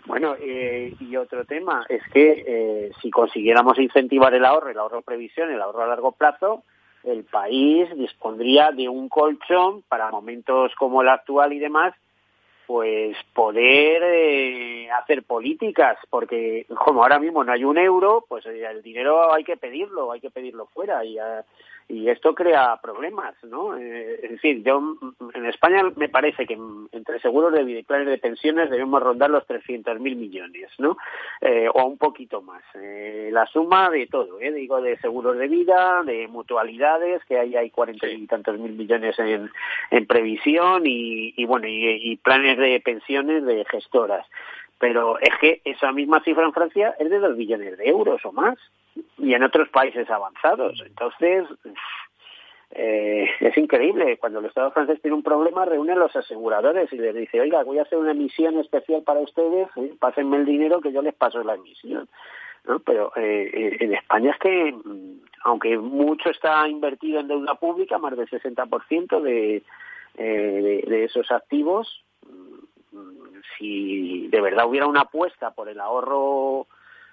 Bueno, 0.05 0.35
eh, 0.39 0.93
y 0.99 1.15
otro 1.15 1.45
tema 1.45 1.85
es 1.87 2.01
que 2.11 2.43
eh, 2.45 2.91
si 3.01 3.09
consiguiéramos 3.09 3.79
incentivar 3.79 4.33
el 4.33 4.45
ahorro, 4.45 4.69
el 4.69 4.79
ahorro 4.79 5.01
previsión, 5.01 5.49
el 5.49 5.61
ahorro 5.61 5.83
a 5.83 5.87
largo 5.87 6.11
plazo, 6.11 6.63
el 7.03 7.23
país 7.23 7.89
dispondría 7.95 8.71
de 8.71 8.89
un 8.89 9.09
colchón 9.09 9.81
para 9.83 10.11
momentos 10.11 10.73
como 10.75 11.01
el 11.01 11.09
actual 11.09 11.53
y 11.53 11.59
demás 11.59 11.93
pues 12.65 13.15
poder 13.33 14.01
eh, 14.03 14.89
hacer 14.91 15.23
políticas, 15.23 15.97
porque 16.09 16.65
como 16.85 17.03
ahora 17.03 17.19
mismo 17.19 17.43
no 17.43 17.51
hay 17.51 17.63
un 17.63 17.77
euro, 17.77 18.25
pues 18.27 18.45
eh, 18.45 18.65
el 18.69 18.81
dinero 18.81 19.33
hay 19.33 19.43
que 19.43 19.57
pedirlo, 19.57 20.11
hay 20.11 20.21
que 20.21 20.31
pedirlo 20.31 20.67
fuera. 20.67 21.03
Y, 21.03 21.17
eh, 21.17 21.41
y 21.87 22.09
esto 22.09 22.33
crea 22.33 22.79
problemas, 22.81 23.35
¿no? 23.43 23.75
es 23.75 24.21
decir, 24.21 24.63
yo 24.63 24.95
en 25.33 25.45
España 25.45 25.83
me 25.95 26.09
parece 26.09 26.45
que 26.45 26.57
entre 26.91 27.19
seguros 27.19 27.53
de 27.53 27.63
vida 27.63 27.79
y 27.79 27.83
planes 27.83 28.07
de 28.07 28.17
pensiones 28.17 28.69
debemos 28.69 29.01
rondar 29.01 29.29
los 29.29 29.45
300.000 29.47 29.99
millones, 29.99 30.69
¿no? 30.77 30.97
o 31.73 31.85
un 31.85 31.97
poquito 31.97 32.41
más. 32.41 32.63
la 32.73 33.45
suma 33.47 33.89
de 33.89 34.07
todo, 34.07 34.39
¿eh? 34.39 34.51
Digo, 34.51 34.81
de 34.81 34.97
seguros 34.97 35.37
de 35.37 35.47
vida, 35.47 36.03
de 36.03 36.27
mutualidades, 36.27 37.23
que 37.25 37.37
ahí 37.37 37.55
hay 37.55 37.69
cuarenta 37.69 38.07
y 38.07 38.25
tantos 38.27 38.57
mil 38.59 38.73
millones 38.73 39.17
en, 39.19 39.49
en 39.91 40.07
previsión 40.07 40.83
y, 40.85 41.33
y 41.35 41.45
bueno, 41.45 41.67
y, 41.67 42.11
y 42.11 42.17
planes 42.17 42.57
de 42.57 42.79
pensiones 42.79 43.45
de 43.45 43.65
gestoras. 43.65 44.25
Pero 44.79 45.19
es 45.19 45.35
que 45.39 45.61
esa 45.63 45.91
misma 45.91 46.21
cifra 46.23 46.43
en 46.43 46.53
Francia 46.53 46.95
es 46.99 47.09
de 47.09 47.19
dos 47.19 47.37
billones 47.37 47.77
de 47.77 47.87
euros 47.87 48.25
o 48.25 48.31
más, 48.31 48.57
y 49.17 49.33
en 49.33 49.43
otros 49.43 49.69
países 49.69 50.09
avanzados. 50.09 50.81
Entonces, 50.85 51.47
eh, 52.71 53.29
es 53.39 53.57
increíble. 53.57 54.17
Cuando 54.17 54.39
el 54.39 54.45
Estado 54.45 54.71
francés 54.71 55.01
tiene 55.01 55.15
un 55.15 55.23
problema, 55.23 55.65
reúne 55.65 55.93
a 55.93 55.97
los 55.97 56.15
aseguradores 56.15 56.91
y 56.91 56.97
les 56.97 57.15
dice, 57.15 57.39
oiga, 57.39 57.63
voy 57.63 57.79
a 57.79 57.83
hacer 57.83 57.97
una 57.97 58.11
emisión 58.11 58.59
especial 58.59 59.03
para 59.03 59.19
ustedes, 59.19 59.67
¿eh? 59.77 59.93
pásenme 59.99 60.37
el 60.37 60.45
dinero 60.45 60.81
que 60.81 60.91
yo 60.91 61.01
les 61.01 61.13
paso 61.13 61.43
la 61.43 61.55
emisión. 61.55 62.09
¿No? 62.65 62.79
Pero 62.79 63.11
eh, 63.17 63.77
en 63.79 63.93
España 63.93 64.31
es 64.31 64.39
que, 64.39 64.71
mm, 64.71 65.21
aunque 65.43 65.77
mucho 65.77 66.29
está 66.29 66.67
invertido 66.67 67.19
en 67.19 67.27
deuda 67.27 67.55
pública, 67.55 67.97
más 67.97 68.15
del 68.15 68.29
60% 68.29 69.21
de, 69.21 69.61
de, 70.15 70.85
de 70.87 71.03
esos 71.03 71.29
activos 71.31 72.02
si 73.57 74.27
de 74.27 74.41
verdad 74.41 74.67
hubiera 74.67 74.87
una 74.87 75.01
apuesta 75.01 75.51
por 75.51 75.69
el 75.69 75.79
ahorro 75.79 76.67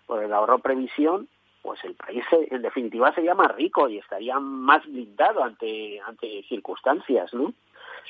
por 0.06 0.22
el 0.22 0.32
ahorro 0.32 0.58
previsión 0.58 1.28
pues 1.62 1.84
el 1.84 1.94
país 1.94 2.24
en 2.50 2.62
definitiva 2.62 3.14
sería 3.14 3.34
más 3.34 3.54
rico 3.54 3.88
y 3.88 3.98
estaría 3.98 4.38
más 4.38 4.84
blindado 4.86 5.44
ante, 5.44 6.00
ante 6.00 6.42
circunstancias, 6.48 7.32
¿no? 7.34 7.52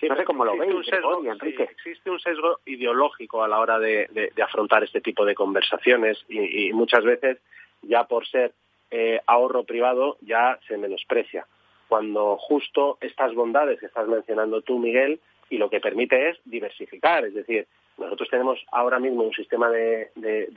no 0.09 0.17
sé 0.17 0.25
cómo 0.25 0.45
lo 0.45 0.57
veis, 0.57 0.87
sesgo, 0.87 1.25
Enrique. 1.25 1.65
existe 1.65 2.11
un 2.11 2.21
sesgo 2.21 2.61
ideológico 2.65 3.43
a 3.43 3.49
la 3.49 3.59
hora 3.59 3.79
de, 3.79 4.33
afrontar 4.43 4.85
este 4.85 5.01
tipo 5.01 5.25
de 5.25 5.35
conversaciones 5.35 6.25
y, 6.29 6.73
muchas 6.73 7.05
veces 7.05 7.39
ya 7.83 8.05
por 8.05 8.27
ser 8.27 8.53
eh, 8.91 9.21
ahorro 9.27 9.65
privado 9.65 10.17
ya 10.21 10.59
se 10.67 10.77
menosprecia. 10.79 11.47
Cuando 11.89 12.37
justo 12.37 12.99
estas 13.01 13.35
bondades 13.35 13.81
que 13.81 13.87
estás 13.87 14.07
mencionando 14.07 14.63
tú, 14.63 14.79
Miguel, 14.79 15.21
y 15.51 15.59
lo 15.59 15.69
que 15.69 15.81
permite 15.81 16.31
es 16.31 16.39
diversificar, 16.45 17.25
es 17.25 17.35
decir, 17.35 17.67
nosotros 17.99 18.29
tenemos 18.31 18.59
ahora 18.73 18.99
mismo 18.99 19.25
un 19.25 19.35
sistema 19.35 19.69
de, 19.69 20.11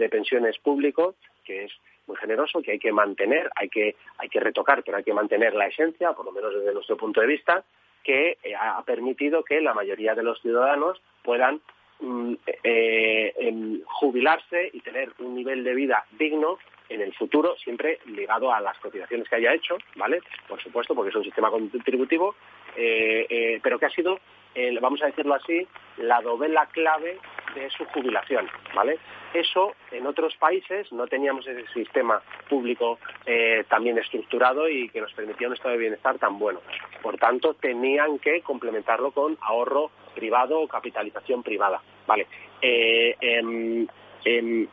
pensiones 0.10 0.58
público 0.60 1.16
que 1.44 1.66
es 1.66 1.72
muy 2.08 2.16
generoso, 2.18 2.62
que 2.62 2.72
hay 2.72 2.80
que 2.80 2.92
mantener, 2.92 3.50
hay 3.56 3.70
que, 3.70 3.96
hay 4.18 4.30
que 4.30 4.40
retocar, 4.40 4.84
pero 4.84 4.98
hay 4.98 5.04
que 5.04 5.14
mantener 5.14 5.54
la 5.54 5.68
esencia, 5.68 6.14
por 6.14 6.26
lo 6.26 6.32
menos 6.32 6.54
desde 6.54 6.74
nuestro 6.74 6.96
punto 6.96 7.20
de 7.22 7.28
vista, 7.28 7.64
que 8.04 8.38
eh, 8.44 8.56
ha 8.56 8.82
permitido 8.84 9.44
que 9.44 9.62
la 9.62 9.74
mayoría 9.74 10.14
de 10.14 10.24
los 10.24 10.42
ciudadanos 10.42 11.02
puedan 11.24 11.62
mm, 12.00 12.34
eh, 12.64 13.82
jubilarse 13.86 14.70
y 14.74 14.82
tener 14.82 15.12
un 15.20 15.36
nivel 15.36 15.64
de 15.64 15.74
vida 15.74 16.06
digno 16.18 16.60
en 16.90 17.02
el 17.02 17.14
futuro, 17.14 17.56
siempre 17.58 18.00
ligado 18.06 18.54
a 18.54 18.60
las 18.62 18.78
cotizaciones 18.80 19.28
que 19.28 19.38
haya 19.38 19.54
hecho, 19.54 19.78
¿vale? 19.96 20.20
Por 20.48 20.62
supuesto, 20.62 20.94
porque 20.94 21.10
es 21.10 21.16
un 21.16 21.24
sistema 21.24 21.50
contributivo, 21.50 22.36
eh, 22.76 23.60
pero 23.64 23.80
que 23.80 23.86
ha 23.86 23.90
sido 23.90 24.20
vamos 24.82 25.02
a 25.02 25.08
decirlo 25.08 25.36
así, 25.36 25.68
la 25.98 26.22
dovela 26.22 26.66
clave 26.68 27.20
de 27.54 27.70
su 27.70 27.86
jubilación, 27.86 28.48
¿vale? 28.74 28.98
Eso 29.34 29.76
en 29.92 30.06
otros 30.06 30.36
países 30.38 30.92
no 30.92 31.08
teníamos 31.08 31.48
ese 31.48 31.66
sistema 31.74 32.22
público 32.50 33.00
eh, 33.26 33.64
también 33.68 33.98
estructurado 33.98 34.70
y 34.70 34.90
que 34.90 35.02
nos 35.02 35.14
permitía 35.14 35.48
un 35.48 35.54
estado 35.54 35.74
de 35.74 35.80
bienestar 35.80 36.20
tan 36.20 36.38
bueno. 36.38 36.62
Por 37.02 37.18
tanto, 37.18 37.56
tenían 37.56 38.20
que 38.20 38.42
complementarlo 38.42 39.12
con 39.12 39.38
ahorro 39.42 39.92
privado 40.14 40.60
o 40.60 40.68
capitalización 40.68 41.42
privada, 41.42 41.82
¿vale? 42.06 42.28
Eh, 42.62 43.16
em, 43.20 43.88
em, 44.24 44.68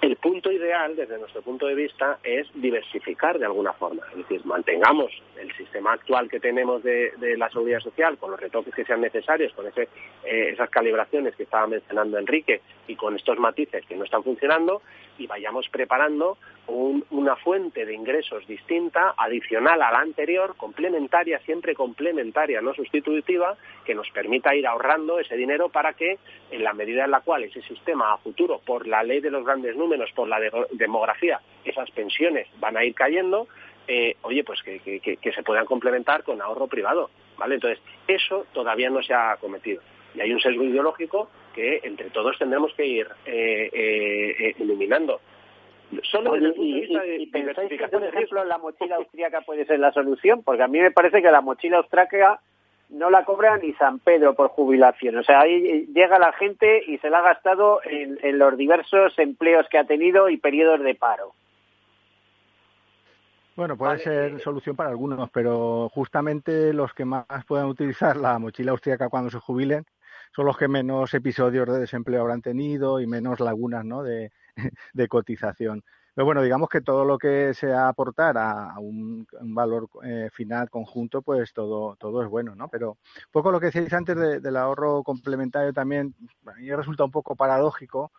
el 0.00 0.16
punto 0.16 0.52
ideal, 0.52 0.94
desde 0.94 1.18
nuestro 1.18 1.42
punto 1.42 1.66
de 1.66 1.74
vista, 1.74 2.18
es 2.22 2.46
diversificar 2.54 3.38
de 3.38 3.46
alguna 3.46 3.72
forma. 3.72 4.02
Es 4.12 4.18
decir, 4.18 4.44
mantengamos 4.46 5.10
el 5.36 5.52
sistema 5.56 5.92
actual 5.92 6.28
que 6.28 6.38
tenemos 6.38 6.82
de, 6.84 7.12
la 7.36 7.50
seguridad 7.50 7.80
social 7.80 8.16
con 8.16 8.30
los 8.30 8.40
retoques 8.40 8.74
que 8.74 8.84
sean 8.84 9.00
necesarios, 9.00 9.52
con 9.54 9.66
eh, 9.66 9.88
esas 10.24 10.70
calibraciones 10.70 11.34
que 11.34 11.42
estaba 11.42 11.66
mencionando 11.66 12.16
Enrique 12.16 12.60
y 12.86 12.94
con 12.94 13.16
estos 13.16 13.38
matices 13.38 13.84
que 13.86 13.96
no 13.96 14.04
están 14.04 14.22
funcionando 14.22 14.82
y 15.18 15.26
vayamos 15.26 15.68
preparando 15.68 16.38
una 16.68 17.34
fuente 17.36 17.86
de 17.86 17.94
ingresos 17.94 18.46
distinta, 18.46 19.14
adicional 19.16 19.80
a 19.80 19.90
la 19.90 20.00
anterior, 20.00 20.54
complementaria, 20.56 21.38
siempre 21.40 21.74
complementaria, 21.74 22.60
no 22.60 22.74
sustitutiva, 22.74 23.56
que 23.86 23.94
nos 23.94 24.08
permita 24.10 24.54
ir 24.54 24.66
ahorrando 24.66 25.18
ese 25.18 25.34
dinero 25.34 25.70
para 25.70 25.94
que, 25.94 26.18
en 26.50 26.62
la 26.62 26.74
medida 26.74 27.06
en 27.06 27.10
la 27.10 27.20
cual 27.20 27.44
ese 27.44 27.62
sistema 27.62 28.12
a 28.12 28.18
futuro, 28.18 28.60
por 28.64 28.86
la 28.86 29.02
ley 29.02 29.20
de 29.20 29.30
los 29.30 29.46
grandes 29.46 29.76
números, 29.76 29.87
por 30.14 30.28
la 30.28 30.38
demografía, 30.72 31.40
esas 31.64 31.90
pensiones 31.90 32.46
van 32.58 32.76
a 32.76 32.84
ir 32.84 32.94
cayendo, 32.94 33.48
eh, 33.86 34.16
oye, 34.22 34.44
pues 34.44 34.62
que, 34.62 34.80
que, 34.80 35.32
se 35.32 35.42
puedan 35.42 35.66
complementar 35.66 36.22
con 36.22 36.40
ahorro 36.42 36.66
privado, 36.66 37.10
¿vale? 37.36 37.54
Entonces, 37.54 37.80
eso 38.06 38.46
todavía 38.52 38.90
no 38.90 39.02
se 39.02 39.14
ha 39.14 39.36
cometido. 39.40 39.82
Y 40.14 40.20
hay 40.20 40.32
un 40.32 40.40
sesgo 40.40 40.64
ideológico 40.64 41.28
que 41.54 41.80
entre 41.82 42.10
todos 42.10 42.38
tendremos 42.38 42.72
que 42.74 42.86
ir 42.86 43.08
eh, 43.26 43.70
eh, 43.72 44.54
eliminando. 44.58 45.20
Solo 46.02 46.32
desde 46.32 46.48
el 46.48 46.54
punto 46.54 46.74
de 46.74 46.80
vista 46.80 47.02
de 47.02 47.28
pensáis 47.32 47.68
que, 47.70 47.88
por 47.88 48.04
ejemplo, 48.04 48.44
la 48.44 48.58
mochila 48.58 48.96
austríaca 48.96 49.40
puede 49.40 49.64
ser 49.64 49.80
la 49.80 49.92
solución? 49.92 50.42
Porque 50.42 50.62
a 50.62 50.68
mí 50.68 50.80
me 50.80 50.90
parece 50.90 51.22
que 51.22 51.30
la 51.30 51.40
mochila 51.40 51.78
austríaca 51.78 52.40
no 52.90 53.10
la 53.10 53.24
cobra 53.24 53.58
ni 53.58 53.72
San 53.74 53.98
Pedro 53.98 54.34
por 54.34 54.48
jubilación. 54.48 55.16
O 55.18 55.22
sea, 55.22 55.40
ahí 55.40 55.86
llega 55.94 56.18
la 56.18 56.32
gente 56.32 56.82
y 56.86 56.98
se 56.98 57.10
la 57.10 57.18
ha 57.18 57.22
gastado 57.22 57.80
en, 57.84 58.18
en 58.22 58.38
los 58.38 58.56
diversos 58.56 59.18
empleos 59.18 59.66
que 59.70 59.78
ha 59.78 59.84
tenido 59.84 60.28
y 60.28 60.38
periodos 60.38 60.80
de 60.80 60.94
paro. 60.94 61.34
Bueno, 63.58 63.76
puede 63.76 63.98
ser 63.98 64.34
eh, 64.34 64.38
solución 64.38 64.76
para 64.76 64.90
algunos, 64.90 65.30
pero 65.30 65.88
justamente 65.88 66.72
los 66.72 66.94
que 66.94 67.04
más 67.04 67.26
puedan 67.46 67.66
utilizar 67.66 68.16
la 68.16 68.38
mochila 68.38 68.70
austríaca 68.70 69.08
cuando 69.08 69.30
se 69.30 69.40
jubilen 69.40 69.84
son 70.34 70.46
los 70.46 70.56
que 70.56 70.68
menos 70.68 71.12
episodios 71.14 71.66
de 71.66 71.80
desempleo 71.80 72.20
habrán 72.20 72.40
tenido 72.40 73.00
y 73.00 73.08
menos 73.08 73.40
lagunas 73.40 73.84
¿no? 73.84 74.04
de, 74.04 74.30
de 74.92 75.08
cotización. 75.08 75.82
Pero 76.18 76.26
bueno, 76.26 76.42
digamos 76.42 76.68
que 76.68 76.80
todo 76.80 77.04
lo 77.04 77.16
que 77.16 77.54
sea 77.54 77.86
aportar 77.86 78.36
a, 78.38 78.76
un, 78.80 79.24
valor 79.40 79.88
eh, 80.02 80.28
final 80.32 80.68
conjunto, 80.68 81.22
pues 81.22 81.52
todo, 81.52 81.94
todo 81.94 82.24
es 82.24 82.28
bueno, 82.28 82.56
¿no? 82.56 82.66
Pero 82.66 82.90
un 82.90 83.30
poco 83.30 83.52
lo 83.52 83.60
que 83.60 83.66
decíais 83.66 83.92
antes 83.92 84.42
del 84.42 84.56
ahorro 84.56 85.04
complementario 85.04 85.72
también, 85.72 86.16
a 86.44 86.54
mí 86.54 86.74
resulta 86.74 87.04
un 87.04 87.12
poco 87.12 87.36
paradójico 87.36 88.10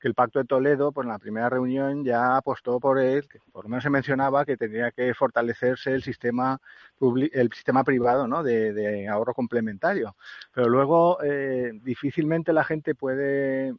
que 0.00 0.06
el 0.06 0.14
Pacto 0.14 0.38
de 0.38 0.44
Toledo, 0.44 0.92
pues 0.92 1.04
en 1.04 1.10
la 1.10 1.18
primera 1.18 1.48
reunión 1.48 2.04
ya 2.04 2.36
apostó 2.36 2.78
por 2.78 3.00
él, 3.00 3.26
que 3.28 3.40
por 3.50 3.64
lo 3.64 3.70
menos 3.70 3.82
se 3.82 3.90
mencionaba 3.90 4.44
que 4.44 4.56
tendría 4.56 4.92
que 4.92 5.12
fortalecerse 5.12 5.90
el 5.94 6.04
sistema 6.04 6.60
el 7.00 7.52
sistema 7.52 7.82
privado 7.82 8.28
¿no? 8.28 8.44
de, 8.44 9.08
ahorro 9.08 9.34
complementario. 9.34 10.14
Pero 10.54 10.68
luego 10.68 11.20
eh, 11.24 11.72
difícilmente 11.82 12.52
la 12.52 12.62
gente 12.62 12.94
puede 12.94 13.74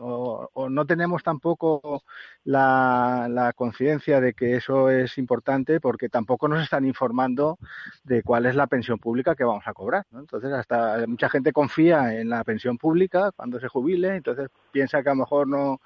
o, 0.00 0.68
no 0.68 0.86
tenemos 0.86 1.22
tampoco 1.22 2.02
la, 2.44 3.52
conciencia 3.56 4.20
de 4.20 4.34
que 4.34 4.56
eso 4.56 4.90
es 4.90 5.18
importante 5.18 5.80
porque 5.80 6.08
tampoco 6.08 6.48
nos 6.48 6.62
están 6.62 6.84
informando 6.84 7.58
de 8.04 8.22
cuál 8.22 8.46
es 8.46 8.54
la 8.54 8.66
pensión 8.66 8.98
pública 8.98 9.34
que 9.34 9.44
vamos 9.44 9.66
a 9.66 9.74
cobrar. 9.74 10.04
Entonces, 10.12 10.52
hasta 10.52 11.06
mucha 11.06 11.28
gente 11.28 11.52
confía 11.52 12.18
en 12.20 12.28
la 12.28 12.44
pensión 12.44 12.78
pública 12.78 13.32
cuando 13.32 13.60
se 13.60 13.68
jubile, 13.68 14.16
entonces 14.16 14.48
piensa 14.72 15.02
que 15.02 15.08
a 15.08 15.14
lo 15.14 15.20
mejor 15.20 15.48
no 15.48 15.80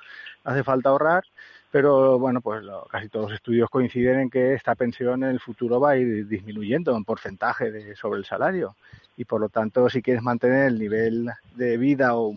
hace 0.44 0.64
falta 0.64 0.90
ahorrar, 0.90 1.24
pero 1.70 2.18
bueno, 2.18 2.40
pues 2.40 2.64
casi 2.90 3.08
todos 3.08 3.26
los 3.30 3.34
estudios 3.34 3.70
coinciden 3.70 4.20
en 4.20 4.30
que 4.30 4.54
esta 4.54 4.74
pensión 4.74 5.22
en 5.22 5.30
el 5.30 5.40
futuro 5.40 5.78
va 5.80 5.90
a 5.90 5.96
ir 5.96 6.26
disminuyendo 6.26 6.96
en 6.96 7.04
porcentaje 7.04 7.70
de, 7.70 7.94
sobre 7.96 8.18
el 8.18 8.24
salario 8.24 8.74
y 9.16 9.24
por 9.24 9.40
lo 9.40 9.48
tanto 9.48 9.88
si 9.90 10.02
quieres 10.02 10.22
mantener 10.22 10.66
el 10.66 10.78
nivel 10.78 11.30
de 11.54 11.76
vida 11.76 12.16
o 12.16 12.34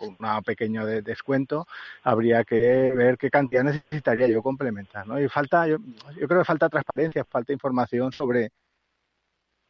un 0.00 0.16
pequeño 0.44 0.86
descuento, 0.86 1.66
habría 2.02 2.44
que 2.44 2.92
ver 2.94 3.18
qué 3.18 3.30
cantidad 3.30 3.64
necesitaría 3.64 4.28
yo 4.28 4.42
complementar, 4.42 5.06
¿no? 5.06 5.20
Y 5.20 5.28
falta, 5.28 5.66
yo, 5.66 5.78
creo 6.14 6.40
que 6.40 6.44
falta 6.44 6.68
transparencia, 6.68 7.24
falta 7.24 7.52
información 7.52 8.12
sobre 8.12 8.50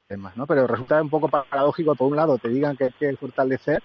temas, 0.09 0.37
¿no? 0.37 0.47
Pero 0.47 0.67
resulta 0.67 1.01
un 1.03 1.11
poco 1.11 1.29
paradójico, 1.29 1.95
por 1.95 2.09
un 2.09 2.17
lado 2.17 2.39
te 2.39 2.49
digan 2.49 2.77
que 2.77 2.85
hay 2.85 2.93
que 2.93 3.17
fortalecer, 3.17 3.83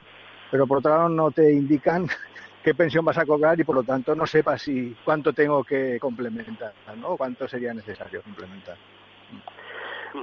pero 0.49 0.67
por 0.67 0.79
otro 0.79 0.91
lado 0.91 1.09
no 1.09 1.31
te 1.31 1.51
indican 1.51 2.07
qué 2.63 2.75
pensión 2.75 3.05
vas 3.05 3.17
a 3.17 3.25
cobrar 3.25 3.59
y 3.59 3.63
por 3.63 3.75
lo 3.75 3.83
tanto 3.83 4.15
no 4.15 4.25
sepas 4.27 4.61
si 4.61 4.95
cuánto 5.03 5.33
tengo 5.33 5.63
que 5.63 5.99
complementar, 5.99 6.73
¿no? 6.97 7.17
Cuánto 7.17 7.47
sería 7.47 7.73
necesario 7.73 8.21
complementar. 8.21 8.77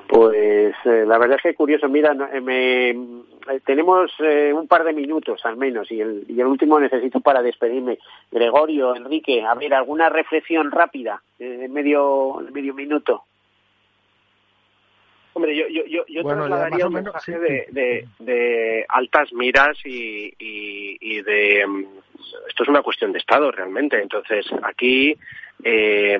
Pues 0.06 0.74
eh, 0.84 1.04
la 1.06 1.18
verdad 1.18 1.36
es 1.36 1.42
que 1.42 1.54
curioso. 1.54 1.88
Mira, 1.88 2.14
eh, 2.32 2.40
me, 2.40 2.90
eh, 2.90 3.60
tenemos 3.64 4.10
un 4.20 4.66
par 4.68 4.84
de 4.84 4.92
minutos 4.92 5.40
al 5.44 5.56
menos 5.56 5.90
y 5.90 6.00
el, 6.00 6.24
y 6.28 6.40
el 6.40 6.46
último 6.46 6.78
necesito 6.78 7.20
para 7.20 7.42
despedirme. 7.42 7.98
Gregorio, 8.30 8.94
Enrique, 8.94 9.42
a 9.42 9.54
ver, 9.54 9.74
alguna 9.74 10.08
reflexión 10.08 10.70
rápida 10.70 11.22
en 11.38 11.72
medio, 11.72 12.42
medio 12.52 12.74
minuto. 12.74 13.24
Hombre, 15.32 15.56
yo, 15.56 15.68
yo, 15.68 15.84
yo, 15.86 16.04
yo 16.08 16.24
trasladaría 16.24 16.86
un 16.86 16.94
mensaje 16.94 17.38
de, 17.38 18.08
de, 18.18 18.84
altas 18.88 19.32
miras 19.32 19.78
y, 19.84 20.34
y, 20.36 21.22
de... 21.22 21.64
Mm, 21.64 21.84
esto 22.48 22.64
es 22.64 22.68
una 22.68 22.82
cuestión 22.82 23.12
de 23.12 23.20
Estado 23.20 23.50
realmente. 23.52 24.02
Entonces, 24.02 24.46
aquí, 24.62 25.16
eh, 25.62 26.18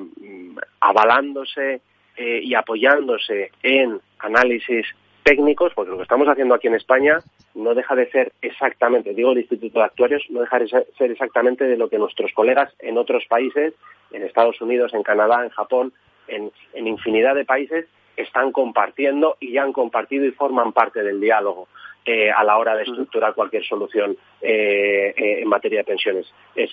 avalándose 0.79 1.81
eh, 2.17 2.41
y 2.43 2.53
apoyándose 2.53 3.51
en 3.63 4.01
análisis 4.19 4.85
técnicos, 5.23 5.73
porque 5.75 5.91
lo 5.91 5.97
que 5.97 6.03
estamos 6.03 6.27
haciendo 6.27 6.55
aquí 6.55 6.67
en 6.67 6.75
España 6.75 7.19
no 7.53 7.75
deja 7.75 7.95
de 7.95 8.09
ser 8.09 8.33
exactamente, 8.41 9.13
digo 9.13 9.31
el 9.31 9.39
Instituto 9.39 9.79
de 9.79 9.85
Actuarios, 9.85 10.25
no 10.29 10.41
deja 10.41 10.59
de 10.59 10.67
ser 10.67 11.11
exactamente 11.11 11.65
de 11.65 11.77
lo 11.77 11.89
que 11.89 11.97
nuestros 11.97 12.31
colegas 12.33 12.73
en 12.79 12.97
otros 12.97 13.25
países, 13.27 13.73
en 14.11 14.23
Estados 14.23 14.59
Unidos, 14.61 14.93
en 14.93 15.03
Canadá, 15.03 15.43
en 15.43 15.49
Japón, 15.49 15.93
en, 16.27 16.51
infinidad 16.73 17.35
de 17.35 17.45
países, 17.45 17.85
están 18.17 18.51
compartiendo 18.51 19.37
y 19.39 19.53
ya 19.53 19.63
han 19.63 19.71
compartido 19.71 20.25
y 20.25 20.31
forman 20.31 20.73
parte 20.73 21.03
del 21.03 21.21
diálogo 21.21 21.67
eh, 22.05 22.31
a 22.31 22.43
la 22.43 22.57
hora 22.57 22.75
de 22.75 22.83
estructurar 22.83 23.33
cualquier 23.33 23.63
solución 23.63 24.17
eh, 24.41 25.13
en 25.15 25.47
materia 25.47 25.79
de 25.79 25.85
pensiones. 25.85 26.33
Es 26.55 26.71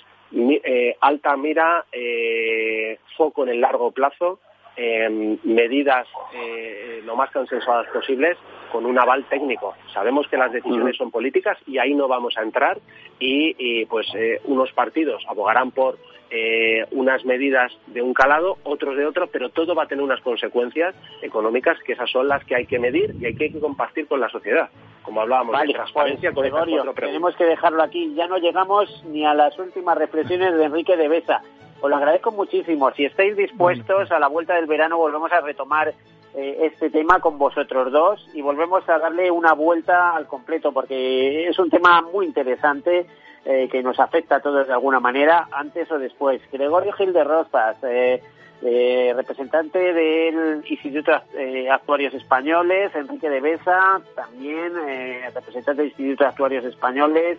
alta 0.99 1.37
mira, 1.37 1.85
foco 3.15 3.43
en 3.43 3.49
el 3.49 3.61
largo 3.61 3.91
plazo, 3.91 4.39
em, 4.77 5.37
medidas 5.43 6.07
eh, 6.33 7.01
lo 7.05 7.15
más 7.15 7.31
consensuadas 7.31 7.87
posibles 7.87 8.37
con 8.71 8.85
un 8.85 8.99
aval 8.99 9.25
técnico. 9.25 9.75
Sabemos 9.93 10.27
que 10.27 10.37
las 10.37 10.51
decisiones 10.51 10.95
son 10.97 11.11
políticas 11.11 11.57
y 11.65 11.77
ahí 11.77 11.93
no 11.93 12.07
vamos 12.07 12.37
a 12.37 12.43
entrar 12.43 12.77
y, 13.19 13.85
pues 13.85 14.07
eh, 14.15 14.39
unos 14.45 14.71
partidos 14.73 15.23
abogarán 15.27 15.71
por 15.71 15.97
eh, 16.29 16.85
unas 16.91 17.23
medidas 17.25 17.71
de 17.87 18.01
un 18.01 18.13
calado, 18.13 18.57
otros 18.63 18.97
de 18.97 19.05
otro, 19.05 19.27
pero 19.27 19.49
todo 19.49 19.73
va 19.73 19.83
a 19.83 19.87
tener 19.87 20.03
unas 20.03 20.21
consecuencias 20.21 20.93
económicas 21.21 21.77
que 21.85 21.93
esas 21.93 22.11
son 22.11 22.27
las 22.27 22.43
que 22.43 22.55
hay 22.55 22.65
que 22.65 22.79
medir 22.79 23.15
y 23.19 23.25
hay 23.25 23.35
que 23.35 23.51
compartir 23.59 24.07
con 24.07 24.19
la 24.19 24.29
sociedad. 24.29 24.69
Como 25.03 25.21
hablábamos 25.21 25.57
de 25.61 25.73
transparencia 25.73 26.33
con 26.33 26.43
Gregorio, 26.43 26.93
tenemos 26.93 27.35
que 27.37 27.45
dejarlo 27.45 27.81
aquí. 27.81 28.13
Ya 28.13 28.27
no 28.27 28.37
llegamos 28.37 29.05
ni 29.07 29.25
a 29.25 29.33
las 29.33 29.57
últimas 29.57 29.97
reflexiones 29.97 30.53
de 30.57 30.65
Enrique 30.65 30.97
de 30.97 31.07
Besa. 31.07 31.41
Os 31.81 31.89
lo 31.89 31.95
agradezco 31.95 32.31
muchísimo. 32.31 32.91
Si 32.91 33.05
estáis 33.05 33.35
dispuestos, 33.37 34.11
a 34.11 34.19
la 34.19 34.27
vuelta 34.27 34.55
del 34.55 34.65
verano 34.65 34.97
volvemos 34.97 35.31
a 35.31 35.41
retomar 35.41 35.93
eh, 36.35 36.57
este 36.61 36.89
tema 36.89 37.19
con 37.19 37.37
vosotros 37.37 37.91
dos 37.91 38.27
y 38.33 38.41
volvemos 38.41 38.87
a 38.89 38.99
darle 38.99 39.31
una 39.31 39.53
vuelta 39.53 40.15
al 40.15 40.27
completo 40.27 40.71
porque 40.71 41.47
es 41.47 41.57
un 41.59 41.69
tema 41.69 42.01
muy 42.01 42.25
interesante 42.25 43.07
eh, 43.49 43.69
que 43.71 43.81
nos 43.81 43.97
afecta 43.97 44.35
a 44.35 44.39
todos 44.41 44.67
de 44.67 44.73
alguna 44.73 44.99
manera, 44.99 45.47
antes 45.53 45.89
o 45.89 45.97
después. 45.97 46.41
Gregorio 46.51 46.91
Gil 46.91 47.13
de 47.13 47.23
Rosas, 47.23 47.77
eh, 47.83 48.21
eh, 48.61 49.13
representante 49.15 49.93
del 49.93 50.65
Instituto 50.67 51.13
de 51.33 51.69
Actuarios 51.69 52.13
Españoles, 52.13 52.93
Enrique 52.93 53.29
de 53.29 53.39
Besa, 53.39 54.01
también 54.15 54.73
representante 55.33 55.81
del 55.81 55.91
Instituto 55.91 56.25
de 56.25 56.29
Actuarios 56.29 56.65
Españoles, 56.65 57.37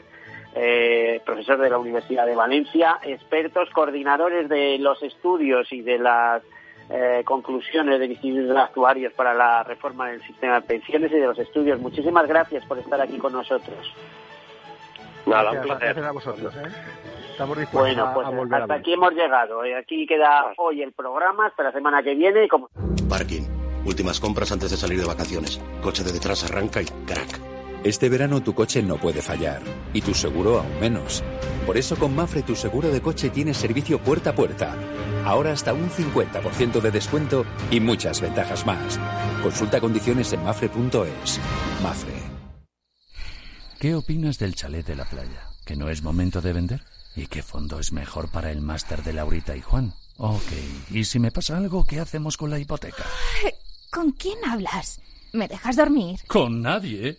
profesor 1.24 1.58
de 1.58 1.70
la 1.70 1.78
Universidad 1.78 2.26
de 2.26 2.34
Valencia, 2.34 2.98
expertos, 3.02 3.68
coordinadores 3.70 4.48
de 4.48 4.78
los 4.78 5.02
estudios 5.02 5.72
y 5.72 5.82
de 5.82 5.98
las 5.98 6.42
conclusiones 7.24 8.00
del 8.00 8.12
Instituto 8.12 8.54
de 8.54 8.60
Actuarios 8.60 9.12
para 9.12 9.34
la 9.34 9.62
reforma 9.62 10.08
del 10.08 10.22
sistema 10.22 10.60
de 10.60 10.66
pensiones 10.66 11.12
y 11.12 11.16
de 11.16 11.26
los 11.26 11.38
estudios. 11.38 11.78
Muchísimas 11.80 12.26
gracias 12.26 12.64
por 12.66 12.78
estar 12.78 13.00
aquí 13.00 13.18
con 13.18 13.32
nosotros. 13.32 13.94
Nada, 15.28 15.52
un 15.52 15.60
placer. 15.60 15.94
Gracias 15.94 16.06
a 16.06 16.12
vosotros. 16.12 16.56
¿eh? 16.56 16.68
Estamos 17.30 17.58
dispuestos 17.58 17.96
bueno, 17.96 18.14
pues 18.14 18.26
a, 18.26 18.30
volver 18.30 18.62
hasta 18.62 18.74
aquí 18.74 18.92
hemos 18.92 19.12
llegado. 19.12 19.64
¿eh? 19.64 19.76
Aquí 19.76 20.06
queda 20.06 20.52
hoy 20.56 20.82
el 20.82 20.92
programa, 20.92 21.46
hasta 21.46 21.62
la 21.62 21.72
semana 21.72 22.02
que 22.02 22.14
viene. 22.14 22.48
Como... 22.48 22.68
Parking. 23.08 23.42
Últimas 23.84 24.20
compras 24.20 24.50
antes 24.52 24.70
de 24.70 24.76
salir 24.76 25.00
de 25.00 25.06
vacaciones. 25.06 25.60
Coche 25.82 26.02
de 26.02 26.12
detrás 26.12 26.44
arranca 26.44 26.82
y 26.82 26.86
crack. 27.06 27.47
Este 27.84 28.08
verano 28.08 28.42
tu 28.42 28.54
coche 28.54 28.82
no 28.82 28.96
puede 28.96 29.22
fallar 29.22 29.62
y 29.94 30.00
tu 30.00 30.12
seguro 30.12 30.58
aún 30.58 30.80
menos. 30.80 31.22
Por 31.64 31.76
eso 31.76 31.96
con 31.96 32.14
Mafre 32.14 32.42
tu 32.42 32.56
seguro 32.56 32.90
de 32.90 33.00
coche 33.00 33.30
tiene 33.30 33.54
servicio 33.54 34.02
puerta 34.02 34.30
a 34.30 34.34
puerta. 34.34 34.74
Ahora 35.24 35.52
hasta 35.52 35.72
un 35.72 35.88
50% 35.88 36.80
de 36.80 36.90
descuento 36.90 37.44
y 37.70 37.78
muchas 37.78 38.20
ventajas 38.20 38.66
más. 38.66 38.98
Consulta 39.42 39.80
condiciones 39.80 40.32
en 40.32 40.42
mafre.es. 40.42 41.40
Mafre. 41.82 42.14
¿Qué 43.78 43.94
opinas 43.94 44.38
del 44.38 44.56
chalet 44.56 44.84
de 44.84 44.96
la 44.96 45.04
playa? 45.04 45.46
¿Que 45.64 45.76
no 45.76 45.88
es 45.88 46.02
momento 46.02 46.40
de 46.40 46.52
vender? 46.52 46.82
¿Y 47.14 47.28
qué 47.28 47.42
fondo 47.44 47.78
es 47.78 47.92
mejor 47.92 48.28
para 48.28 48.50
el 48.50 48.60
máster 48.60 49.04
de 49.04 49.12
Laurita 49.12 49.56
y 49.56 49.60
Juan? 49.60 49.94
Ok, 50.16 50.50
¿y 50.90 51.04
si 51.04 51.20
me 51.20 51.30
pasa 51.30 51.56
algo, 51.56 51.84
qué 51.84 52.00
hacemos 52.00 52.36
con 52.36 52.50
la 52.50 52.58
hipoteca? 52.58 53.04
¿Con 53.92 54.10
quién 54.10 54.38
hablas? 54.44 55.00
¿Me 55.32 55.46
dejas 55.46 55.76
dormir? 55.76 56.18
Con 56.26 56.60
nadie. 56.60 57.18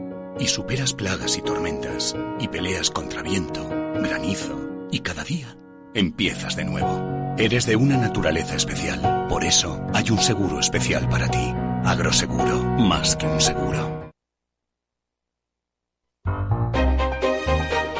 y 0.39 0.47
superas 0.47 0.93
plagas 0.93 1.37
y 1.37 1.41
tormentas, 1.41 2.15
y 2.39 2.47
peleas 2.47 2.89
contra 2.89 3.21
viento, 3.21 3.67
granizo, 3.95 4.87
y 4.91 4.99
cada 4.99 5.23
día 5.23 5.57
empiezas 5.93 6.55
de 6.55 6.65
nuevo. 6.65 7.35
Eres 7.37 7.65
de 7.65 7.75
una 7.75 7.97
naturaleza 7.97 8.55
especial, 8.55 9.27
por 9.27 9.43
eso 9.43 9.81
hay 9.93 10.09
un 10.11 10.19
seguro 10.19 10.59
especial 10.59 11.07
para 11.09 11.27
ti. 11.27 11.53
Agroseguro, 11.83 12.63
más 12.63 13.15
que 13.15 13.25
un 13.25 13.41
seguro. 13.41 14.10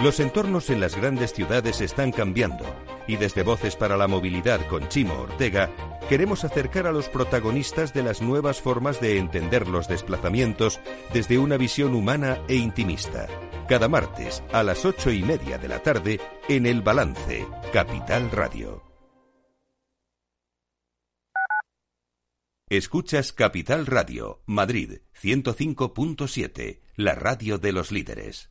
Los 0.03 0.19
entornos 0.19 0.71
en 0.71 0.79
las 0.79 0.95
grandes 0.95 1.31
ciudades 1.31 1.79
están 1.79 2.11
cambiando 2.11 2.65
y 3.07 3.17
desde 3.17 3.43
Voces 3.43 3.75
para 3.75 3.97
la 3.97 4.07
Movilidad 4.07 4.65
con 4.67 4.89
Chimo 4.89 5.13
Ortega 5.13 5.69
queremos 6.09 6.43
acercar 6.43 6.87
a 6.87 6.91
los 6.91 7.07
protagonistas 7.07 7.93
de 7.93 8.01
las 8.01 8.19
nuevas 8.19 8.61
formas 8.61 8.99
de 8.99 9.19
entender 9.19 9.67
los 9.67 9.87
desplazamientos 9.87 10.79
desde 11.13 11.37
una 11.37 11.55
visión 11.55 11.93
humana 11.93 12.39
e 12.47 12.55
intimista. 12.55 13.27
Cada 13.69 13.87
martes 13.87 14.43
a 14.51 14.63
las 14.63 14.85
ocho 14.85 15.11
y 15.11 15.21
media 15.21 15.59
de 15.59 15.67
la 15.67 15.83
tarde 15.83 16.19
en 16.49 16.65
El 16.65 16.81
Balance, 16.81 17.45
Capital 17.71 18.31
Radio. 18.31 18.81
Escuchas 22.69 23.33
Capital 23.33 23.85
Radio, 23.85 24.41
Madrid 24.47 25.01
105.7, 25.21 26.79
la 26.95 27.13
radio 27.13 27.59
de 27.59 27.71
los 27.71 27.91
líderes. 27.91 28.50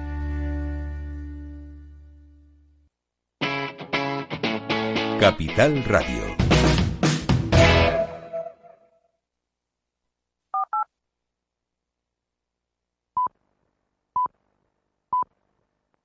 Capital 5.21 5.83
Radio. 5.85 6.40